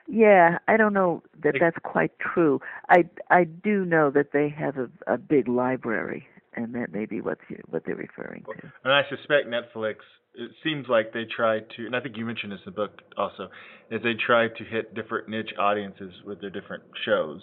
Yeah, 0.06 0.58
I 0.66 0.76
don't 0.76 0.92
know 0.92 1.22
that 1.42 1.54
that's 1.60 1.76
quite 1.84 2.12
true. 2.18 2.60
I 2.88 3.04
I 3.30 3.44
do 3.44 3.84
know 3.84 4.10
that 4.10 4.32
they 4.32 4.48
have 4.48 4.76
a 4.76 4.88
a 5.06 5.16
big 5.18 5.46
library, 5.46 6.26
and 6.54 6.74
that 6.74 6.90
may 6.92 7.06
be 7.06 7.20
what 7.20 7.38
you 7.48 7.62
what 7.68 7.84
they're 7.84 7.94
referring 7.94 8.42
to. 8.44 8.72
And 8.82 8.92
I 8.92 9.02
suspect 9.08 9.46
Netflix. 9.46 9.96
It 10.34 10.50
seems 10.64 10.88
like 10.88 11.12
they 11.12 11.24
try 11.24 11.60
to, 11.60 11.86
and 11.86 11.94
I 11.94 12.00
think 12.00 12.16
you 12.16 12.24
mentioned 12.24 12.52
this 12.52 12.60
in 12.66 12.72
the 12.72 12.76
book 12.76 13.02
also, 13.16 13.50
is 13.90 14.00
they 14.02 14.14
try 14.14 14.48
to 14.48 14.64
hit 14.64 14.94
different 14.94 15.28
niche 15.28 15.52
audiences 15.58 16.12
with 16.24 16.40
their 16.40 16.50
different 16.50 16.84
shows. 17.04 17.40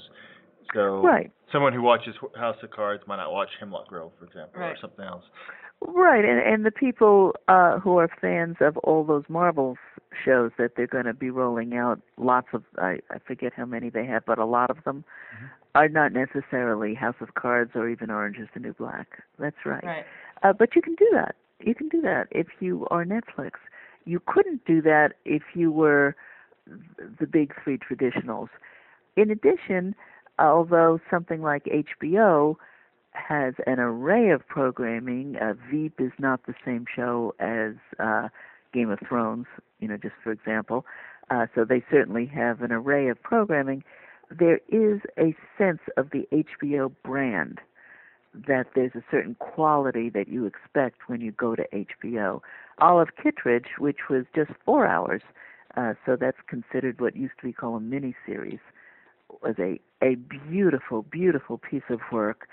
So 0.73 1.01
Right. 1.01 1.31
someone 1.51 1.73
who 1.73 1.81
watches 1.81 2.15
House 2.35 2.61
of 2.63 2.71
Cards 2.71 3.03
might 3.07 3.17
not 3.17 3.31
watch 3.31 3.49
Hemlock 3.59 3.87
Grove, 3.87 4.11
for 4.19 4.25
example, 4.25 4.61
or 4.61 4.75
something 4.77 5.05
else. 5.05 5.23
Right, 5.81 6.25
and 6.25 6.39
and 6.39 6.65
the 6.65 6.71
people 6.71 7.33
uh 7.47 7.79
who 7.79 7.97
are 7.97 8.09
fans 8.19 8.57
of 8.61 8.77
all 8.77 9.03
those 9.03 9.23
Marvel 9.29 9.77
shows 10.25 10.51
that 10.57 10.71
they're 10.75 10.87
going 10.87 11.05
to 11.05 11.13
be 11.13 11.29
rolling 11.29 11.75
out 11.75 12.01
lots 12.17 12.47
of 12.53 12.63
I 12.77 12.99
I 13.11 13.19
forget 13.25 13.53
how 13.55 13.65
many 13.65 13.89
they 13.89 14.05
have, 14.05 14.25
but 14.25 14.39
a 14.39 14.45
lot 14.45 14.69
of 14.69 14.83
them 14.85 15.03
are 15.75 15.87
not 15.87 16.11
necessarily 16.11 16.95
House 16.95 17.15
of 17.21 17.35
Cards 17.35 17.71
or 17.75 17.87
even 17.87 18.09
Orange 18.09 18.37
is 18.37 18.47
the 18.53 18.59
New 18.59 18.73
Black. 18.73 19.23
That's 19.37 19.65
right. 19.65 19.83
Right. 19.83 20.05
Uh, 20.41 20.53
but 20.53 20.75
you 20.75 20.81
can 20.81 20.95
do 20.95 21.07
that. 21.13 21.35
You 21.63 21.75
can 21.75 21.89
do 21.89 22.01
that 22.01 22.27
if 22.31 22.47
you 22.59 22.87
are 22.89 23.05
Netflix. 23.05 23.51
You 24.05 24.19
couldn't 24.25 24.65
do 24.65 24.81
that 24.81 25.13
if 25.25 25.43
you 25.53 25.71
were 25.71 26.15
the 27.19 27.27
big 27.27 27.53
three 27.63 27.77
traditionals. 27.77 28.49
In 29.15 29.29
addition, 29.29 29.95
although 30.39 30.99
something 31.09 31.41
like 31.41 31.65
HBO 31.65 32.55
has 33.17 33.55
an 33.65 33.79
array 33.79 34.29
of 34.29 34.47
programming, 34.47 35.35
uh, 35.37 35.53
Veep 35.71 35.99
is 35.99 36.11
not 36.19 36.45
the 36.45 36.53
same 36.65 36.85
show 36.93 37.33
as 37.39 37.73
uh, 37.99 38.29
Game 38.73 38.89
of 38.89 38.99
Thrones, 39.07 39.45
you 39.79 39.87
know, 39.87 39.97
just 39.97 40.15
for 40.23 40.31
example. 40.31 40.85
Uh, 41.29 41.47
so 41.53 41.65
they 41.65 41.83
certainly 41.91 42.25
have 42.25 42.61
an 42.61 42.71
array 42.71 43.09
of 43.09 43.21
programming. 43.21 43.83
There 44.29 44.59
is 44.69 45.01
a 45.17 45.35
sense 45.57 45.81
of 45.97 46.09
the 46.11 46.27
HBO 46.31 46.93
brand 47.03 47.59
that 48.47 48.67
there's 48.75 48.93
a 48.95 49.03
certain 49.09 49.35
quality 49.35 50.09
that 50.09 50.27
you 50.27 50.45
expect 50.45 51.07
when 51.07 51.21
you 51.21 51.31
go 51.31 51.55
to 51.55 51.65
HBO. 51.73 52.41
Olive 52.79 53.09
Kitteridge, 53.21 53.77
which 53.79 54.09
was 54.09 54.25
just 54.35 54.51
four 54.63 54.85
hours, 54.85 55.21
uh, 55.75 55.93
so 56.05 56.15
that's 56.15 56.37
considered 56.47 57.01
what 57.01 57.15
used 57.15 57.33
to 57.39 57.47
be 57.47 57.53
called 57.53 57.81
a 57.81 57.85
mini 57.85 58.15
series, 58.25 58.59
was 59.41 59.55
a 59.59 59.79
a 60.01 60.15
beautiful, 60.15 61.01
beautiful 61.01 61.57
piece 61.57 61.89
of 61.89 61.99
work, 62.11 62.47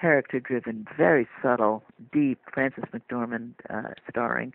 character 0.00 0.40
driven, 0.40 0.86
very 0.96 1.28
subtle, 1.42 1.82
deep. 2.12 2.38
Frances 2.52 2.84
McDormand 2.92 3.52
uh, 3.70 3.90
starring. 4.08 4.52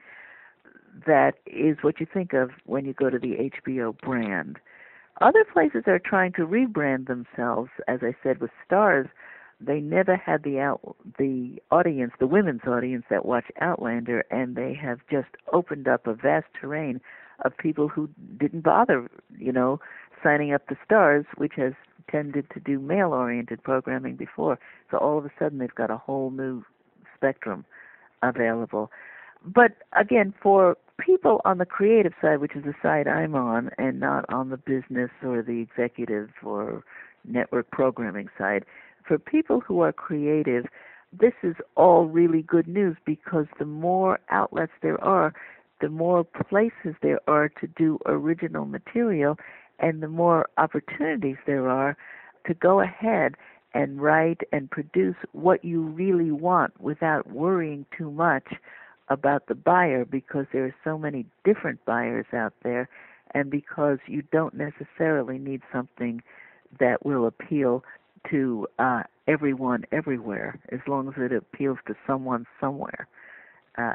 That 1.05 1.33
is 1.45 1.77
what 1.81 1.99
you 1.99 2.07
think 2.11 2.33
of 2.33 2.51
when 2.65 2.85
you 2.85 2.93
go 2.93 3.09
to 3.09 3.19
the 3.19 3.51
HBO 3.65 3.97
brand. 3.99 4.57
Other 5.21 5.45
places 5.51 5.83
are 5.87 5.99
trying 5.99 6.33
to 6.33 6.45
rebrand 6.45 7.07
themselves, 7.07 7.69
as 7.87 7.99
I 8.01 8.15
said, 8.23 8.39
with 8.39 8.51
Starz 8.69 9.09
they 9.59 9.79
never 9.79 10.15
had 10.15 10.43
the 10.43 10.59
out 10.59 10.95
the 11.17 11.61
audience, 11.71 12.13
the 12.19 12.27
women's 12.27 12.65
audience 12.67 13.05
that 13.09 13.25
watch 13.25 13.45
Outlander, 13.59 14.23
and 14.29 14.55
they 14.55 14.73
have 14.73 14.99
just 15.09 15.29
opened 15.51 15.87
up 15.87 16.05
a 16.05 16.13
vast 16.13 16.45
terrain 16.59 17.01
of 17.43 17.57
people 17.57 17.87
who 17.87 18.09
didn't 18.39 18.61
bother, 18.61 19.09
you 19.37 19.51
know, 19.51 19.79
signing 20.23 20.53
up 20.53 20.67
the 20.67 20.75
Starz, 20.87 21.25
which 21.37 21.53
has 21.55 21.73
tended 22.09 22.47
to 22.53 22.59
do 22.59 22.79
male-oriented 22.79 23.63
programming 23.63 24.15
before. 24.15 24.59
So 24.91 24.97
all 24.97 25.17
of 25.17 25.25
a 25.25 25.31
sudden, 25.37 25.59
they've 25.59 25.73
got 25.73 25.91
a 25.91 25.97
whole 25.97 26.31
new 26.31 26.63
spectrum 27.15 27.65
available. 28.23 28.91
But 29.45 29.77
again, 29.97 30.33
for 30.41 30.77
people 30.99 31.41
on 31.45 31.57
the 31.57 31.65
creative 31.65 32.13
side, 32.21 32.39
which 32.39 32.55
is 32.55 32.63
the 32.63 32.73
side 32.81 33.07
I'm 33.07 33.35
on, 33.35 33.69
and 33.77 33.99
not 33.99 34.25
on 34.29 34.49
the 34.49 34.57
business 34.57 35.11
or 35.23 35.41
the 35.41 35.61
executive 35.61 36.29
or 36.43 36.83
network 37.25 37.69
programming 37.71 38.29
side, 38.37 38.65
for 39.07 39.17
people 39.17 39.61
who 39.61 39.81
are 39.81 39.93
creative, 39.93 40.65
this 41.17 41.33
is 41.43 41.55
all 41.75 42.05
really 42.05 42.41
good 42.41 42.67
news 42.67 42.97
because 43.05 43.45
the 43.59 43.65
more 43.65 44.19
outlets 44.29 44.73
there 44.81 45.01
are, 45.03 45.33
the 45.79 45.89
more 45.89 46.23
places 46.23 46.95
there 47.01 47.19
are 47.27 47.49
to 47.49 47.67
do 47.67 47.99
original 48.05 48.65
material, 48.65 49.37
and 49.79 50.01
the 50.01 50.07
more 50.07 50.49
opportunities 50.57 51.37
there 51.45 51.69
are 51.69 51.97
to 52.45 52.53
go 52.53 52.79
ahead 52.81 53.35
and 53.73 54.01
write 54.01 54.41
and 54.51 54.71
produce 54.71 55.15
what 55.33 55.63
you 55.63 55.81
really 55.81 56.31
want 56.31 56.79
without 56.81 57.29
worrying 57.31 57.85
too 57.95 58.09
much 58.11 58.53
about 59.09 59.47
the 59.47 59.55
buyer 59.55 60.05
because 60.05 60.45
there 60.51 60.65
are 60.65 60.75
so 60.83 60.97
many 60.97 61.25
different 61.43 61.83
buyers 61.85 62.25
out 62.33 62.53
there 62.63 62.89
and 63.33 63.49
because 63.49 63.99
you 64.07 64.23
don't 64.31 64.53
necessarily 64.55 65.37
need 65.37 65.61
something 65.71 66.21
that 66.79 67.05
will 67.05 67.27
appeal 67.27 67.83
to 68.29 68.67
uh, 68.79 69.03
everyone 69.27 69.83
everywhere 69.91 70.59
as 70.71 70.79
long 70.87 71.07
as 71.07 71.13
it 71.17 71.31
appeals 71.31 71.77
to 71.87 71.95
someone 72.05 72.45
somewhere. 72.59 73.07
Uh, 73.77 73.93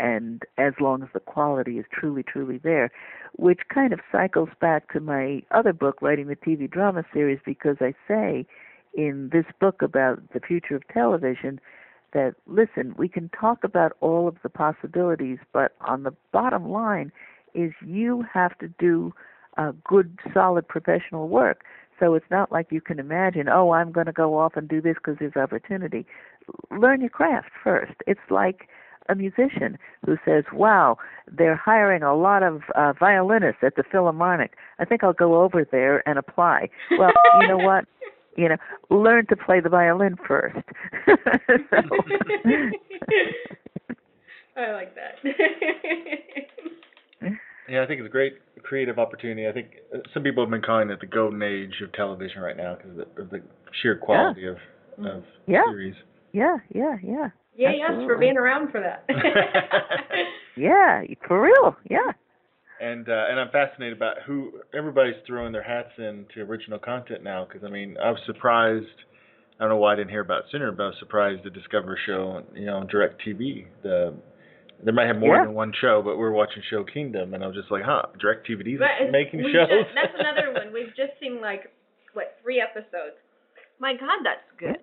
and 0.00 0.42
as 0.56 0.72
long 0.80 1.02
as 1.02 1.08
the 1.12 1.20
quality 1.20 1.78
is 1.78 1.84
truly, 1.92 2.22
truly 2.22 2.58
there, 2.58 2.90
which 3.36 3.60
kind 3.72 3.92
of 3.92 4.00
cycles 4.10 4.48
back 4.60 4.90
to 4.92 5.00
my 5.00 5.42
other 5.50 5.74
book, 5.74 6.00
writing 6.00 6.26
the 6.26 6.36
TV 6.36 6.68
drama 6.68 7.04
series, 7.12 7.38
because 7.44 7.76
I 7.80 7.92
say 8.08 8.46
in 8.94 9.28
this 9.30 9.44
book 9.60 9.82
about 9.82 10.20
the 10.32 10.40
future 10.40 10.74
of 10.74 10.82
television 10.88 11.60
that, 12.14 12.34
listen, 12.46 12.94
we 12.96 13.08
can 13.08 13.28
talk 13.28 13.62
about 13.62 13.92
all 14.00 14.26
of 14.26 14.36
the 14.42 14.48
possibilities, 14.48 15.38
but 15.52 15.72
on 15.82 16.02
the 16.02 16.14
bottom 16.32 16.70
line 16.70 17.12
is 17.54 17.72
you 17.86 18.24
have 18.32 18.56
to 18.58 18.68
do 18.78 19.12
uh, 19.58 19.72
good, 19.84 20.18
solid 20.32 20.66
professional 20.66 21.28
work. 21.28 21.62
So 21.98 22.14
it's 22.14 22.30
not 22.30 22.50
like 22.50 22.68
you 22.70 22.80
can 22.80 22.98
imagine, 22.98 23.50
oh, 23.50 23.72
I'm 23.72 23.92
going 23.92 24.06
to 24.06 24.12
go 24.12 24.38
off 24.38 24.56
and 24.56 24.66
do 24.66 24.80
this 24.80 24.94
because 24.94 25.16
there's 25.20 25.36
opportunity. 25.36 26.06
Learn 26.70 27.02
your 27.02 27.10
craft 27.10 27.50
first. 27.62 27.92
It's 28.06 28.30
like 28.30 28.68
a 29.08 29.14
musician 29.14 29.78
who 30.06 30.16
says, 30.24 30.44
wow, 30.52 30.96
they're 31.30 31.56
hiring 31.56 32.02
a 32.02 32.14
lot 32.14 32.42
of 32.42 32.62
uh, 32.76 32.92
violinists 32.98 33.62
at 33.62 33.76
the 33.76 33.82
Philharmonic. 33.90 34.52
I 34.78 34.84
think 34.84 35.02
I'll 35.02 35.12
go 35.12 35.42
over 35.42 35.64
there 35.70 36.06
and 36.08 36.18
apply. 36.18 36.68
Well, 36.98 37.12
you 37.40 37.48
know 37.48 37.58
what? 37.58 37.84
You 38.36 38.48
know, 38.48 38.56
learn 38.90 39.26
to 39.26 39.36
play 39.36 39.58
the 39.60 39.68
violin 39.68 40.16
first. 40.26 40.56
so, 41.06 41.16
I 44.56 44.72
like 44.72 44.94
that. 44.94 45.14
Yeah, 47.68 47.84
I 47.84 47.86
think 47.86 48.00
it's 48.00 48.08
a 48.08 48.10
great 48.10 48.34
creative 48.64 48.98
opportunity. 48.98 49.46
I 49.46 49.52
think 49.52 49.68
uh, 49.94 49.98
some 50.12 50.24
people 50.24 50.42
have 50.42 50.50
been 50.50 50.60
calling 50.62 50.90
it 50.90 50.98
the 51.00 51.06
golden 51.06 51.40
age 51.40 51.74
of 51.84 51.92
television 51.92 52.40
right 52.40 52.56
now 52.56 52.74
because 52.74 52.90
of, 52.90 52.96
the- 52.96 53.22
of 53.22 53.30
the 53.30 53.42
sheer 53.80 53.94
quality 53.96 54.46
of 54.46 54.56
of 55.04 55.22
Yeah. 55.46 55.62
series. 55.70 55.94
yeah, 56.32 56.56
yeah, 56.74 56.96
yeah. 57.00 57.28
Yay, 57.60 57.76
yes, 57.78 57.90
for 58.06 58.16
being 58.16 58.38
around 58.38 58.70
for 58.72 58.80
that. 58.80 59.04
Yeah, 60.56 61.02
for 61.26 61.40
real. 61.40 61.76
Yeah. 61.88 62.10
And 62.80 63.08
uh, 63.08 63.24
and 63.30 63.38
I'm 63.38 63.50
fascinated 63.50 63.96
about 63.96 64.16
who 64.26 64.52
everybody's 64.76 65.14
throwing 65.26 65.52
their 65.52 65.62
hats 65.62 65.90
into 65.98 66.40
original 66.40 66.78
content 66.78 67.22
now. 67.22 67.46
Because 67.46 67.64
I 67.66 67.70
mean, 67.70 67.96
I 68.02 68.10
was 68.10 68.20
surprised. 68.26 68.86
I 69.58 69.64
don't 69.64 69.70
know 69.70 69.76
why 69.76 69.92
I 69.92 69.96
didn't 69.96 70.10
hear 70.10 70.20
about 70.22 70.40
it 70.40 70.44
sooner, 70.50 70.72
but 70.72 70.82
I 70.82 70.86
was 70.86 70.96
surprised 70.98 71.44
to 71.44 71.50
discover 71.50 71.94
a 71.94 71.98
show, 72.06 72.42
you 72.54 72.66
know, 72.66 72.76
on 72.76 72.88
DirecTV. 72.88 73.66
The 73.82 74.14
they 74.84 74.92
might 74.92 75.06
have 75.06 75.18
more 75.18 75.36
Yeah. 75.36 75.44
than 75.44 75.54
one 75.54 75.72
show, 75.78 76.00
but 76.02 76.16
we're 76.16 76.30
watching 76.32 76.62
Show 76.70 76.84
Kingdom, 76.84 77.34
and 77.34 77.44
I 77.44 77.46
was 77.46 77.56
just 77.56 77.70
like, 77.70 77.82
huh, 77.84 78.02
DirecTV's 78.22 78.80
But 78.80 79.10
making 79.12 79.40
shows. 79.52 79.68
Just, 79.68 79.94
that's 79.94 80.16
another 80.18 80.52
one. 80.54 80.72
We've 80.72 80.94
just 80.96 81.12
seen 81.20 81.40
like 81.42 81.70
what 82.14 82.36
three 82.42 82.60
episodes. 82.60 83.16
My 83.78 83.92
God, 83.92 84.24
that's 84.24 84.48
good. 84.58 84.78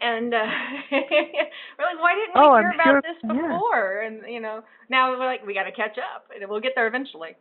And 0.00 0.32
uh, 0.32 0.38
we're 0.92 1.84
like, 1.84 2.00
why 2.00 2.14
didn't 2.14 2.34
we 2.34 2.40
Oh, 2.40 2.56
hear 2.56 2.68
I'm 2.68 2.74
about 2.74 2.84
sure- 2.86 3.02
this 3.02 3.16
yeah. 3.24 3.32
before? 3.54 4.00
And 4.00 4.22
you 4.28 4.40
know, 4.40 4.62
now 4.88 5.10
we're 5.10 5.24
like, 5.26 5.44
we 5.46 5.54
got 5.54 5.64
to 5.64 5.72
catch 5.72 5.98
up, 5.98 6.26
and 6.34 6.48
we'll 6.48 6.60
get 6.60 6.72
there 6.74 6.86
eventually. 6.86 7.36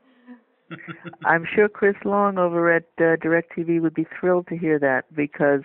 I'm 1.25 1.45
sure 1.55 1.67
Chris 1.67 1.95
Long 2.05 2.37
over 2.37 2.71
at 2.71 2.83
uh, 2.99 3.15
DirecTV 3.17 3.81
would 3.81 3.93
be 3.95 4.05
thrilled 4.19 4.47
to 4.47 4.57
hear 4.57 4.77
that 4.79 5.05
because, 5.15 5.61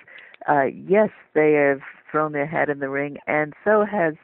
uh, 0.49 0.65
yes, 0.65 1.11
they 1.35 1.53
have 1.53 1.81
thrown 2.11 2.33
their 2.33 2.47
hat 2.47 2.71
in 2.71 2.79
the 2.79 2.89
ring, 2.89 3.19
and 3.27 3.53
so 3.65 3.85
has 3.85 4.15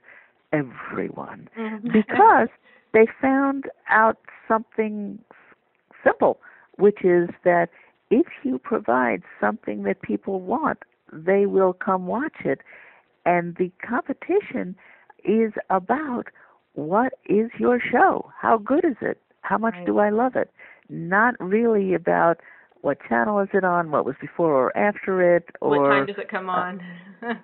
everyone. 0.53 1.49
Because 1.93 2.49
they 2.93 3.07
found 3.21 3.65
out 3.89 4.17
something 4.49 5.19
simple, 6.05 6.41
which 6.79 7.05
is 7.05 7.29
that 7.45 7.69
if 8.11 8.27
you 8.43 8.59
provide 8.59 9.23
something 9.41 9.83
that 9.85 10.01
people 10.03 10.41
want, 10.41 10.79
they 11.13 11.47
will 11.47 11.73
come 11.73 12.07
watch 12.07 12.45
it. 12.45 12.61
And 13.25 13.57
the 13.57 13.71
competition 13.87 14.77
is 15.25 15.53
about 15.69 16.25
what 16.75 17.15
is 17.27 17.51
your 17.59 17.81
show? 17.81 18.31
How 18.39 18.59
good 18.59 18.85
is 18.85 18.97
it? 19.01 19.21
How 19.43 19.59
much 19.59 19.75
Right. 19.75 19.87
do 19.87 19.99
I 19.99 20.11
love 20.11 20.37
it? 20.37 20.51
Not 20.89 21.35
really 21.41 21.95
about 21.95 22.41
what 22.83 22.99
channel 23.09 23.41
is 23.41 23.49
it 23.53 23.65
on, 23.65 23.91
what 23.91 24.05
was 24.05 24.17
before 24.21 24.53
or 24.55 24.77
after 24.77 25.37
it, 25.37 25.51
or 25.61 25.71
what 25.71 25.89
time 25.89 26.07
does 26.07 26.19
it 26.19 26.29
come 26.29 26.49
on? 26.49 26.83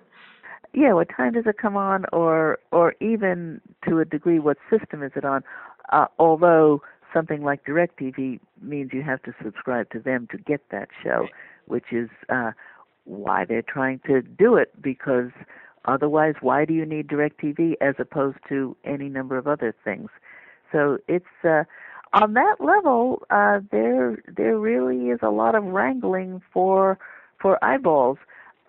yeah, 0.73 0.93
what 0.93 1.09
time 1.09 1.33
does 1.33 1.45
it 1.45 1.57
come 1.57 1.77
on, 1.77 2.05
or 2.11 2.57
or 2.71 2.95
even 2.99 3.61
to 3.87 3.99
a 3.99 4.05
degree, 4.05 4.39
what 4.39 4.57
system 4.69 5.03
is 5.03 5.11
it 5.15 5.25
on? 5.25 5.43
Uh, 5.91 6.07
although 6.19 6.81
something 7.13 7.43
like 7.43 7.65
DirecTV 7.65 8.39
means 8.61 8.91
you 8.93 9.03
have 9.03 9.21
to 9.23 9.33
subscribe 9.43 9.89
to 9.91 9.99
them 9.99 10.27
to 10.31 10.37
get 10.37 10.61
that 10.71 10.89
show, 11.03 11.27
which 11.65 11.91
is 11.91 12.09
uh, 12.29 12.51
why 13.07 13.45
they're 13.45 13.61
trying 13.61 13.99
to 14.05 14.21
do 14.21 14.55
it 14.55 14.81
because 14.81 15.31
otherwise, 15.85 16.35
why 16.41 16.65
do 16.65 16.73
you 16.73 16.85
need 16.85 17.07
DirecTV 17.07 17.75
as 17.81 17.95
opposed 17.99 18.37
to 18.49 18.75
any 18.83 19.09
number 19.09 19.37
of 19.37 19.47
other 19.47 19.73
things? 19.83 20.09
So 20.71 20.97
it's 21.07 21.25
uh, 21.43 21.63
on 22.13 22.33
that 22.33 22.55
level, 22.59 23.23
uh, 23.29 23.59
there 23.71 24.17
there 24.27 24.57
really 24.57 25.09
is 25.09 25.19
a 25.21 25.29
lot 25.29 25.55
of 25.55 25.63
wrangling 25.63 26.41
for 26.53 26.97
for 27.41 27.63
eyeballs. 27.63 28.17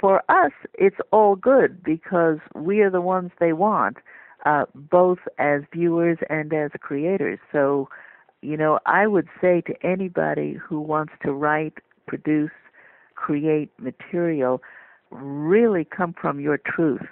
For 0.00 0.22
us, 0.28 0.52
it's 0.74 0.98
all 1.10 1.34
good 1.34 1.82
because 1.82 2.38
we 2.54 2.80
are 2.82 2.90
the 2.90 3.00
ones 3.00 3.32
they 3.40 3.52
want, 3.52 3.96
uh, 4.46 4.66
both 4.74 5.18
as 5.38 5.62
viewers 5.72 6.18
and 6.30 6.52
as 6.52 6.70
creators. 6.80 7.40
So, 7.50 7.88
you 8.40 8.56
know, 8.56 8.78
I 8.86 9.08
would 9.08 9.26
say 9.40 9.60
to 9.62 9.74
anybody 9.84 10.52
who 10.52 10.80
wants 10.80 11.14
to 11.24 11.32
write, 11.32 11.78
produce, 12.06 12.52
create 13.18 13.70
material, 13.78 14.62
really 15.10 15.84
come 15.84 16.14
from 16.20 16.38
your 16.38 16.56
truth. 16.58 17.02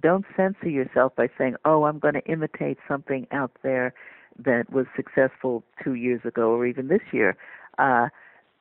Don't 0.00 0.24
censor 0.36 0.68
yourself 0.68 1.14
by 1.16 1.28
saying, 1.36 1.56
"Oh, 1.64 1.84
I'm 1.84 1.98
going 1.98 2.14
to 2.14 2.24
imitate 2.26 2.78
something 2.86 3.26
out 3.32 3.50
there 3.62 3.92
that 4.38 4.70
was 4.70 4.86
successful 4.94 5.64
two 5.82 5.94
years 5.94 6.20
ago 6.24 6.50
or 6.52 6.66
even 6.66 6.86
this 6.88 7.02
year," 7.12 7.36
uh, 7.78 8.08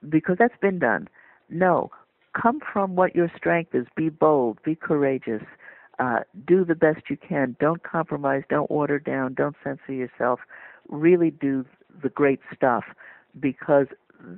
because 0.10 0.38
that's 0.40 0.58
been 0.62 0.80
done. 0.80 1.08
No, 1.50 1.92
come 2.42 2.60
from 2.74 2.96
what 2.96 3.16
your 3.16 3.30
strength 3.38 3.76
is. 3.76 3.86
Be 3.96 4.10
bold. 4.10 4.62
Be 4.64 4.76
courageous. 4.76 5.44
Uh, 6.00 6.22
do 6.48 6.66
the 6.66 6.76
best 6.76 7.10
you 7.10 7.18
can. 7.18 7.56
Don't 7.60 7.84
compromise. 7.84 8.44
Don't 8.50 8.72
water 8.72 9.00
down. 9.00 9.36
Don't 9.36 9.56
censor 9.64 9.94
yourself. 9.94 10.40
Really 10.90 11.30
do 11.32 11.66
the 12.02 12.10
great 12.10 12.40
stuff 12.56 12.84
because 13.40 13.88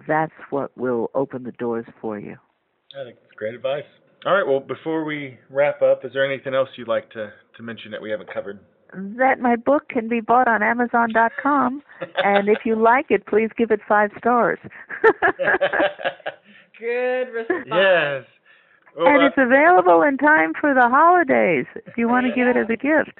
that's 0.07 0.39
what 0.49 0.77
will 0.77 1.09
open 1.13 1.43
the 1.43 1.53
doors 1.53 1.85
for 2.01 2.19
you. 2.19 2.37
I 2.95 3.03
think 3.03 3.17
that's 3.21 3.35
great 3.35 3.55
advice. 3.55 3.83
All 4.25 4.33
right. 4.33 4.47
Well, 4.47 4.59
before 4.59 5.03
we 5.03 5.37
wrap 5.49 5.81
up, 5.81 6.03
is 6.05 6.13
there 6.13 6.25
anything 6.25 6.53
else 6.53 6.69
you'd 6.75 6.87
like 6.87 7.09
to, 7.11 7.31
to 7.55 7.63
mention 7.63 7.91
that 7.91 8.01
we 8.01 8.09
haven't 8.09 8.33
covered? 8.33 8.59
That 8.93 9.39
my 9.39 9.57
book 9.57 9.89
can 9.89 10.07
be 10.07 10.21
bought 10.21 10.47
on 10.47 10.63
Amazon.com, 10.63 11.83
and 12.23 12.47
if 12.47 12.59
you 12.63 12.81
like 12.81 13.07
it, 13.09 13.25
please 13.25 13.49
give 13.57 13.69
it 13.69 13.81
five 13.87 14.11
stars. 14.17 14.59
Good 16.79 17.25
response. 17.33 17.65
yes. 17.67 18.23
Well, 18.95 19.07
and 19.07 19.23
uh, 19.23 19.25
it's 19.27 19.37
available 19.37 20.01
in 20.03 20.17
time 20.17 20.53
for 20.59 20.73
the 20.73 20.87
holidays 20.89 21.65
if 21.85 21.97
you 21.97 22.07
want 22.07 22.25
to 22.27 22.33
give 22.33 22.47
it 22.47 22.55
as 22.55 22.67
a 22.69 22.77
gift. 22.77 23.19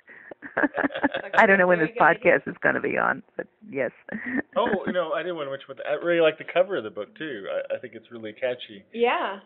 I 1.37 1.45
don't 1.45 1.59
know 1.59 1.67
when 1.67 1.79
this 1.79 1.89
podcast 1.99 2.47
is 2.47 2.55
going 2.61 2.75
to 2.75 2.81
be 2.81 2.97
on, 2.97 3.21
but 3.35 3.47
yes. 3.69 3.91
oh, 4.55 4.67
you 4.85 4.93
know, 4.93 5.11
I 5.11 5.21
didn't 5.21 5.35
want 5.35 5.47
to 5.47 5.51
mention, 5.51 5.67
but 5.67 5.85
I 5.85 5.93
really 6.03 6.21
like 6.21 6.37
the 6.37 6.45
cover 6.51 6.77
of 6.77 6.83
the 6.83 6.89
book 6.89 7.15
too. 7.17 7.45
I, 7.51 7.75
I 7.75 7.79
think 7.79 7.93
it's 7.93 8.09
really 8.11 8.33
catchy. 8.33 8.85
Yeah. 8.93 9.39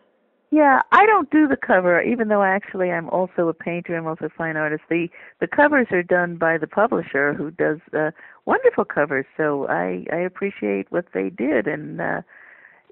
Yeah, 0.52 0.82
I 0.92 1.06
don't 1.06 1.30
do 1.30 1.48
the 1.48 1.56
cover, 1.56 2.02
even 2.02 2.28
though 2.28 2.42
actually 2.42 2.90
I'm 2.90 3.08
also 3.08 3.48
a 3.48 3.54
painter. 3.54 3.96
I'm 3.96 4.06
also 4.06 4.26
a 4.26 4.28
fine 4.28 4.58
artist. 4.58 4.82
The 4.90 5.08
the 5.40 5.46
covers 5.46 5.86
are 5.92 6.02
done 6.02 6.36
by 6.36 6.58
the 6.58 6.66
publisher, 6.66 7.32
who 7.32 7.50
does 7.50 7.78
uh, 7.98 8.10
wonderful 8.44 8.84
covers. 8.84 9.24
So 9.38 9.66
I 9.68 10.04
I 10.12 10.16
appreciate 10.18 10.92
what 10.92 11.06
they 11.14 11.30
did, 11.30 11.66
and 11.66 12.02
uh, 12.02 12.20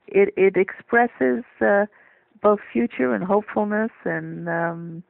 it 0.07 0.33
it 0.39 0.57
expresses 0.57 1.45
uh, 1.61 1.85
both 2.43 2.61
future 2.73 3.15
and 3.15 3.23
hopefulness, 3.23 3.91
and 4.07 4.49
um, 4.49 5.03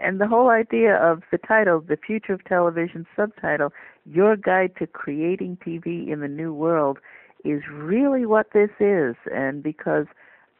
and 0.00 0.18
the 0.22 0.26
whole 0.26 0.48
idea 0.48 0.96
of 0.96 1.22
the 1.30 1.36
title, 1.36 1.82
"The 1.82 1.98
Future 1.98 2.32
of 2.32 2.42
Television," 2.44 3.06
subtitle, 3.14 3.74
"Your 4.06 4.36
Guide 4.36 4.72
to 4.78 4.86
Creating 4.86 5.58
TV 5.62 6.08
in 6.08 6.20
the 6.20 6.28
New 6.28 6.54
World," 6.54 6.98
is 7.44 7.60
really 7.70 8.24
what 8.24 8.54
this 8.54 8.70
is, 8.80 9.16
and 9.30 9.62
because 9.62 10.06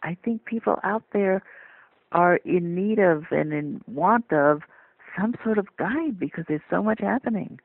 I 0.03 0.17
think 0.25 0.45
people 0.45 0.79
out 0.85 1.03
there 1.13 1.43
are 2.13 2.37
in 2.45 2.75
need 2.75 2.99
of 2.99 3.25
and 3.31 3.53
in 3.53 3.81
want 3.87 4.33
of 4.33 4.63
some 5.19 5.35
sort 5.45 5.59
of 5.59 5.67
guide 5.79 6.19
because 6.19 6.45
there's 6.49 6.61
so 6.71 6.83
much 6.83 7.01
happening. 7.01 7.59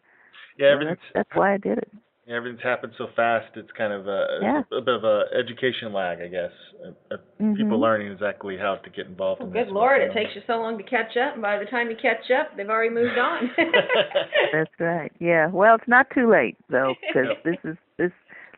Yeah, 0.57 0.67
everything's 0.69 0.97
that's, 1.13 1.27
that's 1.27 1.37
why 1.37 1.53
I 1.53 1.57
did 1.57 1.77
it. 1.79 1.89
yeah, 2.27 2.35
everything's 2.35 2.63
happened 2.63 2.93
so 2.97 3.07
fast. 3.15 3.47
It's 3.55 3.71
kind 3.77 3.91
of 3.93 4.07
a, 4.07 4.39
Yeah. 4.41 4.61
a 4.71 4.81
bit 4.81 4.95
of 4.95 5.03
a 5.03 5.25
education 5.37 5.93
lag, 5.93 6.19
I 6.21 6.27
guess. 6.27 6.51
Uh, 6.83 7.13
uh, 7.13 7.17
People 7.55 7.77
Mhm. 7.77 7.81
learning 7.81 8.11
exactly 8.11 8.57
how 8.57 8.75
to 8.75 8.89
get 8.89 9.05
involved 9.07 9.39
Well, 9.41 9.47
in 9.47 9.53
good 9.53 9.67
this. 9.67 9.73
lord, 9.73 10.01
it 10.01 10.13
takes 10.13 10.35
you 10.35 10.41
so 10.47 10.57
long 10.59 10.77
to 10.77 10.83
catch 10.83 11.15
up, 11.17 11.33
and 11.33 11.41
by 11.41 11.57
the 11.57 11.65
time 11.65 11.89
you 11.89 11.95
catch 11.95 12.29
up, 12.31 12.55
they've 12.55 12.69
already 12.69 12.89
moved 12.93 13.17
on. 13.17 13.51
That's 14.53 14.71
right. 14.79 15.11
Yeah. 15.19 15.47
Well, 15.47 15.75
it's 15.75 15.87
not 15.87 16.07
too 16.11 16.29
late 16.29 16.57
though 16.69 16.95
because 17.07 17.35
this 17.43 17.57
is 17.63 17.77
this 17.97 18.11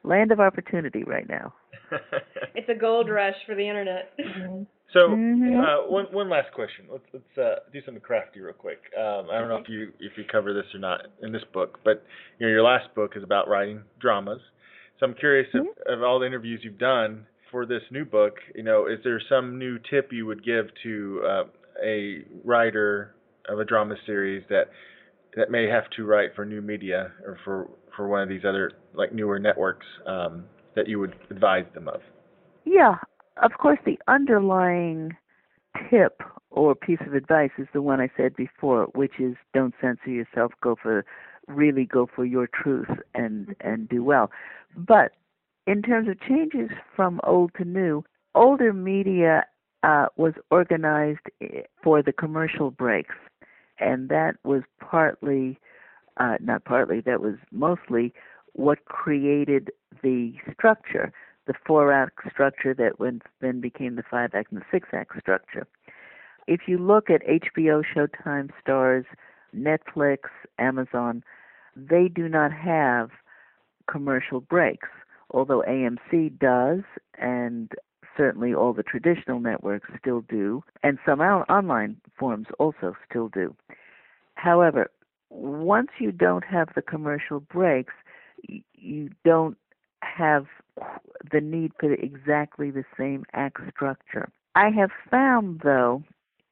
land 0.03 0.31
of 0.31 0.39
opportunity 0.39 1.03
right 1.03 1.27
now. 1.27 1.53
it's 2.55 2.69
a 2.69 2.75
gold 2.75 3.09
rush 3.09 3.35
for 3.45 3.55
the 3.55 3.67
internet. 3.67 4.13
so, 4.93 5.09
Mhm. 5.09 5.57
uh, 5.57 5.87
one 5.89 6.05
one 6.11 6.29
last 6.29 6.51
question. 6.53 6.85
Let's 6.89 7.05
let's 7.13 7.37
uh, 7.37 7.59
do 7.71 7.81
something 7.83 8.01
crafty 8.01 8.39
real 8.41 8.53
quick. 8.53 8.79
Um, 8.97 9.29
I 9.29 9.39
don't 9.39 9.49
know 9.49 9.57
if 9.57 9.69
you 9.69 9.93
if 9.99 10.17
you 10.17 10.23
cover 10.25 10.53
this 10.53 10.65
or 10.73 10.79
not 10.79 11.07
in 11.21 11.31
this 11.31 11.43
book, 11.53 11.79
but 11.83 12.03
you 12.39 12.47
know 12.47 12.51
your 12.51 12.63
last 12.63 12.93
book 12.95 13.13
is 13.15 13.23
about 13.23 13.47
writing 13.47 13.83
dramas. 13.99 14.41
So 14.99 15.05
I'm 15.05 15.13
curious 15.13 15.47
if, 15.53 15.63
of 15.87 16.01
all 16.01 16.19
the 16.19 16.25
interviews 16.25 16.61
you've 16.63 16.79
done 16.79 17.27
for 17.51 17.65
this 17.65 17.83
new 17.91 18.03
book. 18.05 18.37
You 18.55 18.63
know, 18.63 18.87
is 18.87 18.99
there 19.03 19.21
some 19.29 19.57
new 19.59 19.77
tip 19.89 20.11
you 20.11 20.25
would 20.25 20.43
give 20.43 20.67
to 20.83 21.21
uh, 21.25 21.43
a 21.83 22.23
writer 22.43 23.15
of 23.47 23.59
a 23.59 23.65
drama 23.65 23.95
series 24.05 24.43
that 24.49 24.69
that 25.35 25.51
may 25.51 25.67
have 25.67 25.89
to 25.91 26.03
write 26.05 26.35
for 26.35 26.45
new 26.45 26.61
media 26.61 27.11
or 27.23 27.37
for 27.45 27.69
for 27.95 28.07
one 28.07 28.21
of 28.21 28.29
these 28.29 28.43
other 28.45 28.71
like 28.93 29.13
newer 29.13 29.39
networks 29.39 29.85
um, 30.05 30.45
that 30.77 30.87
you 30.87 30.99
would 30.99 31.15
advise 31.29 31.65
them 31.73 31.89
of? 31.89 32.01
Yeah. 32.63 32.95
Of 33.43 33.51
course, 33.59 33.79
the 33.85 33.99
underlying 34.07 35.15
tip 35.89 36.21
or 36.49 36.73
piece 36.73 36.99
of 37.05 37.13
advice 37.13 37.51
is 37.57 37.67
the 37.73 37.81
one 37.81 37.99
I 37.99 38.09
said 38.15 38.35
before, 38.35 38.85
which 38.95 39.19
is 39.19 39.35
don't 39.53 39.75
censor 39.81 40.09
yourself. 40.09 40.53
Go 40.61 40.75
for 40.81 41.05
really 41.47 41.85
go 41.85 42.09
for 42.13 42.25
your 42.25 42.47
truth 42.47 42.89
and 43.13 43.55
and 43.61 43.87
do 43.89 44.03
well. 44.03 44.31
But 44.75 45.11
in 45.65 45.81
terms 45.81 46.07
of 46.07 46.19
changes 46.21 46.69
from 46.95 47.19
old 47.23 47.51
to 47.57 47.65
new, 47.65 48.03
older 48.33 48.73
media 48.73 49.45
uh, 49.83 50.07
was 50.15 50.33
organized 50.49 51.19
eh, 51.41 51.61
for 51.83 52.01
the 52.01 52.13
commercial 52.13 52.71
breaks, 52.71 53.15
and 53.79 54.09
that 54.09 54.35
was 54.43 54.63
partly, 54.79 55.59
uh, 56.17 56.35
not 56.41 56.65
partly, 56.65 57.01
that 57.01 57.21
was 57.21 57.35
mostly 57.51 58.13
what 58.57 58.85
created 58.85 59.71
the 60.03 60.33
structure, 60.51 61.13
the 61.45 61.53
four 61.65 61.93
act 61.93 62.19
structure 62.29 62.73
that 62.73 62.93
then 63.39 63.61
became 63.61 63.95
the 63.95 64.03
five 64.03 64.31
act 64.33 64.51
and 64.51 64.59
the 64.59 64.65
six 64.71 64.89
act 64.91 65.17
structure. 65.19 65.65
If 66.47 66.61
you 66.67 66.77
look 66.77 67.09
at 67.09 67.21
HBO, 67.25 67.83
Showtime, 67.95 68.49
Starz, 68.65 69.05
Netflix, 69.55 70.17
Amazon, 70.57 71.23
they 71.75 72.07
do 72.07 72.27
not 72.27 72.51
have 72.51 73.11
commercial 73.89 74.41
breaks, 74.41 74.89
although 75.31 75.63
AMC 75.67 76.39
does, 76.39 76.81
and 77.19 77.71
certainly 78.17 78.53
all 78.55 78.73
the 78.73 78.83
traditional 78.83 79.39
networks 79.39 79.89
still 79.99 80.21
do, 80.21 80.63
and 80.81 80.97
some 81.05 81.21
on- 81.21 81.43
online 81.43 81.97
forms 82.17 82.47
also 82.57 82.95
still 83.07 83.27
do. 83.29 83.55
However, 84.35 84.89
once 85.29 85.89
you 85.99 86.11
don't 86.11 86.45
have 86.45 86.69
the 86.73 86.81
commercial 86.81 87.39
breaks, 87.39 87.93
you 88.73 89.09
don't 89.23 89.57
have 90.01 90.45
the 91.31 91.41
need 91.41 91.71
for 91.79 91.93
exactly 91.93 92.71
the 92.71 92.85
same 92.97 93.25
act 93.33 93.59
structure. 93.73 94.29
I 94.55 94.69
have 94.69 94.91
found, 95.09 95.61
though, 95.63 96.03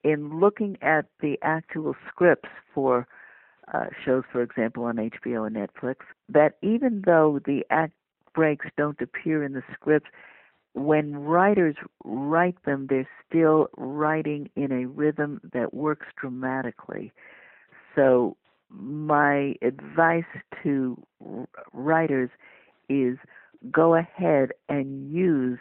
in 0.03 0.39
looking 0.39 0.77
at 0.81 1.05
the 1.21 1.37
actual 1.41 1.95
scripts 2.07 2.49
for 2.73 3.07
uh, 3.73 3.85
shows, 4.03 4.23
for 4.31 4.41
example, 4.41 4.83
on 4.83 4.97
HBO 4.97 5.47
and 5.47 5.55
Netflix, 5.55 5.97
that 6.29 6.57
even 6.61 7.03
though 7.05 7.39
the 7.45 7.65
act 7.71 7.93
breaks 8.33 8.67
don't 8.77 9.01
appear 9.01 9.43
in 9.43 9.53
the 9.53 9.63
scripts, 9.73 10.09
when 10.73 11.15
writers 11.15 11.75
write 12.03 12.61
them, 12.65 12.87
they're 12.89 13.07
still 13.27 13.69
writing 13.77 14.49
in 14.55 14.71
a 14.71 14.85
rhythm 14.85 15.39
that 15.53 15.73
works 15.73 16.05
dramatically. 16.19 17.11
So, 17.95 18.35
my 18.77 19.55
advice 19.61 20.23
to 20.63 21.01
writers 21.73 22.29
is 22.89 23.17
go 23.71 23.95
ahead 23.95 24.51
and 24.69 25.11
use 25.11 25.59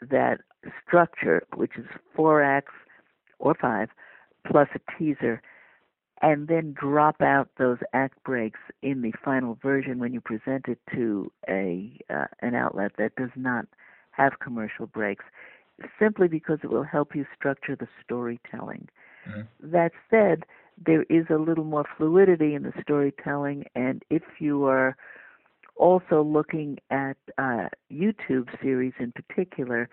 that 0.00 0.40
structure, 0.86 1.42
which 1.54 1.72
is 1.76 1.86
four 2.14 2.42
acts 2.42 2.72
or 3.38 3.54
five, 3.54 3.88
plus 4.50 4.68
a 4.74 4.98
teaser, 4.98 5.42
and 6.22 6.48
then 6.48 6.74
drop 6.78 7.20
out 7.20 7.48
those 7.58 7.78
act 7.92 8.22
breaks 8.24 8.60
in 8.82 9.02
the 9.02 9.12
final 9.24 9.58
version 9.62 9.98
when 9.98 10.12
you 10.12 10.20
present 10.20 10.66
it 10.66 10.78
to 10.94 11.30
a 11.48 11.92
uh, 12.10 12.26
an 12.40 12.54
outlet 12.54 12.92
that 12.98 13.14
does 13.16 13.30
not 13.36 13.66
have 14.12 14.38
commercial 14.40 14.86
breaks 14.86 15.24
simply 15.98 16.26
because 16.26 16.58
it 16.62 16.70
will 16.70 16.84
help 16.84 17.14
you 17.14 17.26
structure 17.36 17.76
the 17.76 17.88
storytelling. 18.02 18.88
Mm-hmm. 19.28 19.70
That 19.72 19.92
said, 20.10 20.44
there 20.84 21.04
is 21.04 21.26
a 21.30 21.36
little 21.36 21.64
more 21.64 21.84
fluidity 21.96 22.54
in 22.54 22.62
the 22.62 22.72
storytelling, 22.82 23.64
and 23.74 24.02
if 24.10 24.22
you 24.38 24.64
are 24.64 24.96
also 25.76 26.22
looking 26.22 26.78
at 26.90 27.16
uh, 27.38 27.68
YouTube 27.92 28.48
series 28.62 28.92
in 28.98 29.12
particular, 29.12 29.88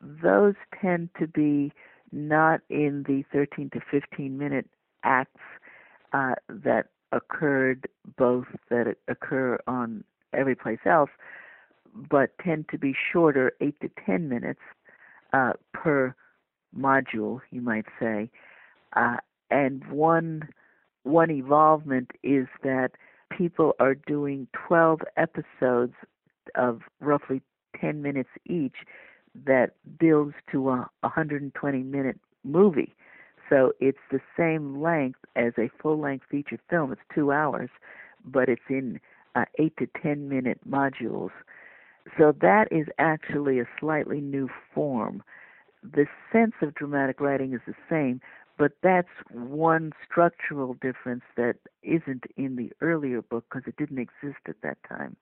those 0.00 0.54
tend 0.80 1.10
to 1.18 1.26
be 1.26 1.72
not 2.12 2.60
in 2.68 3.04
the 3.06 3.24
13 3.32 3.70
to 3.70 3.80
15 3.90 4.36
minute 4.38 4.68
acts 5.04 5.40
uh, 6.12 6.34
that 6.48 6.86
occurred 7.12 7.88
both 8.16 8.46
that 8.70 8.96
occur 9.08 9.58
on 9.66 10.04
every 10.32 10.54
place 10.54 10.78
else, 10.84 11.10
but 11.94 12.30
tend 12.44 12.68
to 12.70 12.78
be 12.78 12.94
shorter, 13.12 13.52
8 13.60 13.80
to 13.80 13.90
10 14.04 14.28
minutes 14.28 14.60
uh, 15.32 15.52
per 15.72 16.14
module, 16.78 17.40
you 17.50 17.60
might 17.60 17.86
say. 17.98 18.30
Uh, 18.94 19.16
and 19.50 19.84
one 19.90 20.48
one 21.04 21.30
evolvement 21.30 22.10
is 22.22 22.46
that 22.64 22.90
people 23.30 23.74
are 23.78 23.94
doing 23.94 24.48
12 24.66 25.00
episodes 25.16 25.94
of 26.56 26.80
roughly 27.00 27.40
10 27.80 28.02
minutes 28.02 28.30
each 28.46 28.76
that 29.46 29.72
builds 29.98 30.34
to 30.50 30.68
a 30.70 30.88
120 31.00 31.82
minute 31.82 32.18
movie. 32.44 32.94
So 33.48 33.72
it's 33.80 33.98
the 34.10 34.20
same 34.36 34.80
length 34.82 35.20
as 35.36 35.52
a 35.58 35.70
full 35.80 36.00
length 36.00 36.26
feature 36.30 36.58
film. 36.68 36.92
It's 36.92 37.00
two 37.14 37.30
hours, 37.30 37.70
but 38.24 38.48
it's 38.48 38.62
in 38.68 38.98
uh, 39.36 39.44
8 39.58 39.76
to 39.78 39.86
10 40.02 40.28
minute 40.28 40.58
modules. 40.68 41.30
So 42.18 42.32
that 42.40 42.68
is 42.70 42.86
actually 42.98 43.60
a 43.60 43.68
slightly 43.78 44.20
new 44.20 44.48
form. 44.74 45.22
The 45.82 46.06
sense 46.32 46.54
of 46.62 46.74
dramatic 46.74 47.20
writing 47.20 47.52
is 47.52 47.60
the 47.66 47.74
same, 47.88 48.20
but 48.58 48.72
that's 48.82 49.08
one 49.30 49.92
structural 50.08 50.74
difference 50.74 51.24
that 51.36 51.56
isn't 51.82 52.24
in 52.36 52.56
the 52.56 52.72
earlier 52.80 53.22
book 53.22 53.44
because 53.48 53.66
it 53.66 53.76
didn't 53.76 53.98
exist 53.98 54.40
at 54.48 54.56
that 54.62 54.78
time. 54.88 55.16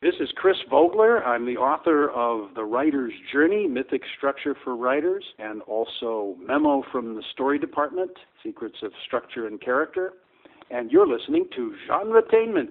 This 0.00 0.14
is 0.20 0.28
Chris 0.36 0.56
Vogler. 0.70 1.24
I'm 1.24 1.44
the 1.44 1.56
author 1.56 2.08
of 2.10 2.54
The 2.54 2.62
Writer's 2.62 3.12
Journey 3.32 3.66
Mythic 3.66 4.02
Structure 4.16 4.54
for 4.62 4.76
Writers, 4.76 5.24
and 5.40 5.60
also 5.62 6.36
Memo 6.40 6.84
from 6.92 7.16
the 7.16 7.22
Story 7.32 7.58
Department 7.58 8.12
Secrets 8.44 8.76
of 8.84 8.92
Structure 9.04 9.48
and 9.48 9.60
Character. 9.60 10.12
And 10.70 10.92
you're 10.92 11.08
listening 11.08 11.48
to 11.56 11.74
Genre 11.88 12.22
Genretainment. 12.22 12.68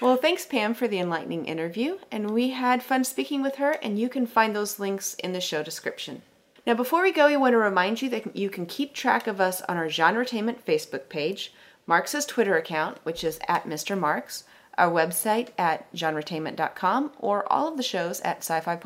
Well, 0.00 0.16
thanks, 0.16 0.46
Pam, 0.46 0.74
for 0.74 0.88
the 0.88 0.98
enlightening 0.98 1.46
interview. 1.46 1.98
And 2.10 2.30
we 2.30 2.50
had 2.50 2.82
fun 2.82 3.04
speaking 3.04 3.42
with 3.42 3.56
her, 3.56 3.72
and 3.82 3.98
you 3.98 4.08
can 4.08 4.26
find 4.26 4.54
those 4.54 4.78
links 4.78 5.14
in 5.14 5.32
the 5.32 5.40
show 5.40 5.62
description. 5.62 6.22
Now, 6.66 6.74
before 6.74 7.02
we 7.02 7.12
go, 7.12 7.26
we 7.26 7.36
want 7.36 7.52
to 7.52 7.58
remind 7.58 8.02
you 8.02 8.08
that 8.10 8.36
you 8.36 8.50
can 8.50 8.66
keep 8.66 8.94
track 8.94 9.26
of 9.26 9.40
us 9.40 9.60
on 9.62 9.76
our 9.76 9.86
Genretainment 9.86 10.62
Facebook 10.62 11.08
page 11.08 11.52
Marx's 11.86 12.26
Twitter 12.26 12.56
account, 12.56 12.98
which 13.02 13.24
is 13.24 13.40
at 13.48 13.64
Mr. 13.64 13.98
Marks, 13.98 14.44
our 14.78 14.90
website 14.90 15.48
at 15.58 15.92
genretainment.com, 15.92 17.12
or 17.18 17.50
all 17.52 17.68
of 17.68 17.76
the 17.76 17.82
shows 17.82 18.20
at 18.20 18.38
sci-fi 18.38 18.76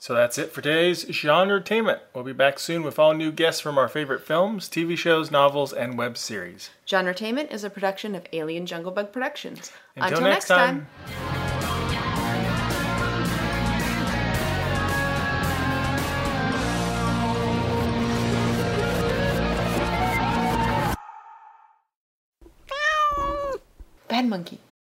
So 0.00 0.14
that's 0.14 0.38
it 0.38 0.52
for 0.52 0.62
today's 0.62 1.06
Genretainment. 1.06 1.98
We'll 2.14 2.22
be 2.22 2.32
back 2.32 2.60
soon 2.60 2.84
with 2.84 3.00
all 3.00 3.14
new 3.14 3.32
guests 3.32 3.60
from 3.60 3.76
our 3.76 3.88
favorite 3.88 4.22
films, 4.22 4.68
TV 4.68 4.96
shows, 4.96 5.32
novels, 5.32 5.72
and 5.72 5.98
web 5.98 6.16
series. 6.16 6.70
Genretainment 6.86 7.50
is 7.52 7.64
a 7.64 7.70
production 7.70 8.14
of 8.14 8.24
Alien 8.32 8.64
Jungle 8.64 8.92
Bug 8.92 9.12
Productions. 9.12 9.72
Until, 9.96 10.18
Until 10.18 10.30
next, 10.30 10.48
next 10.48 10.60
time. 10.60 10.86
time. 11.04 11.58
Bad 24.08 24.26
monkey. 24.26 24.60